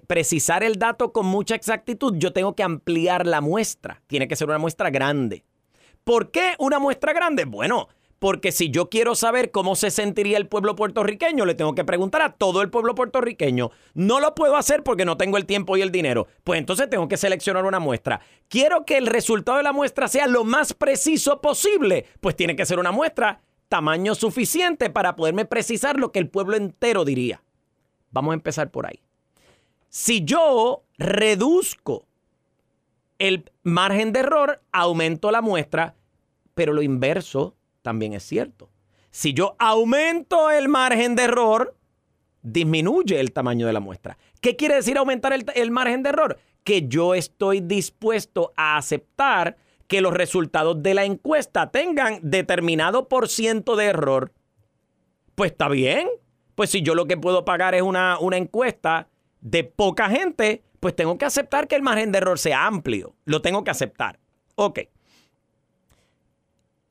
precisar 0.07 0.63
el 0.63 0.79
dato 0.79 1.11
con 1.11 1.25
mucha 1.25 1.53
exactitud, 1.53 2.15
yo 2.17 2.31
tengo 2.33 2.55
que 2.55 2.63
ampliar 2.63 3.27
la 3.27 3.41
muestra. 3.41 4.01
Tiene 4.07 4.27
que 4.27 4.37
ser 4.37 4.47
una 4.47 4.57
muestra 4.57 4.89
grande. 4.89 5.43
¿Por 6.05 6.31
qué 6.31 6.53
una 6.57 6.79
muestra 6.79 7.11
grande? 7.11 7.43
Bueno, 7.43 7.89
porque 8.19 8.51
si 8.51 8.69
yo 8.69 8.89
quiero 8.89 9.15
saber 9.15 9.51
cómo 9.51 9.75
se 9.75 9.91
sentiría 9.91 10.37
el 10.37 10.47
pueblo 10.47 10.75
puertorriqueño, 10.75 11.45
le 11.45 11.55
tengo 11.55 11.75
que 11.75 11.83
preguntar 11.83 12.21
a 12.21 12.33
todo 12.33 12.61
el 12.61 12.69
pueblo 12.69 12.95
puertorriqueño. 12.95 13.71
No 13.93 14.19
lo 14.19 14.35
puedo 14.35 14.55
hacer 14.55 14.83
porque 14.83 15.05
no 15.05 15.17
tengo 15.17 15.37
el 15.37 15.45
tiempo 15.45 15.75
y 15.75 15.81
el 15.81 15.91
dinero. 15.91 16.27
Pues 16.43 16.59
entonces 16.59 16.89
tengo 16.89 17.07
que 17.07 17.17
seleccionar 17.17 17.65
una 17.65 17.79
muestra. 17.79 18.21
Quiero 18.47 18.85
que 18.85 18.97
el 18.97 19.07
resultado 19.07 19.57
de 19.57 19.63
la 19.63 19.73
muestra 19.73 20.07
sea 20.07 20.27
lo 20.27 20.43
más 20.43 20.73
preciso 20.73 21.41
posible. 21.41 22.05
Pues 22.21 22.35
tiene 22.35 22.55
que 22.55 22.65
ser 22.65 22.79
una 22.79 22.91
muestra 22.91 23.41
tamaño 23.67 24.15
suficiente 24.15 24.89
para 24.89 25.15
poderme 25.15 25.45
precisar 25.45 25.99
lo 25.99 26.11
que 26.11 26.19
el 26.19 26.29
pueblo 26.29 26.55
entero 26.55 27.03
diría. 27.03 27.43
Vamos 28.11 28.31
a 28.31 28.35
empezar 28.35 28.71
por 28.71 28.85
ahí. 28.85 29.01
Si 29.89 30.23
yo 30.23 30.83
reduzco 30.97 32.05
el 33.19 33.51
margen 33.63 34.13
de 34.13 34.19
error, 34.21 34.61
aumento 34.71 35.31
la 35.31 35.41
muestra, 35.41 35.95
pero 36.53 36.73
lo 36.73 36.81
inverso 36.81 37.55
también 37.85 38.13
es 38.13 38.23
cierto. 38.23 38.71
Si 39.11 39.35
yo 39.35 39.55
aumento 39.59 40.49
el 40.49 40.69
margen 40.69 41.15
de 41.15 41.25
error, 41.25 41.77
disminuye 42.41 43.19
el 43.19 43.31
tamaño 43.31 43.67
de 43.67 43.73
la 43.73 43.79
muestra. 43.79 44.17
¿Qué 44.41 44.55
quiere 44.55 44.73
decir 44.73 44.97
aumentar 44.97 45.33
el, 45.33 45.45
el 45.53 45.69
margen 45.69 46.01
de 46.01 46.09
error? 46.09 46.39
Que 46.63 46.87
yo 46.87 47.13
estoy 47.13 47.61
dispuesto 47.61 48.53
a 48.57 48.77
aceptar 48.77 49.57
que 49.85 50.01
los 50.01 50.15
resultados 50.15 50.81
de 50.81 50.95
la 50.95 51.05
encuesta 51.05 51.69
tengan 51.69 52.19
determinado 52.23 53.07
por 53.07 53.29
ciento 53.29 53.75
de 53.75 53.85
error, 53.85 54.33
pues 55.35 55.51
está 55.51 55.69
bien. 55.69 56.09
Pues 56.55 56.71
si 56.71 56.81
yo 56.81 56.95
lo 56.95 57.05
que 57.05 57.17
puedo 57.17 57.45
pagar 57.45 57.75
es 57.75 57.83
una, 57.83 58.17
una 58.17 58.37
encuesta 58.37 59.09
de 59.41 59.63
poca 59.63 60.09
gente, 60.09 60.63
pues 60.79 60.95
tengo 60.95 61.19
que 61.19 61.25
aceptar 61.25 61.67
que 61.67 61.75
el 61.75 61.83
margen 61.83 62.11
de 62.11 62.17
error 62.17 62.39
sea 62.39 62.65
amplio. 62.65 63.15
Lo 63.25 63.43
tengo 63.43 63.63
que 63.63 63.69
aceptar. 63.69 64.19
Ok. 64.55 64.79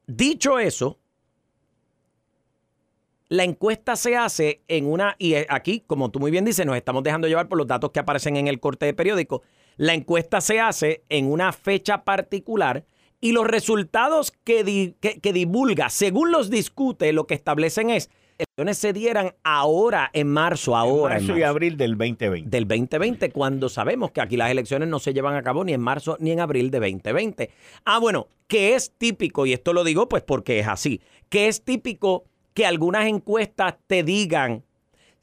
Dicho 0.07 0.59
eso, 0.59 0.99
la 3.29 3.45
encuesta 3.45 3.97
se 3.97 4.17
hace 4.17 4.63
en 4.69 4.87
una, 4.87 5.17
y 5.19 5.35
aquí, 5.49 5.83
como 5.87 6.11
tú 6.11 6.21
muy 6.21 6.31
bien 6.31 6.45
dices, 6.45 6.67
nos 6.67 6.77
estamos 6.77 7.03
dejando 7.03 7.27
llevar 7.27 7.49
por 7.49 7.59
los 7.59 7.67
datos 7.67 7.91
que 7.91 8.01
aparecen 8.01 8.37
en 8.37 8.49
el 8.49 8.61
corte 8.61 8.87
de 8.87 8.95
periódico. 8.95 9.43
La 9.77 9.95
encuesta 9.95 10.41
se 10.41 10.61
hace 10.61 11.05
en 11.09 11.31
una 11.31 11.53
fecha 11.53 12.05
particular 12.05 12.85
y 13.21 13.33
los 13.33 13.47
resultados 13.47 14.31
que, 14.31 14.95
que, 15.01 15.33
divulga, 15.33 15.89
según 15.89 16.31
los 16.31 16.51
discute, 16.51 17.13
lo 17.13 17.27
que 17.27 17.35
establecen 17.35 17.89
es 17.89 18.11
elecciones 18.39 18.79
se 18.79 18.93
dieran 18.93 19.35
ahora 19.43 20.11
en 20.13 20.29
marzo, 20.29 20.77
ahora. 20.77 21.19
En 21.19 21.27
marzo, 21.27 21.39
y 21.39 21.43
abril 21.43 21.77
del 21.77 21.93
2020. 21.97 22.49
Del 22.49 22.67
2020, 22.67 23.31
cuando 23.31 23.69
sabemos 23.69 24.11
que 24.11 24.21
aquí 24.21 24.37
las 24.37 24.51
elecciones 24.51 24.89
no 24.89 24.99
se 24.99 25.13
llevan 25.13 25.37
a 25.37 25.43
cabo 25.43 25.65
ni 25.65 25.73
en 25.73 25.81
marzo 25.81 26.17
ni 26.21 26.31
en 26.31 26.41
abril 26.41 26.71
de 26.71 26.81
2020. 26.81 27.51
Ah, 27.85 27.99
bueno, 27.99 28.29
que 28.47 28.75
es 28.75 28.93
típico, 28.97 29.47
y 29.47 29.53
esto 29.53 29.73
lo 29.73 29.85
digo 29.85 30.09
pues 30.09 30.23
porque 30.23 30.61
es 30.61 30.69
así, 30.69 31.01
que 31.29 31.49
es 31.49 31.63
típico 31.63 32.25
que 32.55 32.67
algunas 32.67 33.07
encuestas 33.07 33.75
te 33.87 34.03
digan 34.03 34.65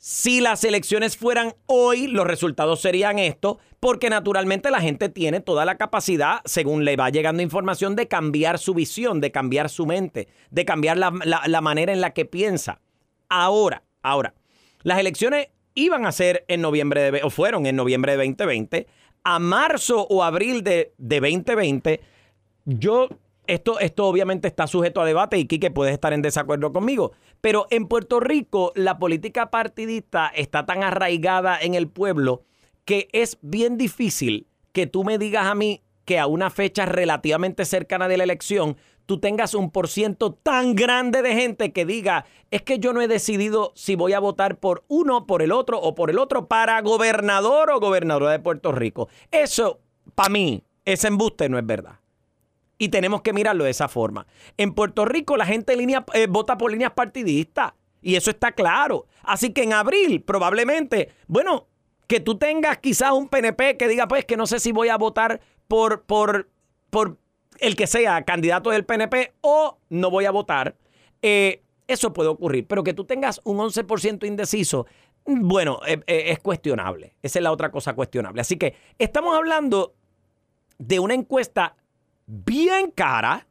si 0.03 0.41
las 0.41 0.63
elecciones 0.63 1.15
fueran 1.15 1.53
hoy, 1.67 2.07
los 2.07 2.25
resultados 2.25 2.81
serían 2.81 3.19
estos, 3.19 3.57
porque 3.79 4.09
naturalmente 4.09 4.71
la 4.71 4.81
gente 4.81 5.09
tiene 5.09 5.41
toda 5.41 5.63
la 5.63 5.77
capacidad, 5.77 6.39
según 6.43 6.85
le 6.85 6.95
va 6.95 7.11
llegando 7.11 7.43
información, 7.43 7.95
de 7.95 8.07
cambiar 8.07 8.57
su 8.57 8.73
visión, 8.73 9.21
de 9.21 9.31
cambiar 9.31 9.69
su 9.69 9.85
mente, 9.85 10.27
de 10.49 10.65
cambiar 10.65 10.97
la, 10.97 11.61
manera 11.61 11.93
en 11.93 12.01
la 12.01 12.15
que 12.15 12.25
piensa. 12.25 12.81
Ahora, 13.33 13.83
ahora, 14.03 14.33
las 14.83 14.99
elecciones 14.99 15.47
iban 15.73 16.05
a 16.05 16.11
ser 16.11 16.43
en 16.49 16.59
noviembre 16.59 17.11
de, 17.11 17.23
o 17.23 17.29
fueron 17.29 17.65
en 17.65 17.77
noviembre 17.77 18.17
de 18.17 18.17
2020, 18.17 18.87
a 19.23 19.39
marzo 19.39 20.05
o 20.09 20.21
abril 20.21 20.65
de, 20.65 20.93
de 20.97 21.21
2020, 21.21 22.01
yo 22.65 23.07
esto, 23.47 23.79
esto 23.79 24.05
obviamente 24.05 24.49
está 24.49 24.67
sujeto 24.67 24.99
a 24.99 25.05
debate 25.05 25.37
y 25.37 25.45
Quique 25.45 25.71
puedes 25.71 25.93
estar 25.93 26.11
en 26.11 26.21
desacuerdo 26.21 26.73
conmigo. 26.73 27.13
Pero 27.39 27.67
en 27.69 27.87
Puerto 27.87 28.19
Rico 28.19 28.73
la 28.75 28.99
política 28.99 29.49
partidista 29.49 30.27
está 30.35 30.65
tan 30.65 30.83
arraigada 30.83 31.57
en 31.57 31.73
el 31.75 31.87
pueblo 31.87 32.43
que 32.83 33.07
es 33.13 33.37
bien 33.41 33.77
difícil 33.77 34.45
que 34.73 34.87
tú 34.87 35.05
me 35.05 35.17
digas 35.17 35.45
a 35.45 35.55
mí 35.55 35.81
que 36.03 36.19
a 36.19 36.27
una 36.27 36.49
fecha 36.49 36.85
relativamente 36.85 37.63
cercana 37.63 38.09
de 38.09 38.17
la 38.17 38.25
elección 38.25 38.75
tú 39.11 39.19
tengas 39.19 39.55
un 39.55 39.71
por 39.71 39.89
ciento 39.89 40.31
tan 40.31 40.73
grande 40.73 41.21
de 41.21 41.35
gente 41.35 41.73
que 41.73 41.85
diga, 41.85 42.23
es 42.49 42.61
que 42.61 42.79
yo 42.79 42.93
no 42.93 43.01
he 43.01 43.09
decidido 43.09 43.73
si 43.75 43.97
voy 43.97 44.13
a 44.13 44.21
votar 44.21 44.55
por 44.55 44.85
uno, 44.87 45.27
por 45.27 45.41
el 45.41 45.51
otro 45.51 45.81
o 45.81 45.95
por 45.95 46.09
el 46.09 46.17
otro 46.17 46.47
para 46.47 46.79
gobernador 46.79 47.71
o 47.71 47.81
gobernadora 47.81 48.31
de 48.31 48.39
Puerto 48.39 48.71
Rico. 48.71 49.09
Eso, 49.29 49.81
para 50.15 50.29
mí, 50.29 50.63
ese 50.85 51.09
embuste 51.09 51.49
no 51.49 51.59
es 51.59 51.65
verdad 51.65 51.99
y 52.77 52.87
tenemos 52.87 53.21
que 53.21 53.33
mirarlo 53.33 53.65
de 53.65 53.71
esa 53.71 53.89
forma. 53.89 54.27
En 54.55 54.73
Puerto 54.73 55.03
Rico 55.03 55.35
la 55.35 55.45
gente 55.45 55.75
eh, 56.13 56.27
vota 56.29 56.57
por 56.57 56.71
líneas 56.71 56.93
partidistas 56.93 57.73
y 58.01 58.15
eso 58.15 58.29
está 58.31 58.53
claro. 58.53 59.07
Así 59.23 59.51
que 59.51 59.63
en 59.63 59.73
abril 59.73 60.23
probablemente, 60.23 61.09
bueno, 61.27 61.67
Que 62.07 62.21
tú 62.21 62.37
tengas 62.37 62.77
quizás 62.77 63.11
un 63.11 63.27
PNP 63.27 63.75
que 63.75 63.89
diga, 63.89 64.07
pues 64.07 64.23
que 64.23 64.37
no 64.37 64.47
sé 64.47 64.61
si 64.61 64.71
voy 64.71 64.87
a 64.87 64.97
votar 64.97 65.41
por, 65.67 66.03
por, 66.03 66.49
por 66.89 67.17
el 67.61 67.75
que 67.75 67.87
sea 67.87 68.23
candidato 68.23 68.71
del 68.71 68.83
PNP 68.83 69.33
o 69.41 69.77
no 69.89 70.09
voy 70.09 70.25
a 70.25 70.31
votar. 70.31 70.75
Eh, 71.21 71.61
eso 71.87 72.11
puede 72.11 72.29
ocurrir, 72.29 72.67
pero 72.67 72.83
que 72.83 72.93
tú 72.93 73.05
tengas 73.05 73.39
un 73.43 73.57
11% 73.57 74.25
indeciso, 74.25 74.87
bueno, 75.25 75.79
eh, 75.85 76.01
eh, 76.07 76.23
es 76.27 76.39
cuestionable. 76.39 77.15
Esa 77.21 77.39
es 77.39 77.43
la 77.43 77.51
otra 77.51 77.71
cosa 77.71 77.93
cuestionable. 77.93 78.41
Así 78.41 78.57
que 78.57 78.75
estamos 78.97 79.35
hablando 79.35 79.93
de 80.79 80.99
una 80.99 81.13
encuesta 81.13 81.75
bien 82.25 82.91
cara, 82.91 83.47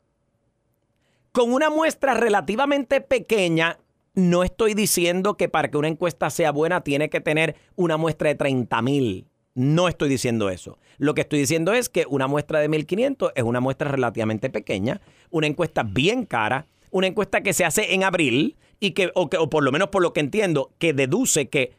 con 1.33 1.53
una 1.53 1.71
muestra 1.71 2.15
relativamente 2.15 3.01
pequeña. 3.01 3.79
No 4.15 4.43
estoy 4.43 4.75
diciendo 4.75 5.37
que 5.37 5.49
para 5.49 5.71
que 5.71 5.77
una 5.77 5.87
encuesta 5.87 6.29
sea 6.31 6.51
buena 6.51 6.81
tiene 6.81 7.09
que 7.09 7.21
tener 7.21 7.55
una 7.77 7.97
muestra 7.97 8.31
de 8.31 8.35
30 8.35 8.83
mil. 8.83 9.30
No 9.61 9.89
estoy 9.89 10.09
diciendo 10.09 10.49
eso. 10.49 10.79
Lo 10.97 11.13
que 11.13 11.21
estoy 11.21 11.39
diciendo 11.39 11.75
es 11.75 11.91
que 11.91 12.07
una 12.09 12.27
muestra 12.27 12.61
de 12.61 12.71
1.500 12.71 13.33
es 13.35 13.43
una 13.43 13.61
muestra 13.61 13.91
relativamente 13.91 14.49
pequeña, 14.49 15.03
una 15.31 15.49
encuesta 15.49 15.83
bien 15.83 16.25
cara, 16.25 16.67
una 16.91 17.09
encuesta 17.09 17.43
que 17.43 17.53
se 17.53 17.67
hace 17.67 17.93
en 17.93 18.03
abril 18.03 18.57
y 18.81 18.93
que, 18.93 19.11
o, 19.15 19.29
que, 19.29 19.37
o 19.37 19.51
por 19.51 19.63
lo 19.63 19.71
menos 19.71 19.89
por 19.91 20.01
lo 20.01 20.15
que 20.15 20.21
entiendo, 20.21 20.71
que 20.79 20.95
deduce 20.95 21.51
que 21.51 21.75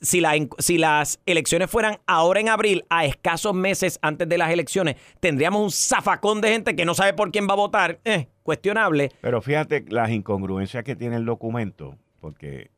si, 0.00 0.20
la, 0.20 0.32
si 0.58 0.78
las 0.78 1.20
elecciones 1.26 1.70
fueran 1.70 1.98
ahora 2.08 2.40
en 2.40 2.48
abril, 2.48 2.84
a 2.90 3.04
escasos 3.04 3.54
meses 3.54 4.00
antes 4.02 4.28
de 4.28 4.36
las 4.36 4.50
elecciones, 4.50 4.96
tendríamos 5.20 5.62
un 5.62 5.70
zafacón 5.70 6.40
de 6.40 6.48
gente 6.48 6.74
que 6.74 6.84
no 6.84 6.94
sabe 6.94 7.14
por 7.14 7.30
quién 7.30 7.46
va 7.48 7.52
a 7.52 7.56
votar. 7.56 8.00
Eh, 8.04 8.26
cuestionable. 8.42 9.12
Pero 9.20 9.40
fíjate 9.40 9.84
las 9.90 10.10
incongruencias 10.10 10.82
que 10.82 10.96
tiene 10.96 11.14
el 11.14 11.24
documento, 11.24 11.96
porque 12.18 12.72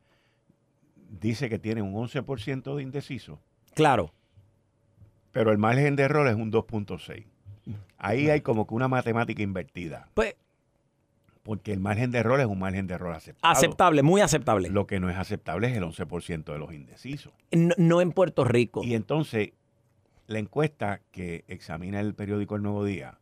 dice 1.08 1.48
que 1.48 1.58
tiene 1.58 1.80
un 1.80 1.94
11% 1.94 2.76
de 2.76 2.82
indeciso. 2.82 3.40
Claro. 3.72 4.12
Pero 5.38 5.52
el 5.52 5.58
margen 5.58 5.94
de 5.94 6.02
error 6.02 6.26
es 6.26 6.34
un 6.34 6.50
2.6. 6.50 7.24
Ahí 7.96 8.28
hay 8.28 8.40
como 8.40 8.66
que 8.66 8.74
una 8.74 8.88
matemática 8.88 9.40
invertida. 9.40 10.08
Pues 10.14 10.34
porque 11.44 11.72
el 11.72 11.78
margen 11.78 12.10
de 12.10 12.18
error 12.18 12.40
es 12.40 12.46
un 12.46 12.58
margen 12.58 12.88
de 12.88 12.94
error 12.94 13.14
aceptable. 13.14 13.56
Aceptable, 13.56 14.02
muy 14.02 14.20
aceptable. 14.20 14.68
Lo 14.68 14.88
que 14.88 14.98
no 14.98 15.08
es 15.08 15.16
aceptable 15.16 15.68
es 15.68 15.76
el 15.76 15.84
11% 15.84 16.42
de 16.42 16.58
los 16.58 16.72
indecisos. 16.72 17.32
No, 17.52 18.00
en 18.00 18.10
Puerto 18.10 18.42
Rico. 18.42 18.82
Y 18.82 18.96
entonces, 18.96 19.50
la 20.26 20.40
encuesta 20.40 21.02
que 21.12 21.44
examina 21.46 22.00
el 22.00 22.16
periódico 22.16 22.56
El 22.56 22.62
Nuevo 22.62 22.84
Día, 22.84 23.20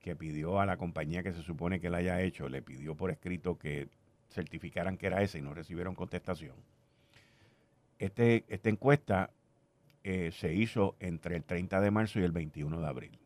que 0.00 0.14
pidió 0.14 0.60
a 0.60 0.66
la 0.66 0.76
compañía 0.76 1.22
que 1.22 1.32
se 1.32 1.42
supone 1.42 1.80
que 1.80 1.88
la 1.88 1.96
haya 1.96 2.20
hecho, 2.20 2.50
le 2.50 2.60
pidió 2.60 2.96
por 2.96 3.10
escrito 3.10 3.56
que 3.56 3.88
certificaran 4.28 4.98
que 4.98 5.06
era 5.06 5.22
esa 5.22 5.38
y 5.38 5.40
no 5.40 5.54
recibieron 5.54 5.94
contestación. 5.94 6.54
Este, 7.98 8.44
esta 8.48 8.68
encuesta 8.68 9.30
eh, 10.08 10.30
se 10.30 10.54
hizo 10.54 10.94
entre 11.00 11.34
el 11.34 11.42
30 11.42 11.80
de 11.80 11.90
marzo 11.90 12.20
y 12.20 12.22
el 12.22 12.30
21 12.30 12.80
de 12.80 12.86
abril. 12.86 13.18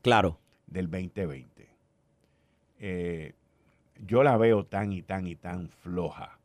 Claro. 0.00 0.38
Del 0.66 0.90
2020. 0.90 1.68
Eh, 2.80 3.34
yo 4.06 4.22
la 4.22 4.38
veo 4.38 4.64
tan 4.64 4.90
y 4.94 5.02
tan 5.02 5.26
y 5.26 5.36
tan 5.36 5.68
floja 5.68 6.38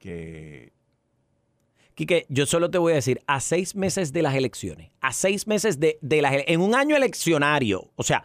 que... 0.00 0.72
Quique, 1.94 2.26
yo 2.28 2.44
solo 2.44 2.72
te 2.72 2.78
voy 2.78 2.90
a 2.90 2.96
decir, 2.96 3.22
a 3.28 3.38
seis 3.38 3.76
meses 3.76 4.12
de 4.12 4.22
las 4.22 4.34
elecciones, 4.34 4.90
a 5.00 5.12
seis 5.12 5.46
meses 5.46 5.78
de, 5.78 5.98
de 6.00 6.22
las 6.22 6.34
en 6.48 6.60
un 6.60 6.74
año 6.74 6.96
eleccionario, 6.96 7.92
o 7.94 8.02
sea, 8.02 8.24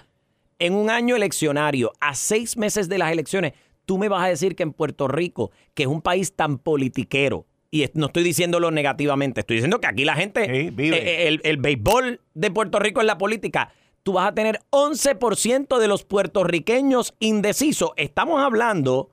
en 0.58 0.74
un 0.74 0.90
año 0.90 1.16
eleccionario, 1.16 1.94
a 2.00 2.16
seis 2.16 2.58
meses 2.58 2.90
de 2.90 2.98
las 2.98 3.12
elecciones, 3.12 3.54
tú 3.86 4.00
me 4.00 4.10
vas 4.10 4.24
a 4.24 4.30
decir 4.30 4.56
que 4.56 4.64
en 4.64 4.74
Puerto 4.74 5.08
Rico, 5.08 5.52
que 5.76 5.84
es 5.84 5.90
un 5.90 6.02
país 6.02 6.34
tan 6.34 6.58
politiquero, 6.58 7.46
y 7.70 7.86
no 7.94 8.08
estoy 8.08 8.24
diciéndolo 8.24 8.72
negativamente, 8.72 9.42
estoy 9.42 9.58
diciendo 9.58 9.80
que 9.80 9.88
aquí 9.88 10.06
la 10.06 10.16
gente, 10.16 10.44
eh, 10.70 11.28
el, 11.28 11.42
el 11.44 11.58
béisbol 11.58 12.22
de 12.34 12.52
Puerto 12.52 12.80
Rico 12.80 13.02
es 13.02 13.08
la 13.08 13.18
política, 13.18 13.74
tú 14.04 14.14
vas 14.14 14.30
a 14.30 14.34
tener 14.34 14.62
11% 14.70 15.80
de 15.80 15.88
los 15.90 16.06
puertorriqueños 16.06 17.14
indecisos. 17.20 17.92
Estamos 17.98 18.42
hablando, 18.42 19.10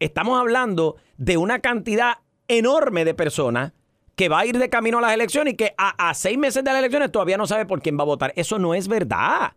estamos 0.00 0.38
hablando 0.38 0.96
de 1.16 1.38
una 1.38 1.60
cantidad 1.60 2.18
enorme 2.48 3.04
de 3.04 3.14
personas 3.14 3.72
que 4.16 4.28
va 4.28 4.40
a 4.40 4.46
ir 4.46 4.58
de 4.58 4.70
camino 4.70 4.98
a 4.98 5.02
las 5.02 5.12
elecciones 5.12 5.54
y 5.54 5.56
que 5.56 5.74
a, 5.76 6.12
seis 6.14 6.38
meses 6.38 6.64
de 6.64 6.70
las 6.70 6.78
elecciones 6.78 7.12
todavía 7.12 7.36
no 7.36 7.46
sabe 7.46 7.66
por 7.66 7.82
quién 7.82 7.98
va 7.98 8.02
a 8.02 8.06
votar. 8.06 8.32
Eso 8.34 8.58
no 8.58 8.74
es 8.74 8.88
verdad. 8.88 9.52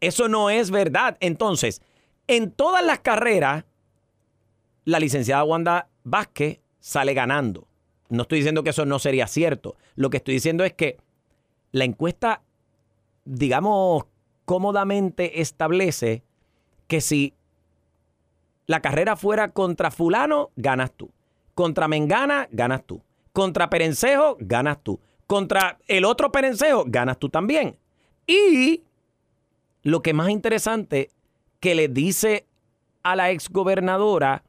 Eso 0.00 0.28
no 0.28 0.48
es 0.48 0.70
verdad. 0.70 1.16
Entonces, 1.20 1.82
en 2.28 2.52
todas 2.52 2.84
las 2.84 3.00
carreras, 3.00 3.64
la 4.84 5.00
licenciada 5.00 5.42
Wanda 5.44 5.88
Vázquez 6.04 6.59
sale 6.80 7.14
ganando. 7.14 7.68
No 8.08 8.22
estoy 8.22 8.38
diciendo 8.38 8.64
que 8.64 8.70
eso 8.70 8.84
no 8.84 8.98
sería 8.98 9.26
cierto. 9.26 9.76
Lo 9.94 10.10
que 10.10 10.16
estoy 10.16 10.34
diciendo 10.34 10.64
es 10.64 10.72
que 10.72 10.98
la 11.70 11.84
encuesta 11.84 12.42
digamos, 13.24 14.04
cómodamente 14.44 15.40
establece 15.40 16.24
que 16.88 17.00
si 17.00 17.34
la 18.66 18.80
carrera 18.80 19.16
fuera 19.16 19.52
contra 19.52 19.90
fulano, 19.90 20.50
ganas 20.56 20.92
tú. 20.92 21.10
Contra 21.54 21.88
Mengana, 21.88 22.48
ganas 22.50 22.84
tú. 22.84 23.02
Contra 23.32 23.70
Perencejo, 23.70 24.36
ganas 24.40 24.82
tú. 24.82 25.00
Contra 25.26 25.78
el 25.86 26.04
otro 26.04 26.32
Perencejo, 26.32 26.84
ganas 26.86 27.18
tú 27.18 27.28
también. 27.28 27.78
Y 28.26 28.82
lo 29.82 30.02
que 30.02 30.12
más 30.12 30.30
interesante 30.30 31.10
que 31.60 31.74
le 31.74 31.88
dice 31.88 32.46
a 33.02 33.16
la 33.16 33.30
exgobernadora 33.30 34.42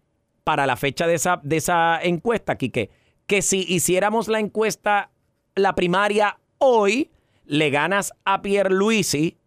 para 0.44 0.66
la 0.66 0.76
fecha 0.76 1.08
de 1.08 1.16
esa, 1.16 1.40
de 1.44 1.58
esa 1.58 2.00
encuesta, 2.02 2.58
Quique, 2.58 2.90
que 3.28 3.42
si 3.42 3.66
hiciéramos 3.68 4.28
la 4.28 4.40
encuesta, 4.40 5.12
la 5.56 5.76
primaria 5.76 6.40
hoy, 6.58 7.12
le 7.46 7.70
ganas 7.70 8.14
a 8.26 8.42
Pierluisi 8.42 9.38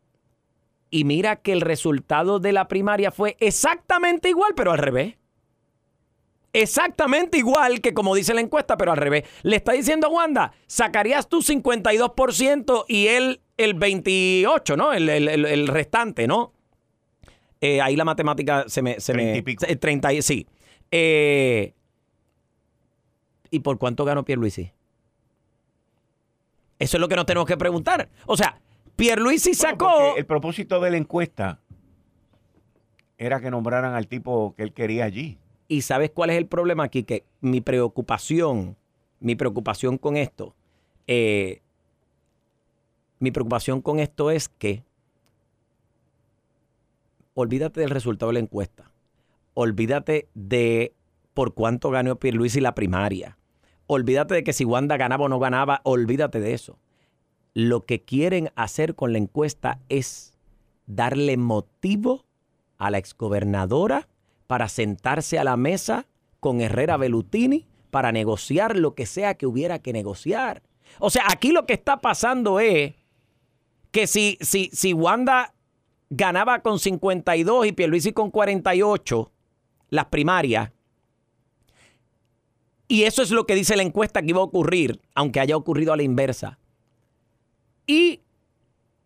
y 0.90 1.04
mira 1.04 1.36
que 1.36 1.52
el 1.52 1.60
resultado 1.60 2.38
de 2.38 2.52
la 2.52 2.68
primaria 2.68 3.10
fue 3.10 3.36
exactamente 3.40 4.28
igual, 4.28 4.52
pero 4.54 4.72
al 4.72 4.78
revés. 4.78 5.16
Exactamente 6.52 7.36
igual 7.36 7.80
que 7.80 7.92
como 7.92 8.14
dice 8.14 8.32
la 8.32 8.40
encuesta, 8.40 8.76
pero 8.76 8.92
al 8.92 8.98
revés. 8.98 9.24
Le 9.42 9.56
está 9.56 9.72
diciendo 9.72 10.06
a 10.06 10.10
Wanda, 10.10 10.52
sacarías 10.68 11.28
tú 11.28 11.42
52% 11.42 12.84
y 12.86 13.08
él 13.08 13.40
el 13.56 13.76
28%, 13.76 14.76
¿no? 14.76 14.92
El, 14.92 15.66
restante, 15.66 16.28
¿no? 16.28 16.52
Eh, 17.60 17.80
ahí 17.80 17.96
la 17.96 18.04
matemática 18.04 18.64
se 18.68 18.82
me... 18.82 19.00
Se 19.00 19.14
30 19.14 19.36
y 19.36 19.42
pico. 19.42 19.66
30, 19.66 20.22
sí. 20.22 20.46
Eh, 20.96 21.74
¿Y 23.50 23.58
por 23.58 23.78
cuánto 23.78 24.04
ganó 24.04 24.24
Pierluisi? 24.24 24.70
Eso 26.78 26.96
es 26.96 27.00
lo 27.00 27.08
que 27.08 27.16
nos 27.16 27.26
tenemos 27.26 27.48
que 27.48 27.56
preguntar. 27.56 28.08
O 28.26 28.36
sea, 28.36 28.60
Pierluisi 28.94 29.54
sacó... 29.54 30.14
el 30.16 30.24
propósito 30.24 30.80
de 30.80 30.92
la 30.92 30.96
encuesta 30.96 31.58
era 33.18 33.40
que 33.40 33.50
nombraran 33.50 33.94
al 33.94 34.06
tipo 34.06 34.54
que 34.56 34.62
él 34.62 34.72
quería 34.72 35.04
allí. 35.04 35.36
Y 35.66 35.82
sabes 35.82 36.12
cuál 36.12 36.30
es 36.30 36.36
el 36.36 36.46
problema 36.46 36.84
aquí, 36.84 37.02
que 37.02 37.24
mi 37.40 37.60
preocupación, 37.60 38.76
mi 39.18 39.34
preocupación 39.34 39.98
con 39.98 40.16
esto, 40.16 40.54
eh, 41.08 41.60
mi 43.18 43.32
preocupación 43.32 43.82
con 43.82 43.98
esto 43.98 44.30
es 44.30 44.48
que 44.48 44.84
olvídate 47.34 47.80
del 47.80 47.90
resultado 47.90 48.30
de 48.30 48.34
la 48.34 48.40
encuesta, 48.44 48.93
olvídate 49.54 50.28
de 50.34 50.94
por 51.32 51.54
cuánto 51.54 51.90
ganó 51.90 52.16
Pierluisi 52.16 52.60
la 52.60 52.74
primaria, 52.74 53.38
Olvídate 53.86 54.34
de 54.34 54.44
que 54.44 54.52
si 54.52 54.64
Wanda 54.64 54.96
ganaba 54.96 55.26
o 55.26 55.28
no 55.28 55.38
ganaba, 55.38 55.80
olvídate 55.84 56.40
de 56.40 56.54
eso. 56.54 56.78
Lo 57.52 57.82
que 57.82 58.02
quieren 58.02 58.50
hacer 58.56 58.94
con 58.94 59.12
la 59.12 59.18
encuesta 59.18 59.78
es 59.88 60.32
darle 60.86 61.36
motivo 61.36 62.24
a 62.78 62.90
la 62.90 62.98
exgobernadora 62.98 64.08
para 64.46 64.68
sentarse 64.68 65.38
a 65.38 65.44
la 65.44 65.56
mesa 65.56 66.06
con 66.40 66.60
Herrera 66.60 66.96
Bellutini 66.96 67.66
para 67.90 68.10
negociar 68.10 68.76
lo 68.76 68.94
que 68.94 69.06
sea 69.06 69.34
que 69.34 69.46
hubiera 69.46 69.78
que 69.78 69.92
negociar. 69.92 70.62
O 70.98 71.10
sea, 71.10 71.24
aquí 71.30 71.52
lo 71.52 71.66
que 71.66 71.74
está 71.74 72.00
pasando 72.00 72.60
es 72.60 72.94
que 73.90 74.06
si, 74.06 74.38
si, 74.40 74.70
si 74.72 74.92
Wanda 74.92 75.54
ganaba 76.10 76.60
con 76.60 76.78
52 76.78 77.66
y 77.66 77.72
Pierluisi 77.72 78.12
con 78.12 78.30
48 78.30 79.30
las 79.94 80.06
primarias, 80.06 80.70
y 82.88 83.04
eso 83.04 83.22
es 83.22 83.30
lo 83.30 83.46
que 83.46 83.54
dice 83.54 83.76
la 83.76 83.82
encuesta 83.82 84.20
que 84.20 84.28
iba 84.28 84.40
a 84.40 84.44
ocurrir, 84.44 85.00
aunque 85.14 85.40
haya 85.40 85.56
ocurrido 85.56 85.92
a 85.92 85.96
la 85.96 86.02
inversa. 86.02 86.58
Y 87.86 88.20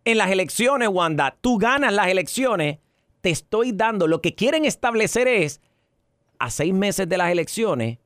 en 0.04 0.18
las 0.18 0.30
elecciones, 0.30 0.88
Wanda, 0.88 1.36
tú 1.40 1.58
ganas 1.58 1.92
las 1.92 2.08
elecciones, 2.08 2.78
te 3.20 3.30
estoy 3.30 3.72
dando, 3.72 4.06
lo 4.06 4.20
que 4.20 4.34
quieren 4.34 4.64
establecer 4.64 5.28
es, 5.28 5.60
a 6.38 6.50
seis 6.50 6.72
meses 6.72 7.08
de 7.08 7.18
las 7.18 7.30
elecciones, 7.30 7.98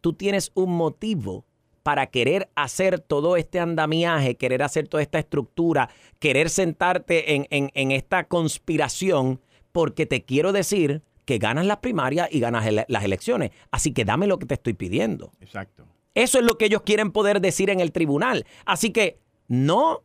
tú 0.00 0.12
tienes 0.12 0.50
un 0.54 0.76
motivo 0.76 1.44
para 1.82 2.06
querer 2.06 2.48
hacer 2.54 2.98
todo 2.98 3.36
este 3.36 3.60
andamiaje, 3.60 4.36
querer 4.36 4.62
hacer 4.62 4.88
toda 4.88 5.02
esta 5.02 5.18
estructura, 5.18 5.88
querer 6.18 6.50
sentarte 6.50 7.34
en, 7.34 7.46
en 7.50 7.90
esta 7.92 8.24
conspiración, 8.24 9.40
porque 9.72 10.06
te 10.06 10.24
quiero 10.24 10.52
decir 10.52 11.02
que 11.26 11.38
ganas 11.38 11.66
las 11.66 11.78
primarias 11.78 12.28
y 12.30 12.40
ganas 12.40 12.64
las 12.88 13.04
elecciones. 13.04 13.50
Así 13.70 13.92
que 13.92 14.06
dame 14.06 14.26
lo 14.26 14.38
que 14.38 14.46
te 14.46 14.54
estoy 14.54 14.72
pidiendo. 14.72 15.32
Exacto. 15.40 15.84
Eso 16.14 16.38
es 16.38 16.44
lo 16.44 16.56
que 16.56 16.64
ellos 16.64 16.80
quieren 16.82 17.10
poder 17.10 17.42
decir 17.42 17.68
en 17.68 17.80
el 17.80 17.92
tribunal. 17.92 18.46
Así 18.64 18.90
que 18.90 19.18
no 19.48 20.02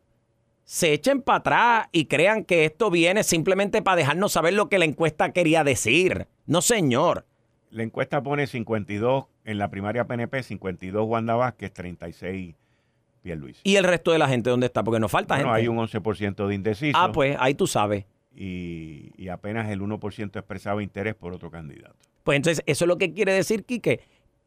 se 0.64 0.92
echen 0.92 1.22
para 1.22 1.38
atrás 1.38 1.88
y 1.92 2.04
crean 2.06 2.44
que 2.44 2.66
esto 2.66 2.90
viene 2.90 3.24
simplemente 3.24 3.80
para 3.80 3.96
dejarnos 3.96 4.32
saber 4.32 4.52
lo 4.52 4.68
que 4.68 4.78
la 4.78 4.84
encuesta 4.84 5.32
quería 5.32 5.64
decir. 5.64 6.26
No, 6.46 6.60
señor. 6.60 7.24
La 7.70 7.82
encuesta 7.82 8.22
pone 8.22 8.46
52 8.46 9.24
en 9.44 9.58
la 9.58 9.70
primaria 9.70 10.06
PNP, 10.06 10.42
52 10.42 11.06
Wanda 11.08 11.34
Vázquez, 11.34 11.72
36 11.72 12.54
Pierluisi. 13.22 13.60
¿Y 13.64 13.76
el 13.76 13.84
resto 13.84 14.10
de 14.10 14.18
la 14.18 14.28
gente 14.28 14.50
dónde 14.50 14.66
está? 14.66 14.82
Porque 14.82 15.00
nos 15.00 15.10
falta 15.10 15.36
bueno, 15.36 15.50
gente. 15.50 15.60
hay 15.62 15.68
un 15.68 15.78
11% 15.78 16.46
de 16.46 16.54
indeciso. 16.54 16.98
Ah, 16.98 17.12
pues 17.12 17.36
ahí 17.38 17.54
tú 17.54 17.66
sabes. 17.66 18.04
Y, 18.34 19.12
y 19.16 19.28
apenas 19.28 19.68
el 19.70 19.80
1% 19.80 20.36
expresaba 20.36 20.82
interés 20.82 21.14
por 21.14 21.34
otro 21.34 21.50
candidato. 21.50 21.96
Pues 22.22 22.36
entonces, 22.36 22.62
eso 22.66 22.84
es 22.84 22.88
lo 22.88 22.98
que 22.98 23.12
quiere 23.12 23.32
decir, 23.32 23.64
Quique. 23.64 24.00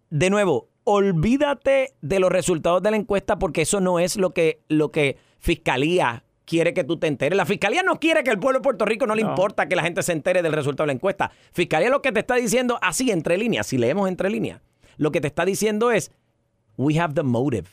De 0.10 0.30
nuevo, 0.30 0.70
olvídate 0.86 1.94
de 2.02 2.20
los 2.20 2.32
resultados 2.32 2.82
de 2.82 2.92
la 2.92 2.98
encuesta 2.98 3.38
porque 3.38 3.64
eso 3.64 3.82
no 3.82 4.00
es 4.00 4.18
lo 4.18 4.34
que, 4.34 4.62
lo 4.70 4.92
que 4.92 5.18
Fiscalía 5.40 6.24
quiere 6.46 6.74
que 6.74 6.84
tú 6.84 6.98
te 6.98 7.08
enteres. 7.08 7.36
La 7.36 7.46
Fiscalía 7.46 7.84
no 7.84 8.00
quiere 8.00 8.24
que 8.24 8.32
el 8.32 8.40
pueblo 8.40 8.60
de 8.60 8.64
Puerto 8.64 8.86
Rico 8.86 9.06
no, 9.06 9.16
le 9.16 9.22
importa 9.22 9.68
que 9.68 9.76
la 9.76 9.84
gente 9.84 10.04
se 10.04 10.14
entere 10.14 10.42
del 10.42 10.54
resultado 10.54 10.86
de 10.86 10.94
la 10.94 10.94
encuesta. 10.94 11.32
Fiscalía 11.52 11.90
lo 11.90 12.02
que 12.02 12.12
te 12.12 12.20
está 12.20 12.36
diciendo, 12.36 12.78
así 12.82 13.12
entre 13.12 13.38
líneas, 13.38 13.68
si 13.68 13.78
leemos 13.78 14.08
entre 14.08 14.30
líneas, 14.30 14.62
lo 14.98 15.12
que 15.12 15.22
te 15.22 15.28
está 15.28 15.44
diciendo 15.44 15.92
es, 15.92 16.12
we 16.78 17.00
have 17.00 17.14
the 17.14 17.24
motive. 17.24 17.68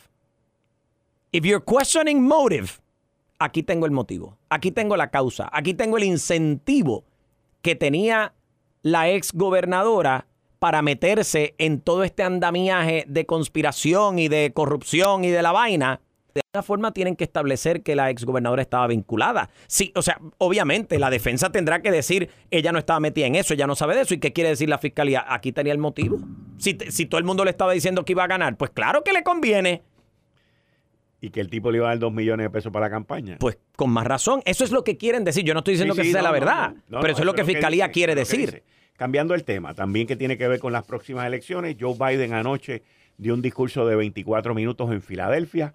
If 1.32 1.44
you're 1.44 1.64
questioning 1.64 2.22
motive, 2.22 2.81
aquí 3.44 3.62
tengo 3.62 3.86
el 3.86 3.92
motivo, 3.92 4.38
aquí 4.48 4.70
tengo 4.70 4.96
la 4.96 5.10
causa, 5.10 5.48
aquí 5.52 5.74
tengo 5.74 5.96
el 5.96 6.04
incentivo 6.04 7.04
que 7.62 7.74
tenía 7.74 8.34
la 8.82 9.10
ex 9.10 9.32
gobernadora 9.32 10.26
para 10.58 10.82
meterse 10.82 11.54
en 11.58 11.80
todo 11.80 12.04
este 12.04 12.22
andamiaje 12.22 13.04
de 13.08 13.26
conspiración 13.26 14.18
y 14.18 14.28
de 14.28 14.52
corrupción 14.54 15.24
y 15.24 15.30
de 15.30 15.42
la 15.42 15.50
vaina. 15.52 16.00
De 16.34 16.40
alguna 16.40 16.62
forma 16.62 16.92
tienen 16.92 17.16
que 17.16 17.24
establecer 17.24 17.82
que 17.82 17.96
la 17.96 18.10
exgobernadora 18.10 18.62
estaba 18.62 18.86
vinculada. 18.86 19.50
Sí, 19.66 19.92
o 19.96 20.02
sea, 20.02 20.18
obviamente 20.38 20.98
la 20.98 21.10
defensa 21.10 21.50
tendrá 21.50 21.82
que 21.82 21.90
decir, 21.90 22.30
ella 22.50 22.72
no 22.72 22.78
estaba 22.78 23.00
metida 23.00 23.26
en 23.26 23.34
eso, 23.34 23.54
ella 23.54 23.66
no 23.66 23.74
sabe 23.74 23.96
de 23.96 24.02
eso. 24.02 24.14
¿Y 24.14 24.18
qué 24.18 24.32
quiere 24.32 24.50
decir 24.50 24.68
la 24.68 24.78
fiscalía? 24.78 25.24
Aquí 25.28 25.52
tenía 25.52 25.72
el 25.72 25.78
motivo. 25.78 26.20
Si, 26.58 26.78
si 26.88 27.06
todo 27.06 27.18
el 27.18 27.24
mundo 27.24 27.44
le 27.44 27.50
estaba 27.50 27.72
diciendo 27.72 28.04
que 28.04 28.12
iba 28.12 28.24
a 28.24 28.28
ganar, 28.28 28.56
pues 28.56 28.70
claro 28.70 29.02
que 29.04 29.12
le 29.12 29.24
conviene. 29.24 29.82
Y 31.22 31.30
que 31.30 31.40
el 31.40 31.48
tipo 31.48 31.70
le 31.70 31.78
iba 31.78 31.86
a 31.86 31.90
dar 31.90 31.98
dos 32.00 32.12
millones 32.12 32.44
de 32.44 32.50
pesos 32.50 32.70
para 32.72 32.86
la 32.86 32.90
campaña. 32.90 33.36
Pues 33.38 33.56
con 33.76 33.90
más 33.90 34.04
razón. 34.06 34.42
Eso 34.44 34.64
es 34.64 34.72
lo 34.72 34.82
que 34.84 34.96
quieren 34.98 35.22
decir. 35.24 35.44
Yo 35.44 35.54
no 35.54 35.60
estoy 35.60 35.74
diciendo 35.74 35.94
Sí, 35.94 36.02
que 36.02 36.10
sea 36.12 36.20
no, 36.20 36.26
la 36.28 36.32
verdad. 36.32 36.70
no, 36.88 36.96
no, 36.96 37.00
pero 37.00 37.12
eso 37.12 37.22
es 37.22 37.26
lo 37.26 37.32
que 37.34 37.44
Fiscalía 37.44 37.88
quiere 37.90 38.14
decir. 38.16 38.62
Cambiando 38.96 39.32
el 39.34 39.44
tema, 39.44 39.72
también 39.74 40.06
que 40.06 40.16
tiene 40.16 40.36
que 40.36 40.46
ver 40.48 40.58
con 40.60 40.72
las 40.72 40.84
próximas 40.84 41.24
elecciones, 41.26 41.76
Joe 41.80 41.94
Biden 41.98 42.34
anoche 42.34 42.82
dio 43.16 43.34
un 43.34 43.40
discurso 43.42 43.86
de 43.86 43.94
24 43.96 44.52
minutos 44.54 44.90
en 44.92 45.00
Filadelfia. 45.00 45.74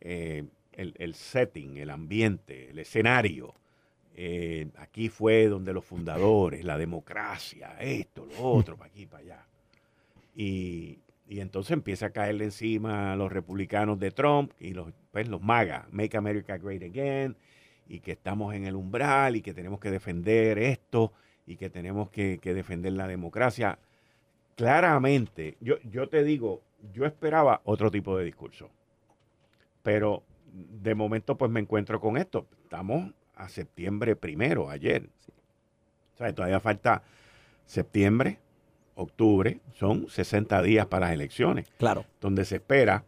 Eh, 0.00 0.44
el, 0.72 0.94
el 0.98 1.14
setting, 1.14 1.76
el 1.78 1.90
ambiente, 1.90 2.70
el 2.70 2.78
escenario. 2.80 3.54
eh, 4.16 4.66
aquí 4.78 5.08
fue 5.08 5.46
donde 5.46 5.72
los 5.72 5.84
fundadores, 5.84 6.64
la 6.64 6.76
democracia, 6.76 7.76
esto, 7.80 8.26
lo 8.36 8.42
otro, 8.42 8.76
para 8.76 8.90
aquí, 8.90 9.06
para 9.06 9.22
allá. 9.22 9.46
Y, 10.34 10.98
y 11.28 11.40
entonces 11.40 11.72
empieza 11.72 12.06
a 12.06 12.10
caerle 12.10 12.44
encima 12.44 13.12
a 13.12 13.16
los 13.16 13.30
republicanos 13.30 13.98
de 13.98 14.10
Trump 14.10 14.52
y 14.58 14.72
los, 14.72 14.92
pues, 15.12 15.28
los 15.28 15.42
MAGA, 15.42 15.86
Make 15.90 16.16
America 16.16 16.56
Great 16.56 16.82
Again, 16.82 17.36
y 17.86 18.00
que 18.00 18.12
estamos 18.12 18.54
en 18.54 18.64
el 18.64 18.74
umbral 18.74 19.36
y 19.36 19.42
que 19.42 19.52
tenemos 19.52 19.78
que 19.78 19.90
defender 19.90 20.58
esto 20.58 21.12
y 21.46 21.56
que 21.56 21.68
tenemos 21.68 22.08
que, 22.10 22.38
que 22.38 22.54
defender 22.54 22.94
la 22.94 23.06
democracia. 23.06 23.78
Claramente, 24.56 25.56
yo, 25.60 25.78
yo 25.82 26.08
te 26.08 26.24
digo, 26.24 26.62
yo 26.94 27.04
esperaba 27.04 27.60
otro 27.64 27.90
tipo 27.90 28.16
de 28.16 28.24
discurso, 28.24 28.70
pero 29.82 30.22
de 30.52 30.94
momento 30.94 31.36
pues 31.36 31.50
me 31.50 31.60
encuentro 31.60 32.00
con 32.00 32.16
esto. 32.16 32.46
Estamos 32.62 33.12
a 33.34 33.50
septiembre 33.50 34.16
primero, 34.16 34.70
ayer. 34.70 35.10
O 36.14 36.16
sea, 36.16 36.34
todavía 36.34 36.58
falta 36.58 37.02
septiembre, 37.66 38.38
octubre, 38.98 39.60
son 39.74 40.08
60 40.08 40.60
días 40.62 40.86
para 40.86 41.06
las 41.06 41.14
elecciones 41.14 41.66
Claro. 41.78 42.04
donde 42.20 42.44
se 42.44 42.56
espera 42.56 43.04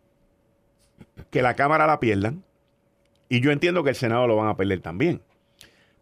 que 1.30 1.42
la 1.42 1.54
Cámara 1.54 1.86
la 1.86 2.00
pierdan. 2.00 2.44
Y 3.28 3.40
yo 3.40 3.50
entiendo 3.52 3.84
que 3.84 3.90
el 3.90 3.96
Senado 3.96 4.26
lo 4.26 4.36
van 4.36 4.48
a 4.48 4.56
perder 4.56 4.80
también. 4.80 5.22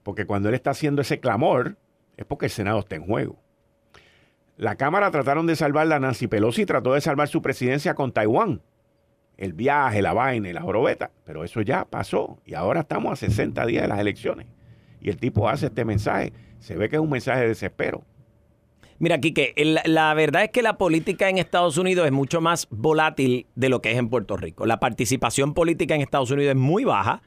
Porque 0.03 0.25
cuando 0.27 0.49
él 0.49 0.55
está 0.55 0.71
haciendo 0.71 1.03
ese 1.03 1.21
clamor, 1.21 1.77
es 2.17 2.25
porque 2.25 2.47
el 2.47 2.51
Senado 2.53 2.79
está 2.79 2.97
en 2.97 3.05
juego. 3.05 3.37
La 4.57 4.77
Cámara 4.77 5.11
trataron 5.11 5.47
de 5.47 5.55
salvarla, 5.57 6.01
Nancy 6.01 6.27
Pelosi 6.27 6.67
trató 6.67 6.95
de 6.95 7.01
salvar 7.01 7.29
su 7.29 7.43
presidencia 7.43 7.95
con 7.95 8.13
Taiwán. 8.13 8.61
El 9.37 9.53
viaje, 9.53 10.03
la 10.03 10.13
vaina 10.15 10.49
y 10.49 10.53
la 10.53 10.63
jorobeta. 10.63 11.11
Pero 11.25 11.45
eso 11.45 11.61
ya 11.61 11.85
pasó. 11.85 12.41
Y 12.45 12.55
ahora 12.55 12.81
estamos 12.81 13.13
a 13.13 13.17
60 13.17 13.67
días 13.67 13.83
de 13.83 13.89
las 13.89 14.01
elecciones. 14.01 14.47
Y 15.01 15.11
el 15.11 15.17
tipo 15.19 15.49
hace 15.49 15.67
este 15.67 15.85
mensaje. 15.85 16.33
Se 16.59 16.77
ve 16.77 16.89
que 16.89 16.97
es 16.97 17.03
un 17.03 17.11
mensaje 17.11 17.43
de 17.43 17.49
desespero. 17.49 18.03
Mira, 19.01 19.21
Quique, 19.21 19.55
la 19.85 20.13
verdad 20.15 20.45
es 20.45 20.51
que 20.51 20.61
la 20.61 20.77
política 20.77 21.29
en 21.29 21.39
Estados 21.39 21.79
Unidos 21.79 22.07
es 22.07 22.13
mucho 22.13 22.41
más 22.41 22.67
volátil 22.71 23.47
de 23.55 23.69
lo 23.69 23.81
que 23.81 23.93
es 23.93 23.99
en 23.99 24.09
Puerto 24.09 24.37
Rico. 24.37 24.67
La 24.67 24.81
participación 24.81 25.55
política 25.55 25.95
en 25.95 26.01
Estados 26.01 26.31
Unidos 26.33 26.51
es 26.51 26.57
muy 26.57 26.85
baja. 26.85 27.23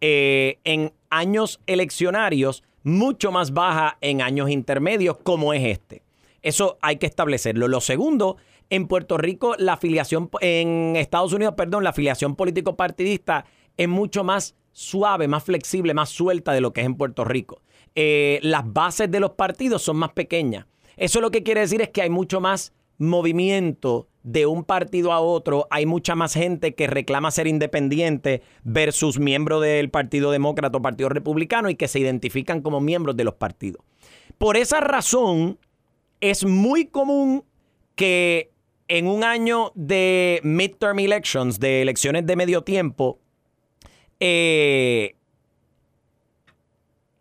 eh, 0.00 0.58
en 0.64 0.92
años 1.10 1.60
eleccionarios, 1.66 2.62
mucho 2.82 3.32
más 3.32 3.52
baja 3.52 3.98
en 4.00 4.22
años 4.22 4.50
intermedios, 4.50 5.16
como 5.22 5.52
es 5.54 5.64
este. 5.64 6.02
Eso 6.42 6.78
hay 6.82 6.96
que 6.96 7.06
establecerlo. 7.06 7.68
Lo 7.68 7.80
segundo, 7.80 8.36
en 8.70 8.86
Puerto 8.86 9.16
Rico, 9.16 9.54
la 9.58 9.74
afiliación, 9.74 10.30
en 10.40 10.96
Estados 10.96 11.32
Unidos, 11.32 11.54
perdón, 11.56 11.84
la 11.84 11.90
afiliación 11.90 12.36
político-partidista 12.36 13.46
es 13.76 13.88
mucho 13.88 14.22
más 14.24 14.54
suave, 14.72 15.28
más 15.28 15.44
flexible, 15.44 15.94
más 15.94 16.10
suelta 16.10 16.52
de 16.52 16.60
lo 16.60 16.72
que 16.72 16.82
es 16.82 16.86
en 16.86 16.96
Puerto 16.96 17.24
Rico. 17.24 17.62
Eh, 17.94 18.38
las 18.42 18.70
bases 18.70 19.10
de 19.10 19.20
los 19.20 19.30
partidos 19.32 19.82
son 19.82 19.96
más 19.96 20.12
pequeñas. 20.12 20.66
Eso 20.96 21.20
lo 21.20 21.30
que 21.30 21.42
quiere 21.42 21.60
decir 21.60 21.82
es 21.82 21.90
que 21.90 22.02
hay 22.02 22.10
mucho 22.10 22.40
más 22.40 22.72
movimiento 22.98 24.08
de 24.22 24.46
un 24.46 24.64
partido 24.64 25.12
a 25.12 25.20
otro, 25.20 25.68
hay 25.70 25.86
mucha 25.86 26.14
más 26.16 26.34
gente 26.34 26.74
que 26.74 26.88
reclama 26.88 27.30
ser 27.30 27.46
independiente 27.46 28.42
versus 28.64 29.20
miembro 29.20 29.60
del 29.60 29.88
Partido 29.90 30.32
Demócrata 30.32 30.78
o 30.78 30.82
Partido 30.82 31.08
Republicano 31.08 31.70
y 31.70 31.76
que 31.76 31.86
se 31.86 32.00
identifican 32.00 32.60
como 32.60 32.80
miembros 32.80 33.16
de 33.16 33.24
los 33.24 33.34
partidos. 33.34 33.84
Por 34.38 34.56
esa 34.56 34.80
razón, 34.80 35.58
es 36.20 36.44
muy 36.44 36.86
común 36.86 37.44
que 37.94 38.50
en 38.88 39.06
un 39.06 39.22
año 39.22 39.72
de 39.74 40.40
midterm 40.42 40.98
elections, 40.98 41.60
de 41.60 41.82
elecciones 41.82 42.26
de 42.26 42.36
medio 42.36 42.62
tiempo, 42.62 43.18
eh, 44.18 45.14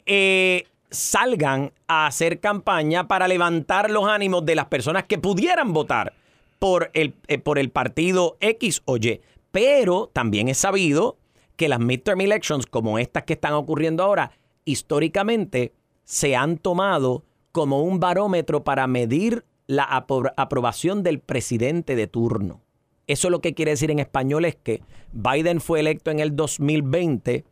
eh, 0.05 0.63
salgan 0.95 1.71
a 1.87 2.07
hacer 2.07 2.39
campaña 2.39 3.07
para 3.07 3.27
levantar 3.27 3.91
los 3.91 4.07
ánimos 4.07 4.45
de 4.45 4.55
las 4.55 4.65
personas 4.65 5.03
que 5.03 5.17
pudieran 5.19 5.73
votar 5.73 6.13
por 6.59 6.89
el, 6.93 7.13
eh, 7.27 7.37
por 7.37 7.59
el 7.59 7.69
partido 7.69 8.37
X 8.39 8.81
o 8.85 8.97
Y. 8.97 9.21
Pero 9.51 10.09
también 10.11 10.47
es 10.47 10.57
sabido 10.57 11.17
que 11.55 11.69
las 11.69 11.79
midterm 11.79 12.21
elections, 12.21 12.65
como 12.65 12.99
estas 12.99 13.23
que 13.23 13.33
están 13.33 13.53
ocurriendo 13.53 14.03
ahora, 14.03 14.31
históricamente 14.65 15.73
se 16.03 16.35
han 16.35 16.57
tomado 16.57 17.23
como 17.51 17.81
un 17.81 17.99
barómetro 17.99 18.63
para 18.63 18.87
medir 18.87 19.45
la 19.67 19.87
apro- 19.87 20.33
aprobación 20.37 21.01
del 21.03 21.19
presidente 21.19 21.95
de 21.95 22.07
turno. 22.07 22.61
Eso 23.07 23.29
lo 23.29 23.39
que 23.39 23.53
quiere 23.53 23.71
decir 23.71 23.91
en 23.91 23.99
español 23.99 24.45
es 24.45 24.55
que 24.55 24.81
Biden 25.13 25.61
fue 25.61 25.79
electo 25.79 26.11
en 26.11 26.19
el 26.19 26.35
2020, 26.35 27.45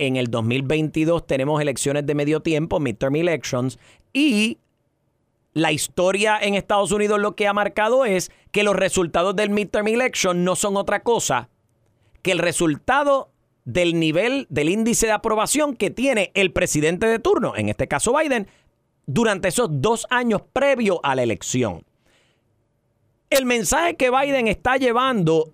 en 0.00 0.16
el 0.16 0.28
2022 0.28 1.26
tenemos 1.26 1.60
elecciones 1.60 2.06
de 2.06 2.14
medio 2.14 2.40
tiempo, 2.40 2.80
midterm 2.80 3.16
elections, 3.16 3.78
y 4.14 4.58
la 5.52 5.72
historia 5.72 6.38
en 6.40 6.54
Estados 6.54 6.90
Unidos 6.90 7.20
lo 7.20 7.36
que 7.36 7.46
ha 7.46 7.52
marcado 7.52 8.06
es 8.06 8.32
que 8.50 8.62
los 8.62 8.74
resultados 8.74 9.36
del 9.36 9.50
midterm 9.50 9.88
election 9.88 10.42
no 10.42 10.56
son 10.56 10.78
otra 10.78 11.02
cosa 11.02 11.50
que 12.22 12.32
el 12.32 12.38
resultado 12.38 13.30
del 13.66 14.00
nivel 14.00 14.46
del 14.48 14.70
índice 14.70 15.06
de 15.06 15.12
aprobación 15.12 15.76
que 15.76 15.90
tiene 15.90 16.32
el 16.34 16.50
presidente 16.50 17.06
de 17.06 17.18
turno, 17.18 17.54
en 17.54 17.68
este 17.68 17.86
caso 17.86 18.16
Biden, 18.16 18.48
durante 19.06 19.48
esos 19.48 19.68
dos 19.70 20.06
años 20.08 20.40
previo 20.52 21.00
a 21.02 21.14
la 21.14 21.24
elección. 21.24 21.84
El 23.28 23.44
mensaje 23.44 23.96
que 23.96 24.10
Biden 24.10 24.48
está 24.48 24.78
llevando 24.78 25.52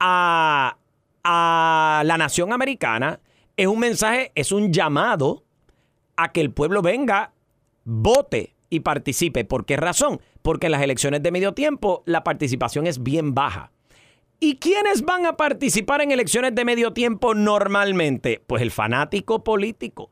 a, 0.00 0.76
a 1.22 2.02
la 2.04 2.18
nación 2.18 2.52
americana 2.52 3.20
es 3.56 3.66
un 3.66 3.78
mensaje, 3.78 4.32
es 4.34 4.52
un 4.52 4.72
llamado 4.72 5.44
a 6.16 6.32
que 6.32 6.40
el 6.40 6.50
pueblo 6.50 6.82
venga, 6.82 7.32
vote 7.84 8.54
y 8.68 8.80
participe. 8.80 9.44
¿Por 9.44 9.64
qué 9.64 9.76
razón? 9.76 10.20
Porque 10.42 10.66
en 10.66 10.72
las 10.72 10.82
elecciones 10.82 11.22
de 11.22 11.30
medio 11.30 11.54
tiempo 11.54 12.02
la 12.06 12.24
participación 12.24 12.86
es 12.86 13.02
bien 13.02 13.34
baja. 13.34 13.72
¿Y 14.38 14.56
quiénes 14.56 15.02
van 15.02 15.24
a 15.24 15.36
participar 15.36 16.02
en 16.02 16.12
elecciones 16.12 16.54
de 16.54 16.64
medio 16.64 16.92
tiempo 16.92 17.34
normalmente? 17.34 18.42
Pues 18.46 18.60
el 18.60 18.70
fanático 18.70 19.42
político. 19.42 20.10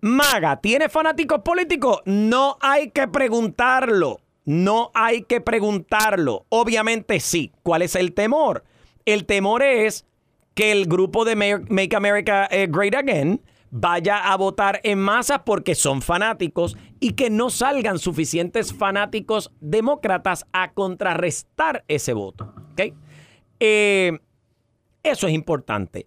Maga, 0.00 0.60
¿tiene 0.60 0.90
fanáticos 0.90 1.40
políticos? 1.40 2.02
No 2.04 2.58
hay 2.60 2.90
que 2.90 3.08
preguntarlo. 3.08 4.20
no 4.46 4.90
hay 4.92 5.22
que 5.22 5.40
preguntarlo. 5.40 6.44
Obviamente 6.50 7.18
sí. 7.18 7.50
¿Cuál 7.62 7.80
es 7.80 7.94
el 7.94 8.12
temor? 8.12 8.64
El 9.06 9.24
temor 9.24 9.62
es 9.62 10.06
que 10.54 10.72
el 10.72 10.86
grupo 10.86 11.24
de 11.24 11.36
Make 11.36 11.96
America 11.96 12.48
eh, 12.50 12.68
Great 12.70 12.94
Again 12.94 13.40
vaya 13.76 14.18
a 14.32 14.36
votar 14.36 14.80
en 14.84 15.00
masa 15.00 15.44
porque 15.44 15.74
son 15.74 16.00
fanáticos 16.00 16.76
y 17.00 17.14
que 17.14 17.28
no 17.28 17.50
salgan 17.50 17.98
suficientes 17.98 18.72
fanáticos 18.72 19.50
demócratas 19.60 20.46
a 20.52 20.72
contrarrestar 20.72 21.84
ese 21.88 22.12
voto. 22.12 22.54
Eh, 23.58 24.18
eso 25.02 25.26
es 25.26 25.32
importante. 25.32 26.06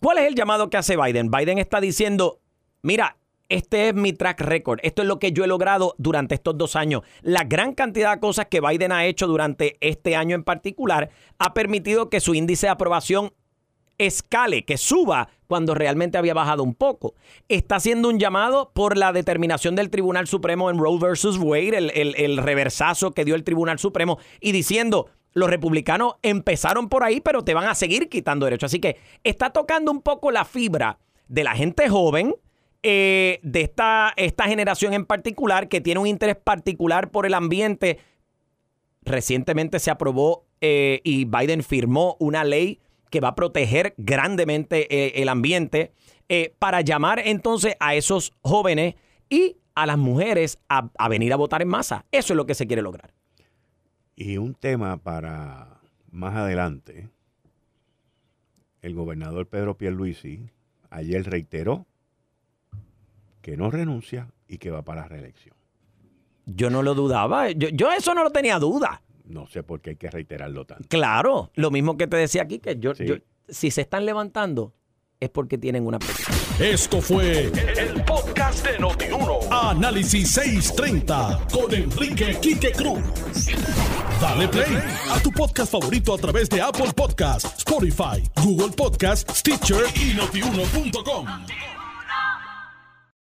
¿Cuál 0.00 0.18
es 0.18 0.28
el 0.28 0.34
llamado 0.34 0.70
que 0.70 0.78
hace 0.78 0.96
Biden? 0.96 1.30
Biden 1.30 1.58
está 1.58 1.80
diciendo, 1.80 2.40
mira, 2.82 3.18
este 3.50 3.88
es 3.88 3.94
mi 3.94 4.14
track 4.14 4.40
record, 4.40 4.80
esto 4.82 5.02
es 5.02 5.08
lo 5.08 5.18
que 5.18 5.32
yo 5.32 5.44
he 5.44 5.46
logrado 5.46 5.94
durante 5.98 6.34
estos 6.34 6.56
dos 6.56 6.74
años. 6.74 7.02
La 7.20 7.44
gran 7.44 7.74
cantidad 7.74 8.14
de 8.14 8.20
cosas 8.20 8.46
que 8.46 8.60
Biden 8.60 8.92
ha 8.92 9.04
hecho 9.04 9.26
durante 9.26 9.76
este 9.80 10.16
año 10.16 10.34
en 10.34 10.44
particular 10.44 11.10
ha 11.38 11.52
permitido 11.52 12.08
que 12.08 12.20
su 12.20 12.34
índice 12.34 12.66
de 12.66 12.72
aprobación 12.72 13.32
escale, 13.98 14.64
que 14.64 14.76
suba 14.76 15.28
cuando 15.46 15.74
realmente 15.74 16.18
había 16.18 16.34
bajado 16.34 16.62
un 16.62 16.74
poco. 16.74 17.14
Está 17.48 17.76
haciendo 17.76 18.08
un 18.08 18.18
llamado 18.18 18.72
por 18.74 18.96
la 18.96 19.12
determinación 19.12 19.76
del 19.76 19.90
Tribunal 19.90 20.26
Supremo 20.26 20.70
en 20.70 20.78
Roe 20.78 20.98
versus 20.98 21.38
Wade, 21.38 21.76
el, 21.76 22.14
el 22.16 22.36
reversazo 22.38 23.12
que 23.12 23.24
dio 23.24 23.34
el 23.34 23.44
Tribunal 23.44 23.78
Supremo, 23.78 24.18
y 24.40 24.52
diciendo, 24.52 25.10
los 25.32 25.50
republicanos 25.50 26.14
empezaron 26.22 26.88
por 26.88 27.04
ahí, 27.04 27.20
pero 27.20 27.44
te 27.44 27.54
van 27.54 27.68
a 27.68 27.74
seguir 27.74 28.08
quitando 28.08 28.46
derechos. 28.46 28.70
Así 28.70 28.80
que 28.80 28.96
está 29.24 29.50
tocando 29.50 29.90
un 29.90 30.00
poco 30.00 30.30
la 30.30 30.44
fibra 30.44 30.98
de 31.28 31.44
la 31.44 31.54
gente 31.54 31.88
joven, 31.88 32.34
eh, 32.82 33.40
de 33.42 33.62
esta, 33.62 34.12
esta 34.16 34.44
generación 34.44 34.92
en 34.92 35.06
particular 35.06 35.68
que 35.68 35.80
tiene 35.80 36.00
un 36.00 36.06
interés 36.06 36.36
particular 36.36 37.10
por 37.10 37.26
el 37.26 37.34
ambiente. 37.34 37.98
Recientemente 39.02 39.78
se 39.78 39.90
aprobó 39.90 40.44
eh, 40.60 41.00
y 41.02 41.24
Biden 41.24 41.62
firmó 41.62 42.16
una 42.20 42.44
ley 42.44 42.80
que 43.14 43.20
va 43.20 43.28
a 43.28 43.34
proteger 43.36 43.94
grandemente 43.96 44.92
eh, 44.92 45.22
el 45.22 45.28
ambiente 45.28 45.92
para 46.58 46.80
llamar 46.80 47.20
entonces 47.20 47.76
a 47.78 47.94
esos 47.94 48.32
jóvenes 48.40 48.96
y 49.30 49.58
a 49.76 49.86
las 49.86 49.98
mujeres 49.98 50.58
a, 50.68 50.90
a 50.98 51.08
venir 51.08 51.32
a 51.32 51.36
votar 51.36 51.62
en 51.62 51.68
masa. 51.68 52.06
Eso 52.10 52.32
es 52.32 52.36
lo 52.36 52.44
que 52.44 52.56
se 52.56 52.66
quiere 52.66 52.82
lograr. 52.82 53.14
Y 54.16 54.38
un 54.38 54.54
tema 54.54 54.96
para 54.96 55.80
más 56.10 56.34
adelante, 56.34 57.08
el 58.82 58.94
gobernador 58.94 59.46
Pedro 59.46 59.76
Pierluisi 59.76 60.50
ayer 60.90 61.24
reiteró 61.24 61.86
que 63.42 63.56
no 63.56 63.70
renuncia 63.70 64.32
y 64.48 64.58
que 64.58 64.70
va 64.70 64.82
para 64.82 65.02
la 65.02 65.08
reelección. 65.08 65.54
Yo 66.46 66.68
no 66.68 66.82
lo 66.82 66.94
dudaba, 66.94 67.50
yo, 67.50 67.92
eso 67.92 68.12
no 68.14 68.24
lo 68.24 68.30
tenía 68.30 68.58
duda. 68.58 69.02
No 69.24 69.46
sé 69.46 69.62
por 69.62 69.80
qué 69.80 69.90
hay 69.90 69.96
que 69.96 70.10
reiterarlo 70.10 70.64
tanto. 70.66 70.86
Claro, 70.88 71.50
lo 71.54 71.70
mismo 71.70 71.96
que 71.96 72.06
te 72.06 72.16
decía 72.16 72.42
aquí, 72.42 72.58
que 72.58 72.78
yo, 72.78 72.92
si 73.48 73.70
se 73.70 73.80
están 73.80 74.04
levantando 74.04 74.74
es 75.20 75.30
porque 75.30 75.58
tienen 75.58 75.86
una 75.86 75.98
presión. 75.98 76.36
Esto 76.60 77.00
fue 77.00 77.44
el, 77.44 78.04
podcast 78.04 78.66
de 78.66 78.78
Notiuno. 78.78 79.40
Análisis 79.50 80.30
630 80.32 81.46
con 81.52 81.72
Enrique 81.74 82.36
Quique 82.40 82.72
Cruz. 82.72 83.00
Dale 84.20 84.48
play 84.48 84.78
a 85.10 85.20
tu 85.20 85.30
podcast 85.32 85.72
favorito 85.72 86.14
a 86.14 86.18
través 86.18 86.48
de 86.48 86.60
Apple 86.60 86.92
Podcasts, 86.94 87.58
Spotify, 87.58 88.22
Google 88.42 88.74
Podcasts, 88.76 89.38
Stitcher 89.38 89.84
y 89.96 90.14
notiuno.com. 90.14 91.26